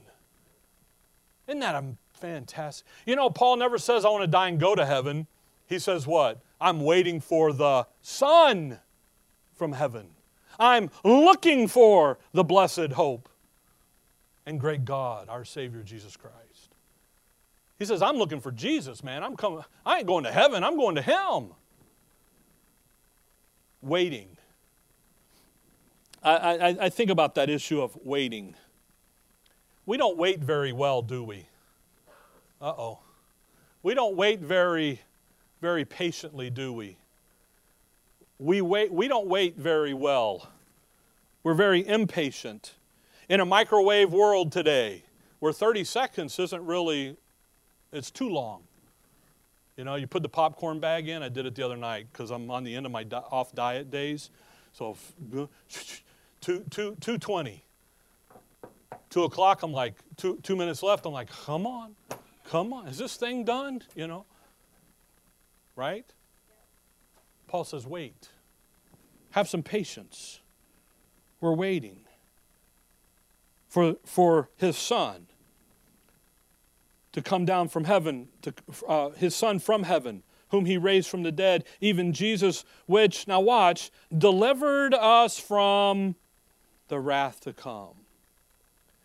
Isn't 1.47 1.61
that 1.61 1.75
a 1.75 1.85
fantastic? 2.13 2.87
You 3.07 3.17
know, 3.17 3.31
Paul 3.31 3.57
never 3.57 3.79
says, 3.79 4.05
I 4.05 4.11
want 4.11 4.23
to 4.23 4.29
die 4.29 4.49
and 4.49 4.61
go 4.61 4.75
to 4.75 4.85
heaven. 4.85 5.27
He 5.67 5.79
says, 5.79 6.07
what? 6.07 6.41
I'm 6.61 6.81
waiting 6.81 7.21
for 7.21 7.53
the 7.53 7.87
son 8.03 8.81
from 9.55 9.73
heaven. 9.73 10.09
I'm 10.59 10.91
looking 11.05 11.69
for 11.69 12.19
the 12.33 12.45
blessed 12.45 12.93
hope 12.93 13.29
and 14.45 14.59
great 14.59 14.85
God, 14.85 15.29
our 15.29 15.45
Savior 15.45 15.83
Jesus 15.83 16.17
Christ. 16.17 16.75
He 17.79 17.85
says, 17.85 18.03
I'm 18.03 18.17
looking 18.17 18.41
for 18.41 18.51
Jesus, 18.51 19.05
man. 19.05 19.23
I'm 19.23 19.37
coming. 19.37 19.63
I 19.87 19.99
ain't 19.99 20.07
going 20.07 20.25
to 20.25 20.33
heaven, 20.33 20.65
I'm 20.65 20.77
going 20.77 20.97
to 20.97 21.03
Him. 21.03 21.53
Waiting. 23.81 24.37
I, 26.23 26.33
I, 26.33 26.77
I 26.87 26.89
think 26.89 27.11
about 27.11 27.37
that 27.37 27.49
issue 27.49 27.81
of 27.81 27.97
waiting. 28.05 28.55
We 29.87 29.97
don't 29.97 30.19
wait 30.19 30.41
very 30.41 30.73
well, 30.73 31.01
do 31.03 31.23
we? 31.23 31.47
Uh 32.61 32.75
oh. 32.77 32.99
We 33.83 33.95
don't 33.95 34.17
wait 34.17 34.41
very, 34.41 35.01
very 35.61 35.85
patiently, 35.85 36.51
do 36.51 36.73
we? 36.73 36.97
We, 38.39 38.61
wait, 38.61 38.93
we 38.93 39.09
don't 39.09 39.27
wait 39.27 39.57
very 39.57 39.95
well. 39.95 40.49
We're 41.43 41.55
very 41.55 41.87
impatient. 41.87 42.75
In 43.29 43.41
a 43.41 43.45
microwave 43.45 44.13
world 44.13 44.53
today, 44.53 45.05
where 45.41 45.53
30 45.53 45.85
seconds 45.85 46.39
isn't 46.39 46.65
really, 46.65 47.17
it's 47.93 48.11
too 48.11 48.29
long. 48.29 48.63
You 49.77 49.85
know, 49.85 49.95
you 49.95 50.07
put 50.07 50.23
the 50.23 50.29
popcorn 50.29 50.81
bag 50.81 51.09
in. 51.09 51.23
I 51.23 51.29
did 51.29 51.47
it 51.47 51.55
the 51.55 51.65
other 51.65 51.77
night 51.77 52.07
because 52.13 52.31
I'm 52.31 52.51
on 52.51 52.65
the 52.65 52.75
end 52.75 52.87
of 52.87 52.93
my 52.93 53.05
di- 53.05 53.23
off 53.31 53.55
diet 53.55 53.91
days. 53.91 54.31
So, 54.73 54.97
two, 55.33 55.49
two, 56.41 56.65
220. 56.71 57.65
Two 59.11 59.25
o'clock, 59.25 59.63
I'm 59.63 59.73
like, 59.73 59.95
two, 60.17 60.39
two 60.43 60.57
minutes 60.57 60.83
left. 60.83 61.07
I'm 61.07 61.13
like, 61.13 61.31
come 61.31 61.67
on, 61.67 61.95
come 62.49 62.73
on. 62.73 62.89
Is 62.89 62.99
this 62.99 63.17
thing 63.17 63.45
done? 63.45 63.83
You 63.95 64.07
know, 64.07 64.27
right? 65.77 66.05
Paul 67.49 67.65
says, 67.65 67.87
wait. 67.87 68.29
Have 69.31 69.49
some 69.49 69.63
patience. 69.63 70.41
We're 71.41 71.55
waiting 71.55 72.01
for, 73.69 73.97
for 74.05 74.49
his 74.57 74.77
son 74.77 75.27
to 77.13 77.23
come 77.23 77.45
down 77.45 77.69
from 77.69 77.85
heaven, 77.85 78.29
to, 78.43 78.55
uh, 78.87 79.11
his 79.11 79.35
son 79.35 79.59
from 79.59 79.83
heaven, 79.83 80.23
whom 80.51 80.65
he 80.65 80.77
raised 80.77 81.09
from 81.09 81.23
the 81.23 81.33
dead, 81.33 81.65
even 81.81 82.13
Jesus, 82.13 82.65
which, 82.87 83.27
now 83.27 83.41
watch, 83.41 83.91
delivered 84.17 84.95
us 84.95 85.39
from 85.39 86.15
the 86.89 86.99
wrath 86.99 87.41
to 87.41 87.53
come. 87.53 87.95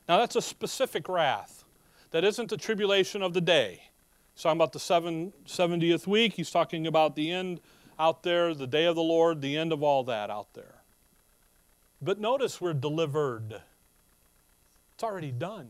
Now 0.07 0.19
that's 0.19 0.35
a 0.35 0.41
specific 0.41 1.07
wrath. 1.09 1.63
That 2.11 2.23
isn't 2.23 2.49
the 2.49 2.57
tribulation 2.57 3.21
of 3.23 3.33
the 3.33 3.41
day. 3.41 3.81
He's 4.33 4.43
talking 4.43 4.57
about 4.57 4.73
the 4.73 4.79
seven, 4.79 5.33
70th 5.47 6.07
week. 6.07 6.33
He's 6.33 6.51
talking 6.51 6.87
about 6.87 7.15
the 7.15 7.31
end 7.31 7.59
out 7.99 8.23
there, 8.23 8.53
the 8.53 8.67
day 8.67 8.85
of 8.85 8.95
the 8.95 9.03
Lord, 9.03 9.41
the 9.41 9.57
end 9.57 9.71
of 9.71 9.83
all 9.83 10.03
that 10.05 10.29
out 10.29 10.53
there. 10.53 10.75
But 12.01 12.19
notice 12.19 12.59
we're 12.59 12.73
delivered. 12.73 13.61
It's 14.95 15.03
already 15.03 15.31
done. 15.31 15.69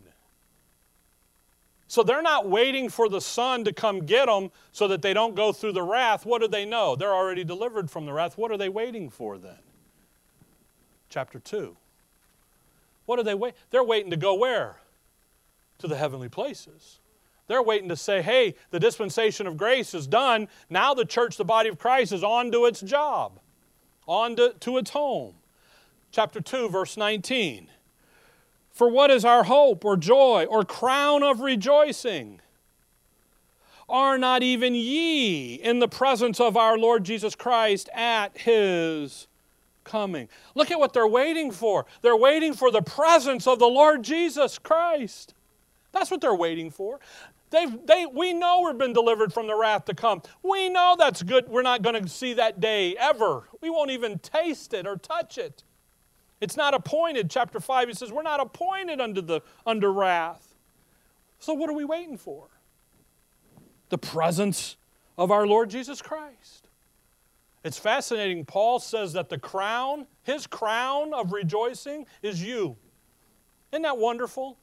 So 1.87 2.01
they're 2.01 2.23
not 2.23 2.49
waiting 2.49 2.89
for 2.89 3.07
the 3.07 3.21
Son 3.21 3.63
to 3.65 3.71
come 3.71 4.05
get 4.05 4.25
them 4.25 4.49
so 4.71 4.87
that 4.87 5.03
they 5.03 5.13
don't 5.13 5.35
go 5.35 5.51
through 5.51 5.73
the 5.73 5.83
wrath. 5.83 6.25
What 6.25 6.41
do 6.41 6.47
they 6.47 6.65
know? 6.65 6.95
They're 6.95 7.13
already 7.13 7.43
delivered 7.43 7.91
from 7.91 8.07
the 8.07 8.13
wrath. 8.13 8.35
What 8.35 8.51
are 8.51 8.57
they 8.57 8.69
waiting 8.69 9.11
for 9.11 9.37
then? 9.37 9.59
Chapter 11.09 11.37
2. 11.37 11.77
What 13.05 13.19
are 13.19 13.23
they 13.23 13.35
wait? 13.35 13.53
They're 13.69 13.83
waiting 13.83 14.09
to 14.09 14.17
go 14.17 14.33
where? 14.33 14.77
To 15.79 15.87
the 15.87 15.95
heavenly 15.95 16.29
places. 16.29 16.99
They're 17.47 17.63
waiting 17.63 17.89
to 17.89 17.95
say, 17.95 18.21
hey, 18.21 18.55
the 18.71 18.79
dispensation 18.79 19.47
of 19.47 19.57
grace 19.57 19.93
is 19.93 20.07
done. 20.07 20.47
Now 20.69 20.93
the 20.93 21.05
church, 21.05 21.37
the 21.37 21.45
body 21.45 21.69
of 21.69 21.77
Christ, 21.77 22.11
is 22.11 22.23
on 22.23 22.51
to 22.51 22.65
its 22.65 22.81
job, 22.81 23.39
on 24.07 24.35
to, 24.37 24.53
to 24.61 24.77
its 24.77 24.91
home. 24.91 25.35
Chapter 26.11 26.39
2, 26.39 26.69
verse 26.69 26.95
19. 26.95 27.67
For 28.71 28.89
what 28.89 29.11
is 29.11 29.25
our 29.25 29.43
hope 29.43 29.85
or 29.85 29.97
joy 29.97 30.45
or 30.49 30.63
crown 30.63 31.21
of 31.21 31.41
rejoicing? 31.41 32.39
Are 33.89 34.17
not 34.17 34.41
even 34.41 34.73
ye 34.73 35.55
in 35.55 35.79
the 35.79 35.87
presence 35.87 36.39
of 36.39 36.55
our 36.55 36.77
Lord 36.77 37.03
Jesus 37.03 37.35
Christ 37.35 37.89
at 37.93 38.37
his 38.37 39.27
coming? 39.83 40.29
Look 40.55 40.71
at 40.71 40.79
what 40.79 40.93
they're 40.93 41.07
waiting 41.07 41.51
for. 41.51 41.85
They're 42.01 42.15
waiting 42.15 42.53
for 42.53 42.71
the 42.71 42.81
presence 42.81 43.45
of 43.45 43.59
the 43.59 43.67
Lord 43.67 44.01
Jesus 44.01 44.57
Christ. 44.57 45.33
That's 45.91 46.09
what 46.09 46.21
they're 46.21 46.33
waiting 46.33 46.71
for. 46.71 46.99
They've, 47.53 47.85
they, 47.85 48.07
we 48.07 48.33
know 48.33 48.63
we've 48.65 48.79
been 48.79 48.93
delivered 48.93 49.31
from 49.31 49.45
the 49.45 49.55
wrath 49.55 49.85
to 49.85 49.93
come. 49.93 50.23
We 50.41 50.69
know 50.69 50.95
that's 50.97 51.21
good. 51.21 51.47
We're 51.47 51.61
not 51.61 51.83
going 51.83 52.01
to 52.01 52.09
see 52.09 52.33
that 52.33 52.59
day 52.59 52.95
ever. 52.97 53.47
We 53.61 53.69
won't 53.69 53.91
even 53.91 54.17
taste 54.17 54.73
it 54.73 54.87
or 54.87 54.97
touch 54.97 55.37
it. 55.37 55.63
It's 56.41 56.57
not 56.57 56.73
appointed. 56.73 57.29
Chapter 57.29 57.59
5, 57.59 57.89
he 57.89 57.93
says, 57.93 58.11
We're 58.11 58.23
not 58.23 58.39
appointed 58.39 58.99
under, 58.99 59.21
the, 59.21 59.41
under 59.67 59.93
wrath. 59.93 60.55
So 61.37 61.53
what 61.53 61.69
are 61.69 61.75
we 61.75 61.85
waiting 61.85 62.17
for? 62.17 62.47
The 63.89 63.99
presence 63.99 64.75
of 65.15 65.29
our 65.29 65.45
Lord 65.45 65.69
Jesus 65.69 66.01
Christ. 66.01 66.69
It's 67.63 67.77
fascinating. 67.77 68.45
Paul 68.45 68.79
says 68.79 69.13
that 69.13 69.29
the 69.29 69.37
crown, 69.37 70.07
his 70.23 70.47
crown 70.47 71.13
of 71.13 71.31
rejoicing, 71.31 72.07
is 72.23 72.43
you. 72.43 72.77
Isn't 73.71 73.83
that 73.83 73.99
wonderful? 73.99 74.57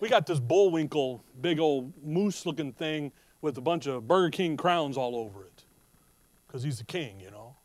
We 0.00 0.08
got 0.08 0.26
this 0.26 0.38
bullwinkle, 0.38 1.24
big 1.40 1.58
old 1.58 1.92
moose 2.04 2.46
looking 2.46 2.72
thing 2.72 3.12
with 3.40 3.58
a 3.58 3.60
bunch 3.60 3.86
of 3.86 4.06
Burger 4.06 4.30
King 4.30 4.56
crowns 4.56 4.96
all 4.96 5.16
over 5.16 5.44
it 5.44 5.64
because 6.46 6.62
he's 6.62 6.78
the 6.78 6.84
king, 6.84 7.20
you 7.20 7.30
know. 7.30 7.56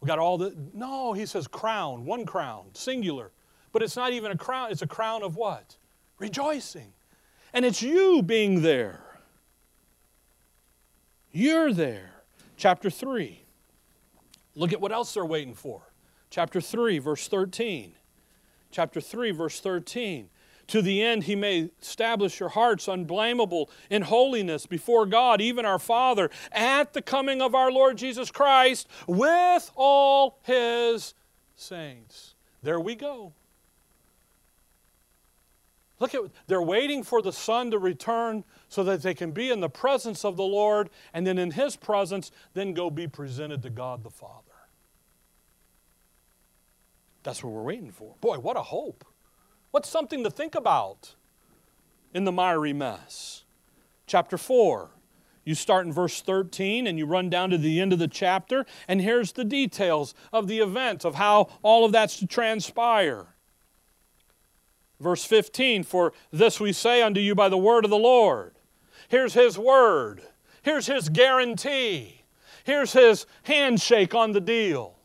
We 0.00 0.06
got 0.06 0.18
all 0.18 0.38
the, 0.38 0.54
no, 0.74 1.12
he 1.12 1.26
says 1.26 1.46
crown, 1.46 2.04
one 2.04 2.26
crown, 2.26 2.66
singular. 2.72 3.30
But 3.70 3.82
it's 3.82 3.96
not 3.96 4.12
even 4.12 4.32
a 4.32 4.36
crown, 4.36 4.70
it's 4.70 4.82
a 4.82 4.86
crown 4.86 5.22
of 5.22 5.36
what? 5.36 5.76
Rejoicing. 6.18 6.92
And 7.52 7.64
it's 7.64 7.82
you 7.82 8.22
being 8.22 8.62
there. 8.62 9.02
You're 11.30 11.72
there. 11.72 12.10
Chapter 12.56 12.90
3. 12.90 13.44
Look 14.54 14.72
at 14.72 14.80
what 14.80 14.92
else 14.92 15.14
they're 15.14 15.24
waiting 15.24 15.54
for. 15.54 15.82
Chapter 16.30 16.60
3, 16.60 16.98
verse 16.98 17.28
13. 17.28 17.92
Chapter 18.70 19.00
3, 19.00 19.30
verse 19.30 19.60
13 19.60 20.28
to 20.68 20.82
the 20.82 21.02
end 21.02 21.24
he 21.24 21.36
may 21.36 21.70
establish 21.80 22.40
your 22.40 22.48
hearts 22.48 22.88
unblameable 22.88 23.70
in 23.90 24.02
holiness 24.02 24.66
before 24.66 25.06
God, 25.06 25.40
even 25.40 25.66
our 25.66 25.78
Father, 25.78 26.30
at 26.50 26.92
the 26.92 27.02
coming 27.02 27.42
of 27.42 27.54
our 27.54 27.70
Lord 27.70 27.98
Jesus 27.98 28.30
Christ 28.30 28.88
with 29.06 29.70
all 29.76 30.38
his 30.42 31.14
saints. 31.56 32.34
There 32.62 32.80
we 32.80 32.94
go. 32.94 33.32
Look 36.02 36.14
at 36.16 36.22
they're 36.48 36.60
waiting 36.60 37.04
for 37.04 37.22
the 37.22 37.32
Son 37.32 37.70
to 37.70 37.78
return 37.78 38.42
so 38.68 38.82
that 38.82 39.02
they 39.02 39.14
can 39.14 39.30
be 39.30 39.50
in 39.50 39.60
the 39.60 39.68
presence 39.68 40.24
of 40.24 40.36
the 40.36 40.42
Lord 40.42 40.90
and 41.14 41.24
then 41.24 41.38
in 41.38 41.52
his 41.52 41.76
presence 41.76 42.32
then 42.54 42.74
go 42.74 42.90
be 42.90 43.06
presented 43.06 43.62
to 43.62 43.70
God 43.70 44.02
the 44.02 44.10
Father. 44.10 44.42
That's 47.22 47.44
what 47.44 47.52
we're 47.52 47.62
waiting 47.62 47.92
for. 47.92 48.16
Boy, 48.20 48.38
what 48.38 48.56
a 48.56 48.62
hope. 48.62 49.04
What's 49.72 49.88
something 49.88 50.22
to 50.22 50.30
think 50.30 50.54
about 50.54 51.14
in 52.12 52.24
the 52.24 52.30
miry 52.30 52.74
mess? 52.74 53.44
Chapter 54.06 54.36
4. 54.36 54.90
You 55.44 55.54
start 55.54 55.86
in 55.86 55.92
verse 55.92 56.20
13 56.20 56.86
and 56.86 56.98
you 56.98 57.06
run 57.06 57.30
down 57.30 57.48
to 57.50 57.58
the 57.58 57.80
end 57.80 57.92
of 57.94 57.98
the 57.98 58.06
chapter, 58.06 58.66
and 58.86 59.00
here's 59.00 59.32
the 59.32 59.44
details 59.44 60.14
of 60.30 60.46
the 60.46 60.58
event, 60.58 61.06
of 61.06 61.14
how 61.14 61.48
all 61.62 61.86
of 61.86 61.92
that's 61.92 62.18
to 62.18 62.26
transpire. 62.26 63.28
Verse 65.00 65.24
15 65.24 65.84
For 65.84 66.12
this 66.30 66.60
we 66.60 66.74
say 66.74 67.02
unto 67.02 67.20
you 67.20 67.34
by 67.34 67.48
the 67.48 67.56
word 67.56 67.84
of 67.84 67.90
the 67.90 67.96
Lord. 67.96 68.54
Here's 69.08 69.32
his 69.32 69.58
word. 69.58 70.22
Here's 70.60 70.86
his 70.86 71.08
guarantee. 71.08 72.24
Here's 72.64 72.92
his 72.92 73.24
handshake 73.44 74.14
on 74.14 74.32
the 74.32 74.40
deal. 74.40 74.96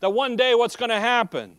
That 0.00 0.10
one 0.10 0.36
day 0.36 0.54
what's 0.54 0.74
going 0.74 0.88
to 0.88 1.00
happen? 1.00 1.58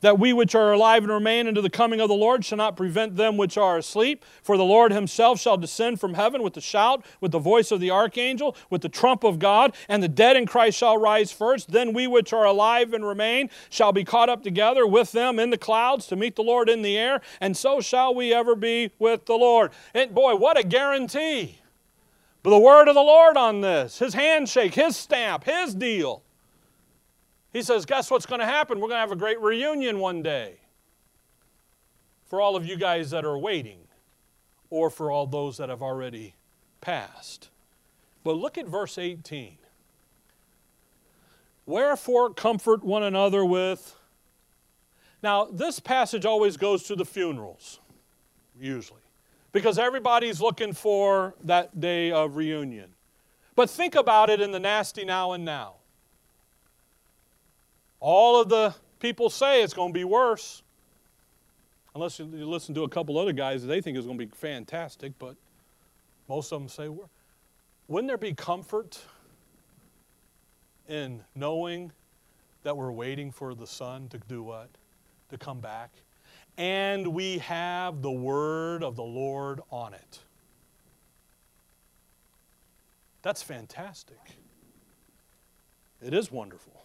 That 0.00 0.18
we 0.18 0.32
which 0.32 0.54
are 0.54 0.72
alive 0.72 1.02
and 1.02 1.12
remain 1.12 1.46
unto 1.46 1.60
the 1.60 1.70
coming 1.70 2.00
of 2.00 2.08
the 2.08 2.14
Lord 2.14 2.44
shall 2.44 2.58
not 2.58 2.76
prevent 2.76 3.16
them 3.16 3.36
which 3.36 3.56
are 3.56 3.78
asleep. 3.78 4.24
For 4.42 4.56
the 4.56 4.64
Lord 4.64 4.92
himself 4.92 5.40
shall 5.40 5.56
descend 5.56 6.00
from 6.00 6.14
heaven 6.14 6.42
with 6.42 6.56
a 6.56 6.60
shout, 6.60 7.04
with 7.20 7.32
the 7.32 7.38
voice 7.38 7.70
of 7.70 7.80
the 7.80 7.90
archangel, 7.90 8.56
with 8.68 8.82
the 8.82 8.88
trump 8.88 9.24
of 9.24 9.38
God, 9.38 9.74
and 9.88 10.02
the 10.02 10.08
dead 10.08 10.36
in 10.36 10.46
Christ 10.46 10.78
shall 10.78 10.98
rise 10.98 11.32
first. 11.32 11.72
Then 11.72 11.92
we 11.92 12.06
which 12.06 12.32
are 12.32 12.44
alive 12.44 12.92
and 12.92 13.06
remain 13.06 13.50
shall 13.68 13.92
be 13.92 14.04
caught 14.04 14.28
up 14.28 14.42
together 14.42 14.86
with 14.86 15.12
them 15.12 15.38
in 15.38 15.50
the 15.50 15.58
clouds 15.58 16.06
to 16.06 16.16
meet 16.16 16.36
the 16.36 16.42
Lord 16.42 16.68
in 16.68 16.82
the 16.82 16.98
air, 16.98 17.20
and 17.40 17.56
so 17.56 17.80
shall 17.80 18.14
we 18.14 18.32
ever 18.32 18.54
be 18.54 18.92
with 18.98 19.26
the 19.26 19.36
Lord. 19.36 19.70
And 19.94 20.14
boy, 20.14 20.36
what 20.36 20.58
a 20.58 20.62
guarantee! 20.62 21.58
But 22.42 22.50
the 22.50 22.58
word 22.58 22.88
of 22.88 22.94
the 22.94 23.02
Lord 23.02 23.36
on 23.36 23.60
this, 23.60 23.98
his 23.98 24.14
handshake, 24.14 24.74
his 24.74 24.96
stamp, 24.96 25.44
his 25.44 25.74
deal. 25.74 26.22
He 27.52 27.62
says, 27.62 27.84
Guess 27.84 28.10
what's 28.10 28.26
going 28.26 28.40
to 28.40 28.46
happen? 28.46 28.78
We're 28.78 28.88
going 28.88 28.96
to 28.96 29.00
have 29.00 29.12
a 29.12 29.16
great 29.16 29.40
reunion 29.40 29.98
one 29.98 30.22
day. 30.22 30.60
For 32.26 32.40
all 32.40 32.54
of 32.54 32.64
you 32.64 32.76
guys 32.76 33.10
that 33.10 33.24
are 33.24 33.36
waiting, 33.36 33.80
or 34.70 34.88
for 34.88 35.10
all 35.10 35.26
those 35.26 35.56
that 35.56 35.68
have 35.68 35.82
already 35.82 36.36
passed. 36.80 37.50
But 38.22 38.36
look 38.36 38.56
at 38.56 38.66
verse 38.66 38.98
18. 38.98 39.58
Wherefore 41.66 42.32
comfort 42.32 42.84
one 42.84 43.02
another 43.02 43.44
with. 43.44 43.96
Now, 45.22 45.44
this 45.44 45.80
passage 45.80 46.24
always 46.24 46.56
goes 46.56 46.84
to 46.84 46.96
the 46.96 47.04
funerals, 47.04 47.78
usually, 48.58 49.02
because 49.52 49.78
everybody's 49.78 50.40
looking 50.40 50.72
for 50.72 51.34
that 51.44 51.78
day 51.78 52.10
of 52.10 52.36
reunion. 52.36 52.94
But 53.54 53.68
think 53.68 53.94
about 53.94 54.30
it 54.30 54.40
in 54.40 54.52
the 54.52 54.60
nasty 54.60 55.04
now 55.04 55.32
and 55.32 55.44
now. 55.44 55.74
All 58.00 58.40
of 58.40 58.48
the 58.48 58.74
people 58.98 59.30
say 59.30 59.62
it's 59.62 59.74
going 59.74 59.92
to 59.92 59.98
be 59.98 60.04
worse. 60.04 60.62
Unless 61.94 62.18
you 62.18 62.26
listen 62.26 62.74
to 62.76 62.84
a 62.84 62.88
couple 62.88 63.18
other 63.18 63.32
guys, 63.32 63.66
they 63.66 63.80
think 63.80 63.96
it's 63.96 64.06
going 64.06 64.18
to 64.18 64.26
be 64.26 64.32
fantastic, 64.34 65.12
but 65.18 65.36
most 66.28 66.52
of 66.52 66.60
them 66.60 66.68
say, 66.68 66.88
wouldn't 67.88 68.08
there 68.08 68.16
be 68.16 68.32
comfort 68.32 69.00
in 70.88 71.20
knowing 71.34 71.92
that 72.62 72.76
we're 72.76 72.92
waiting 72.92 73.32
for 73.32 73.54
the 73.54 73.66
Son 73.66 74.08
to 74.08 74.18
do 74.28 74.42
what? 74.42 74.68
To 75.30 75.38
come 75.38 75.60
back. 75.60 75.90
And 76.56 77.08
we 77.08 77.38
have 77.38 78.02
the 78.02 78.10
word 78.10 78.84
of 78.84 78.96
the 78.96 79.02
Lord 79.02 79.60
on 79.70 79.94
it. 79.94 80.20
That's 83.22 83.42
fantastic. 83.42 84.18
It 86.00 86.14
is 86.14 86.30
wonderful. 86.30 86.79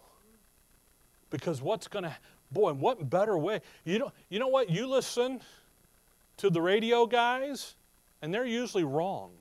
Because 1.35 1.61
what's 1.61 1.89
going 1.89 2.03
to, 2.03 2.15
boy, 2.49 2.71
what 2.71 3.09
better 3.09 3.37
way? 3.37 3.59
You 3.83 3.99
know, 3.99 4.13
you 4.29 4.39
know 4.39 4.47
what? 4.47 4.69
You 4.69 4.87
listen 4.87 5.41
to 6.37 6.49
the 6.49 6.61
radio 6.61 7.05
guys, 7.05 7.75
and 8.21 8.33
they're 8.33 8.45
usually 8.45 8.85
wrong. 8.85 9.31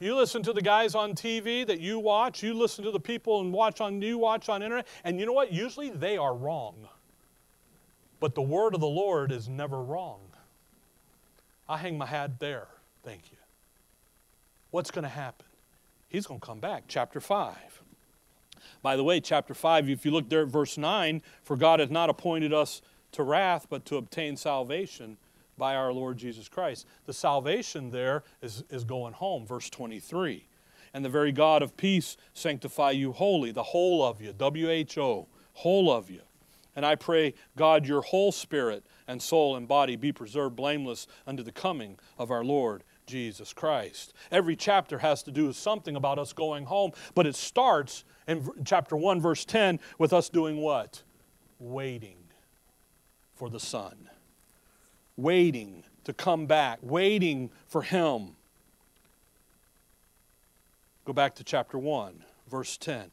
You 0.00 0.16
listen 0.16 0.42
to 0.44 0.54
the 0.54 0.62
guys 0.62 0.94
on 0.94 1.12
TV 1.12 1.66
that 1.66 1.78
you 1.78 1.98
watch, 1.98 2.42
you 2.42 2.54
listen 2.54 2.84
to 2.84 2.90
the 2.90 2.98
people 2.98 3.42
and 3.42 3.52
watch 3.52 3.82
on 3.82 4.00
you 4.00 4.16
watch 4.16 4.48
on 4.48 4.62
internet, 4.62 4.86
and 5.04 5.20
you 5.20 5.26
know 5.26 5.34
what? 5.34 5.52
Usually 5.52 5.90
they 5.90 6.16
are 6.16 6.34
wrong. 6.34 6.88
But 8.18 8.34
the 8.34 8.40
word 8.40 8.74
of 8.74 8.80
the 8.80 8.86
Lord 8.86 9.30
is 9.30 9.46
never 9.46 9.82
wrong. 9.82 10.20
I 11.68 11.76
hang 11.76 11.98
my 11.98 12.06
hat 12.06 12.38
there. 12.38 12.68
Thank 13.02 13.30
you. 13.30 13.36
What's 14.70 14.90
going 14.90 15.02
to 15.02 15.10
happen? 15.10 15.44
He's 16.08 16.26
going 16.26 16.40
to 16.40 16.46
come 16.46 16.60
back. 16.60 16.84
Chapter 16.88 17.20
5. 17.20 17.82
By 18.84 18.96
the 18.96 19.02
way, 19.02 19.18
chapter 19.18 19.54
5, 19.54 19.88
if 19.88 20.04
you 20.04 20.10
look 20.10 20.28
there 20.28 20.42
at 20.42 20.48
verse 20.48 20.76
9, 20.76 21.22
for 21.42 21.56
God 21.56 21.80
hath 21.80 21.90
not 21.90 22.10
appointed 22.10 22.52
us 22.52 22.82
to 23.12 23.22
wrath, 23.22 23.66
but 23.70 23.86
to 23.86 23.96
obtain 23.96 24.36
salvation 24.36 25.16
by 25.56 25.74
our 25.74 25.90
Lord 25.90 26.18
Jesus 26.18 26.50
Christ. 26.50 26.86
The 27.06 27.14
salvation 27.14 27.92
there 27.92 28.24
is, 28.42 28.62
is 28.68 28.84
going 28.84 29.14
home, 29.14 29.46
verse 29.46 29.70
23. 29.70 30.46
And 30.92 31.02
the 31.02 31.08
very 31.08 31.32
God 31.32 31.62
of 31.62 31.78
peace 31.78 32.18
sanctify 32.34 32.90
you 32.90 33.12
wholly, 33.12 33.52
the 33.52 33.62
whole 33.62 34.04
of 34.04 34.20
you, 34.20 34.34
W 34.34 34.68
H 34.68 34.98
O, 34.98 35.28
whole 35.54 35.90
of 35.90 36.10
you. 36.10 36.20
And 36.76 36.84
I 36.84 36.94
pray, 36.94 37.32
God, 37.56 37.86
your 37.86 38.02
whole 38.02 38.32
spirit 38.32 38.84
and 39.08 39.22
soul 39.22 39.56
and 39.56 39.66
body 39.66 39.96
be 39.96 40.12
preserved 40.12 40.56
blameless 40.56 41.06
unto 41.26 41.42
the 41.42 41.52
coming 41.52 41.98
of 42.18 42.30
our 42.30 42.44
Lord 42.44 42.84
Jesus 43.06 43.54
Christ. 43.54 44.12
Every 44.30 44.56
chapter 44.56 44.98
has 44.98 45.22
to 45.22 45.30
do 45.30 45.46
with 45.46 45.56
something 45.56 45.96
about 45.96 46.18
us 46.18 46.34
going 46.34 46.66
home, 46.66 46.92
but 47.14 47.26
it 47.26 47.34
starts 47.34 48.04
in 48.26 48.48
chapter 48.64 48.96
1, 48.96 49.20
verse 49.20 49.44
10, 49.44 49.80
with 49.98 50.12
us 50.12 50.28
doing 50.28 50.56
what? 50.56 51.02
Waiting 51.58 52.16
for 53.34 53.50
the 53.50 53.60
Son. 53.60 54.08
Waiting 55.16 55.84
to 56.04 56.12
come 56.12 56.46
back, 56.46 56.78
waiting 56.82 57.50
for 57.66 57.82
Him. 57.82 58.36
Go 61.04 61.12
back 61.12 61.34
to 61.36 61.44
chapter 61.44 61.78
1, 61.78 62.24
verse 62.50 62.76
10. 62.76 63.10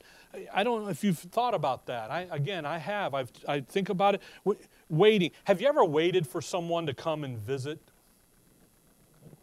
I 0.54 0.64
don't 0.64 0.84
know 0.84 0.90
if 0.90 1.04
you've 1.04 1.20
thought 1.20 1.54
about 1.54 1.88
that. 1.88 2.10
I, 2.10 2.28
again, 2.32 2.66
I 2.66 2.78
have. 2.78 3.14
I've, 3.14 3.32
I 3.48 3.60
think 3.60 3.90
about 3.90 4.16
it. 4.16 4.22
Waiting. 4.90 5.32
Have 5.44 5.60
you 5.60 5.68
ever 5.68 5.84
waited 5.84 6.26
for 6.26 6.42
someone 6.42 6.86
to 6.86 6.94
come 6.94 7.24
and 7.24 7.38
visit 7.38 7.80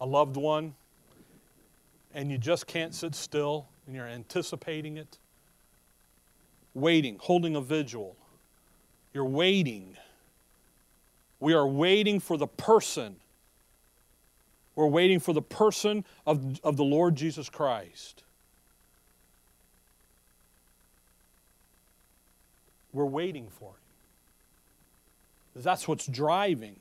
a 0.01 0.07
loved 0.07 0.37
one 0.37 0.75
and 2.15 2.31
you 2.31 2.39
just 2.39 2.67
can't 2.67 2.95
sit 2.95 3.15
still 3.15 3.69
and 3.87 3.95
you're 3.95 4.07
anticipating 4.07 4.97
it? 4.97 5.19
Waiting, 6.81 7.17
holding 7.21 7.57
a 7.57 7.61
vigil. 7.61 8.17
You're 9.13 9.25
waiting. 9.25 9.97
We 11.41 11.55
are 11.55 11.67
waiting 11.67 12.21
for 12.21 12.37
the 12.37 12.47
person. 12.47 13.17
We're 14.75 14.87
waiting 14.87 15.21
for 15.21 15.33
the 15.33 15.43
person 15.43 16.05
of, 16.27 16.61
of 16.63 16.77
the 16.77 16.85
Lord 16.85 17.17
Jesus 17.17 17.49
Christ. 17.49 18.23
We're 22.93 23.05
waiting 23.05 23.49
for 23.49 23.71
him. 23.71 23.75
That's 25.63 25.89
what's 25.89 26.07
driving 26.07 26.77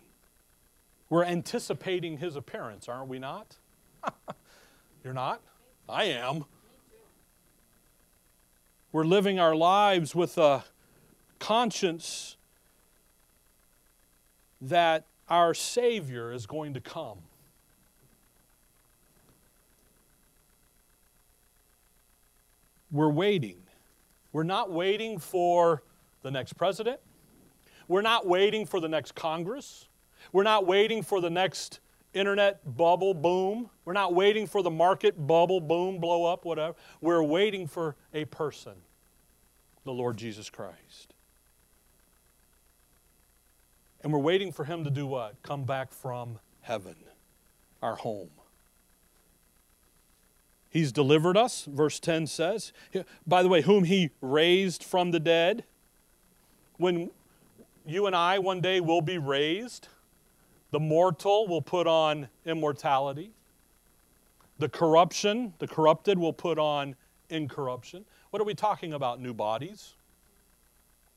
we're 1.10 1.24
anticipating 1.24 2.18
his 2.18 2.36
appearance, 2.36 2.90
aren't 2.90 3.08
we 3.08 3.20
not? 3.20 3.56
You're 5.04 5.14
not? 5.14 5.42
I 5.88 6.06
am. 6.06 6.46
We're 8.98 9.06
living 9.06 9.40
our 9.40 9.54
lives 9.54 10.16
with 10.16 10.40
a 10.40 10.64
conscience 11.38 12.36
that 14.60 15.06
our 15.30 15.54
Savior 15.54 16.32
is 16.32 16.48
going 16.48 16.74
to 16.74 16.82
come. 16.82 17.20
We're 22.92 23.12
waiting. 23.12 23.58
We're 24.34 24.42
not 24.42 24.72
waiting 24.72 25.20
for 25.20 25.84
the 26.24 26.32
next 26.32 26.54
president. 26.54 27.00
We're 27.88 28.02
not 28.02 28.26
waiting 28.26 28.66
for 28.66 28.80
the 28.80 28.90
next 28.90 29.14
Congress. 29.14 29.88
We're 30.32 30.42
not 30.42 30.66
waiting 30.66 31.04
for 31.04 31.22
the 31.22 31.30
next 31.30 31.82
internet 32.16 32.76
bubble 32.76 33.14
boom. 33.14 33.70
We're 33.86 33.94
not 33.94 34.16
waiting 34.16 34.48
for 34.48 34.64
the 34.64 34.72
market 34.72 35.28
bubble 35.28 35.62
boom, 35.62 36.00
blow 36.00 36.26
up, 36.26 36.46
whatever. 36.46 36.74
We're 37.00 37.22
waiting 37.22 37.68
for 37.68 37.96
a 38.12 38.26
person. 38.26 38.74
The 39.88 39.94
Lord 39.94 40.18
Jesus 40.18 40.50
Christ. 40.50 41.16
And 44.04 44.14
we're 44.14 44.20
waiting 44.20 44.52
for 44.52 44.66
him 44.66 44.84
to 44.84 44.90
do 44.92 45.08
what? 45.08 45.42
Come 45.42 45.64
back 45.64 45.92
from 45.92 46.40
heaven, 46.62 46.96
our 47.82 47.96
home. 47.96 48.30
He's 50.70 50.92
delivered 50.92 51.36
us, 51.36 51.66
verse 51.66 52.00
10 52.00 52.28
says. 52.28 52.72
By 53.26 53.42
the 53.42 53.50
way, 53.50 53.62
whom 53.62 53.86
he 53.86 54.12
raised 54.22 54.84
from 54.84 55.12
the 55.12 55.20
dead. 55.20 55.64
When 56.78 57.10
you 57.86 58.06
and 58.06 58.16
I 58.16 58.38
one 58.38 58.62
day 58.62 58.80
will 58.80 59.02
be 59.02 59.18
raised, 59.18 59.88
the 60.72 60.80
mortal 60.80 61.48
will 61.48 61.62
put 61.62 61.88
on 61.88 62.28
immortality. 62.46 63.32
The 64.60 64.70
corruption, 64.70 65.54
the 65.60 65.68
corrupted 65.68 66.20
will 66.20 66.34
put 66.34 66.60
on 66.60 66.96
incorruption. 67.30 68.06
What 68.30 68.42
are 68.42 68.46
we 68.46 68.54
talking 68.54 68.94
about? 68.94 69.22
New 69.22 69.34
bodies? 69.34 69.94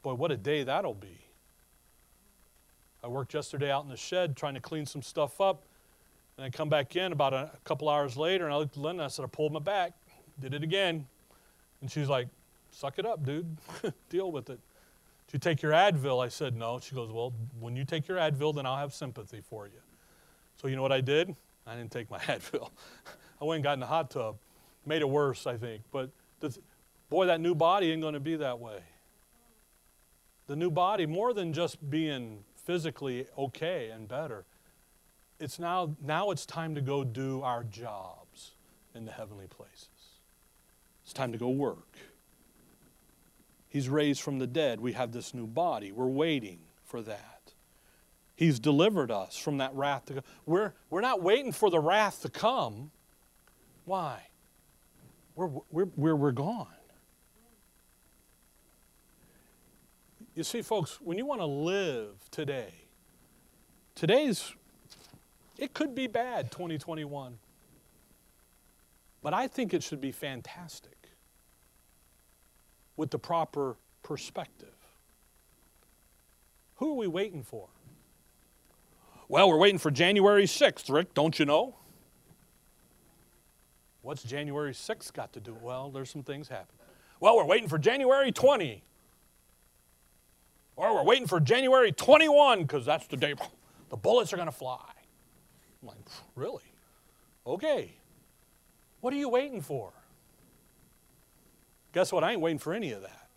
Boy, 0.03 0.15
what 0.15 0.31
a 0.31 0.37
day 0.37 0.63
that'll 0.63 0.95
be. 0.95 1.19
I 3.03 3.09
worked 3.09 3.35
yesterday 3.35 3.71
out 3.71 3.85
in 3.85 3.91
the 3.91 3.97
shed 3.97 4.37
trying 4.37 4.55
to 4.55 4.61
clean 4.61 4.87
some 4.87 5.03
stuff 5.03 5.41
up. 5.41 5.63
And 6.37 6.47
I 6.47 6.51
come 6.51 6.69
back 6.69 6.97
in 6.97 7.13
about 7.13 7.35
a, 7.35 7.51
couple 7.65 7.89
hours 7.89 8.17
later 8.17 8.45
and 8.45 8.55
I 8.55 8.57
looked 8.57 8.77
at 8.77 8.83
Linda 8.83 9.03
and 9.03 9.07
I 9.07 9.09
said, 9.09 9.25
I 9.25 9.29
pulled 9.29 9.53
my 9.53 9.59
back, 9.59 9.93
did 10.41 10.55
it 10.55 10.63
again. 10.63 11.07
And 11.81 11.91
she's 11.91 12.09
like, 12.09 12.29
suck 12.71 12.99
it 12.99 13.07
up, 13.07 13.25
dude. 13.25 13.57
Deal 14.09 14.33
with 14.33 14.49
it. 14.49 14.59
Did 15.27 15.35
you 15.35 15.39
take 15.39 15.63
your 15.63 15.73
Advil? 15.73 16.25
I 16.25 16.29
said, 16.29 16.57
no. 16.57 16.81
She 16.81 16.95
goes, 16.95 17.11
well, 17.11 17.33
when 17.59 17.77
you 17.77 17.85
take 17.85 18.09
your 18.09 18.19
Advil, 18.19 18.55
then 18.55 18.67
I'll 18.67 18.77
have 18.77 18.95
sympathy 18.95 19.43
for 19.43 19.67
you. 19.67 19.81
So 20.61 20.69
you 20.69 20.77
know 20.77 20.83
what 20.83 20.93
I 20.93 21.01
did? 21.01 21.35
I 21.67 21.77
didn't 21.77 21.91
take 21.91 22.11
my 22.11 22.19
Advil. 22.21 22.71
I 23.41 23.45
went 23.45 23.57
and 23.57 23.65
got 23.65 23.75
in 23.75 23.81
the 23.81 23.87
hot 23.87 24.11
tub. 24.11 24.37
Made 24.87 25.03
it 25.03 25.09
worse, 25.09 25.47
I 25.47 25.57
think. 25.57 25.83
But 25.93 26.11
the, 26.41 26.57
boy, 27.11 27.27
that 27.27 27.41
new 27.41 27.55
body 27.55 27.93
ain't 27.93 28.01
going 28.01 28.15
to 28.15 28.21
be 28.21 28.37
that 28.37 28.59
way. 28.59 28.79
The 30.47 30.57
new 30.57 30.71
body, 30.71 31.07
more 31.07 31.35
than 31.35 31.53
just 31.53 31.91
being 31.91 32.45
physically 32.57 33.27
okay 33.37 33.91
and 33.91 34.09
better, 34.09 34.45
it's 35.39 35.59
now, 35.59 35.97
now 36.03 36.31
it's 36.31 36.47
time 36.47 36.75
to 36.75 36.81
go 36.81 37.05
do 37.05 37.43
our 37.43 37.65
jobs 37.65 38.53
in 38.95 39.05
the 39.05 39.13
heavenly 39.13 39.47
places. 39.47 39.89
It's 41.05 41.13
time 41.13 41.33
to 41.33 41.39
go 41.39 41.49
work. 41.51 41.97
He's 43.69 43.89
raised 43.89 44.21
from 44.21 44.39
the 44.39 44.47
dead. 44.47 44.81
We 44.81 44.93
have 44.93 45.13
this 45.13 45.33
new 45.33 45.47
body. 45.47 45.93
We're 45.93 46.07
waiting 46.07 46.59
for 46.85 47.01
that. 47.03 47.53
He's 48.35 48.59
delivered 48.59 49.11
us 49.11 49.37
from 49.37 49.59
that 49.59 49.75
wrath 49.75 50.07
to 50.07 50.15
come. 50.15 50.23
We're, 50.47 50.73
we're 50.89 51.01
not 51.01 51.23
waiting 51.23 51.53
for 51.53 51.71
the 51.71 51.79
wrath 51.79 52.23
to 52.23 52.29
come. 52.29 52.91
Why? 53.85 54.23
We're, 55.37 55.51
we're, 55.71 55.89
we're, 55.97 56.17
we're 56.17 56.33
gone. 56.33 56.67
You 60.35 60.45
see, 60.45 60.63
folks, 60.63 61.01
when 61.01 61.19
you 61.19 61.27
want 61.27 61.41
to 61.41 61.47
live 61.47 62.31
today, 62.31 62.73
today's, 63.95 64.55
it 65.59 65.75
could 65.75 65.95
be 65.95 66.07
bad, 66.07 66.51
2021. 66.51 67.39
But 69.23 69.35
I 69.35 69.49
think 69.49 69.75
it 69.75 69.83
should 69.83 70.01
be 70.01 70.13
fantastic 70.13 71.11
with 72.97 73.11
the 73.11 73.19
proper 73.19 73.77
perspective. 74.03 74.69
Who 76.77 76.93
are 76.93 76.97
we 76.97 77.07
waiting 77.07 77.43
for? 77.43 77.69
Well, 79.29 79.49
we're 79.49 79.59
waiting 79.59 79.79
for 79.79 79.91
January 79.91 80.45
6th, 80.45 80.91
Rick, 80.91 81.13
don't 81.15 81.39
you 81.39 81.45
know? 81.45 81.77
What's 84.03 84.23
January 84.23 84.73
6th 84.73 85.13
got 85.13 85.33
to 85.35 85.41
do? 85.41 85.57
Well, 85.61 85.91
there's 85.91 86.11
some 86.11 86.23
things 86.23 86.49
happening. 86.49 86.79
Well, 87.21 87.37
we're 87.37 87.45
waiting 87.45 87.69
for 87.69 87.79
January 87.79 88.33
20. 88.33 88.83
Or 90.81 90.95
we're 90.95 91.05
waiting 91.05 91.27
for 91.27 91.41
January 91.41 91.93
21 91.93 92.63
because 92.63 92.87
that's 92.87 93.07
the 93.07 93.17
day 93.19 93.35
the 93.91 93.97
bullets 93.99 94.33
are 94.33 94.37
going 94.37 94.49
to 94.49 94.53
fly. 94.53 94.81
I'm 95.83 95.89
like, 95.89 95.99
really? 96.35 96.65
Okay. 97.47 97.93
What 99.03 99.13
are 99.13 99.19
you 99.19 99.29
waiting 99.29 99.61
for? 99.61 99.93
Guess 101.93 102.13
what? 102.13 102.25
I 102.25 102.33
ain't 102.33 102.41
waiting 102.41 102.59
for 102.59 102.73
any 102.73 102.93
of 102.93 103.03
that. 103.03 103.29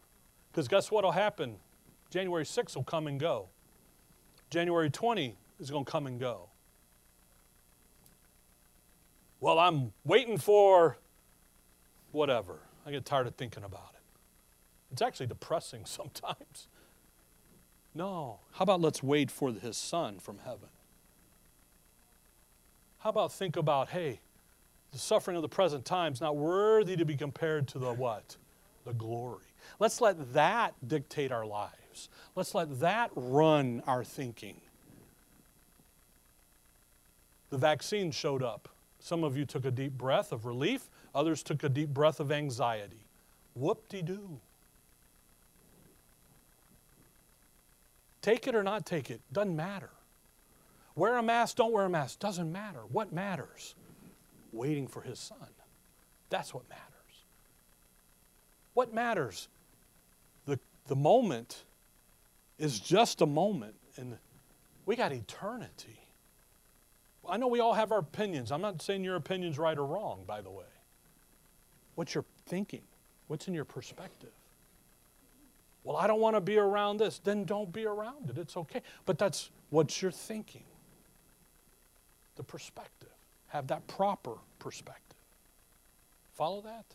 Because 0.52 0.70
guess 0.70 0.90
what 0.90 1.04
will 1.04 1.12
happen? 1.12 1.58
January 2.10 2.46
6th 2.46 2.78
will 2.78 2.84
come 2.86 3.08
and 3.08 3.20
go. 3.20 3.50
January 4.50 4.90
20 4.90 5.36
is 5.60 5.70
going 5.70 5.84
to 5.84 5.92
come 5.92 6.08
and 6.08 6.22
go. 6.22 6.48
Well, 9.42 9.60
I'm 9.60 9.92
waiting 10.06 10.38
for 10.38 10.98
whatever. 12.14 12.60
I 12.86 12.92
get 12.92 13.04
tired 13.04 13.28
of 13.28 13.36
thinking 13.36 13.66
about 13.66 13.90
it. 13.96 14.02
It's 14.94 15.02
actually 15.02 15.28
depressing 15.28 15.84
sometimes. 15.86 16.70
No. 17.96 18.40
How 18.54 18.64
about 18.64 18.82
let's 18.82 19.04
wait 19.04 19.30
for 19.30 19.52
his 19.52 19.78
son 19.78 20.20
from 20.20 20.40
heaven? 20.40 20.70
How 23.00 23.10
about 23.10 23.34
think 23.34 23.58
about, 23.58 23.90
hey, 23.90 24.20
the 24.92 24.98
suffering 24.98 25.36
of 25.36 25.42
the 25.42 25.50
present 25.50 25.86
time 25.86 26.14
is 26.14 26.22
not 26.22 26.38
worthy 26.38 26.96
to 26.96 27.06
be 27.06 27.16
compared 27.16 27.68
to 27.70 27.80
the 27.80 27.92
what? 27.94 28.38
The 28.86 28.94
glory. 28.94 29.44
Let's 29.80 30.02
let 30.02 30.34
that 30.34 30.74
dictate 30.88 31.32
our 31.32 31.46
lives. 31.46 32.10
Let's 32.36 32.56
let 32.56 32.80
that 32.80 33.12
run 33.16 33.84
our 33.88 34.04
thinking. 34.04 34.62
The 37.50 37.58
vaccine 37.58 38.12
showed 38.12 38.42
up. 38.42 38.70
Some 39.00 39.24
of 39.24 39.38
you 39.38 39.46
took 39.46 39.66
a 39.66 39.72
deep 39.72 39.98
breath 39.98 40.32
of 40.32 40.46
relief, 40.46 40.90
others 41.14 41.44
took 41.44 41.64
a 41.64 41.70
deep 41.70 41.90
breath 41.90 42.20
of 42.20 42.32
anxiety. 42.32 43.06
Whoop 43.54 43.88
de 43.90 44.02
doo. 44.02 44.40
Take 48.24 48.48
it 48.48 48.56
or 48.56 48.64
not 48.64 48.86
take 48.86 49.12
it, 49.12 49.22
doesn't 49.34 49.56
matter. 49.56 49.90
Wear 50.96 51.18
a 51.18 51.24
mask, 51.24 51.58
don't 51.58 51.74
wear 51.74 51.86
a 51.86 51.90
mask, 51.90 52.20
doesn't 52.20 52.52
matter. 52.52 52.80
What 52.90 53.12
matters? 53.12 53.76
Waiting 54.54 54.88
for 54.88 55.02
his 55.02 55.20
son. 55.20 55.50
That's 56.30 56.54
what 56.54 56.68
matters. 56.70 56.84
What 58.74 58.94
matters? 58.94 59.50
The, 60.46 60.58
the 60.88 60.96
moment 60.96 61.66
is 62.58 62.80
just 62.80 63.22
a 63.22 63.26
moment, 63.26 63.76
and 63.98 64.18
we 64.86 64.96
got 64.96 65.12
eternity. 65.12 66.00
I 67.28 67.36
know 67.36 67.48
we 67.48 67.60
all 67.60 67.74
have 67.74 67.92
our 67.92 68.00
opinions. 68.00 68.54
I'm 68.54 68.62
not 68.62 68.82
saying 68.82 69.04
your 69.04 69.16
opinion's 69.16 69.60
right 69.60 69.78
or 69.78 69.86
wrong, 69.86 70.24
by 70.26 70.40
the 70.42 70.52
way. 70.52 70.64
What's 71.96 72.16
your 72.16 72.24
thinking? 72.46 72.84
What's 73.28 73.50
in 73.50 73.54
your 73.54 73.66
perspective? 73.66 74.32
Well, 75.84 75.98
I 75.98 76.08
don't 76.08 76.20
want 76.20 76.36
to 76.36 76.42
be 76.42 76.58
around 76.58 76.98
this. 76.98 77.20
Then 77.20 77.44
don't 77.44 77.72
be 77.72 77.86
around 77.86 78.30
it. 78.30 78.38
It's 78.38 78.56
okay. 78.56 78.82
But 79.06 79.18
that's 79.18 79.50
what 79.70 80.02
you're 80.02 80.12
thinking. 80.12 80.64
The 82.36 82.44
perspective. 82.44 83.10
Have 83.48 83.68
that 83.68 83.86
proper 83.88 84.36
perspective. 84.60 85.18
Follow 86.34 86.62
that? 86.62 86.86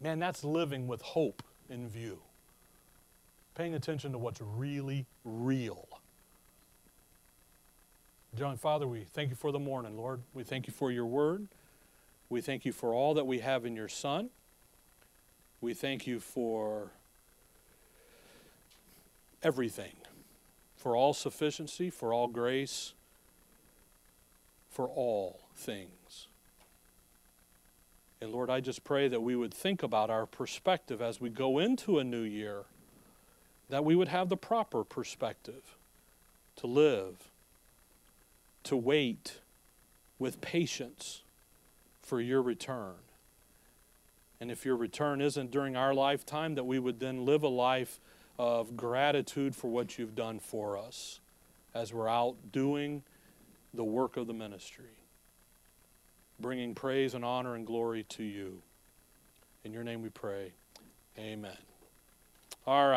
Man, 0.00 0.18
that's 0.18 0.44
living 0.44 0.86
with 0.86 1.02
hope 1.02 1.42
in 1.68 1.88
view. 1.88 2.18
Paying 3.54 3.74
attention 3.74 4.12
to 4.12 4.18
what's 4.18 4.40
really 4.40 5.06
real. 5.24 5.88
John, 8.36 8.56
Father, 8.56 8.86
we 8.86 9.04
thank 9.14 9.30
you 9.30 9.36
for 9.36 9.50
the 9.50 9.58
morning, 9.58 9.96
Lord. 9.96 10.20
We 10.34 10.44
thank 10.44 10.66
you 10.66 10.72
for 10.72 10.92
your 10.92 11.06
word. 11.06 11.48
We 12.28 12.40
thank 12.40 12.64
you 12.64 12.72
for 12.72 12.92
all 12.92 13.14
that 13.14 13.26
we 13.26 13.38
have 13.38 13.64
in 13.64 13.74
your 13.74 13.88
Son. 13.88 14.30
We 15.60 15.72
thank 15.72 16.06
you 16.06 16.20
for 16.20 16.90
everything, 19.42 19.92
for 20.76 20.96
all 20.96 21.12
sufficiency, 21.12 21.90
for 21.90 22.12
all 22.12 22.28
grace, 22.28 22.92
for 24.70 24.88
all 24.88 25.40
things. 25.54 26.26
And 28.20 28.32
Lord, 28.32 28.50
I 28.50 28.60
just 28.60 28.84
pray 28.84 29.08
that 29.08 29.22
we 29.22 29.36
would 29.36 29.52
think 29.52 29.82
about 29.82 30.10
our 30.10 30.26
perspective 30.26 31.02
as 31.02 31.20
we 31.20 31.28
go 31.28 31.58
into 31.58 31.98
a 31.98 32.04
new 32.04 32.22
year, 32.22 32.64
that 33.68 33.84
we 33.84 33.94
would 33.94 34.08
have 34.08 34.28
the 34.28 34.36
proper 34.36 34.84
perspective 34.84 35.76
to 36.56 36.66
live, 36.66 37.30
to 38.64 38.76
wait 38.76 39.40
with 40.18 40.40
patience 40.40 41.22
for 42.02 42.20
your 42.20 42.40
return. 42.40 42.94
And 44.40 44.50
if 44.50 44.64
your 44.64 44.76
return 44.76 45.20
isn't 45.20 45.50
during 45.50 45.76
our 45.76 45.94
lifetime, 45.94 46.54
that 46.54 46.64
we 46.64 46.78
would 46.78 47.00
then 47.00 47.24
live 47.24 47.42
a 47.42 47.48
life 47.48 48.00
of 48.38 48.76
gratitude 48.76 49.54
for 49.54 49.68
what 49.68 49.98
you've 49.98 50.14
done 50.14 50.38
for 50.38 50.76
us 50.78 51.20
as 51.74 51.92
we're 51.92 52.08
out 52.08 52.36
doing 52.52 53.02
the 53.74 53.84
work 53.84 54.16
of 54.16 54.26
the 54.26 54.32
ministry, 54.32 54.98
bringing 56.40 56.74
praise 56.74 57.14
and 57.14 57.24
honor 57.24 57.54
and 57.54 57.66
glory 57.66 58.04
to 58.04 58.22
you. 58.22 58.62
In 59.64 59.72
your 59.72 59.84
name 59.84 60.02
we 60.02 60.08
pray. 60.08 60.52
Amen. 61.18 61.56
All 62.66 62.88
right. 62.88 62.94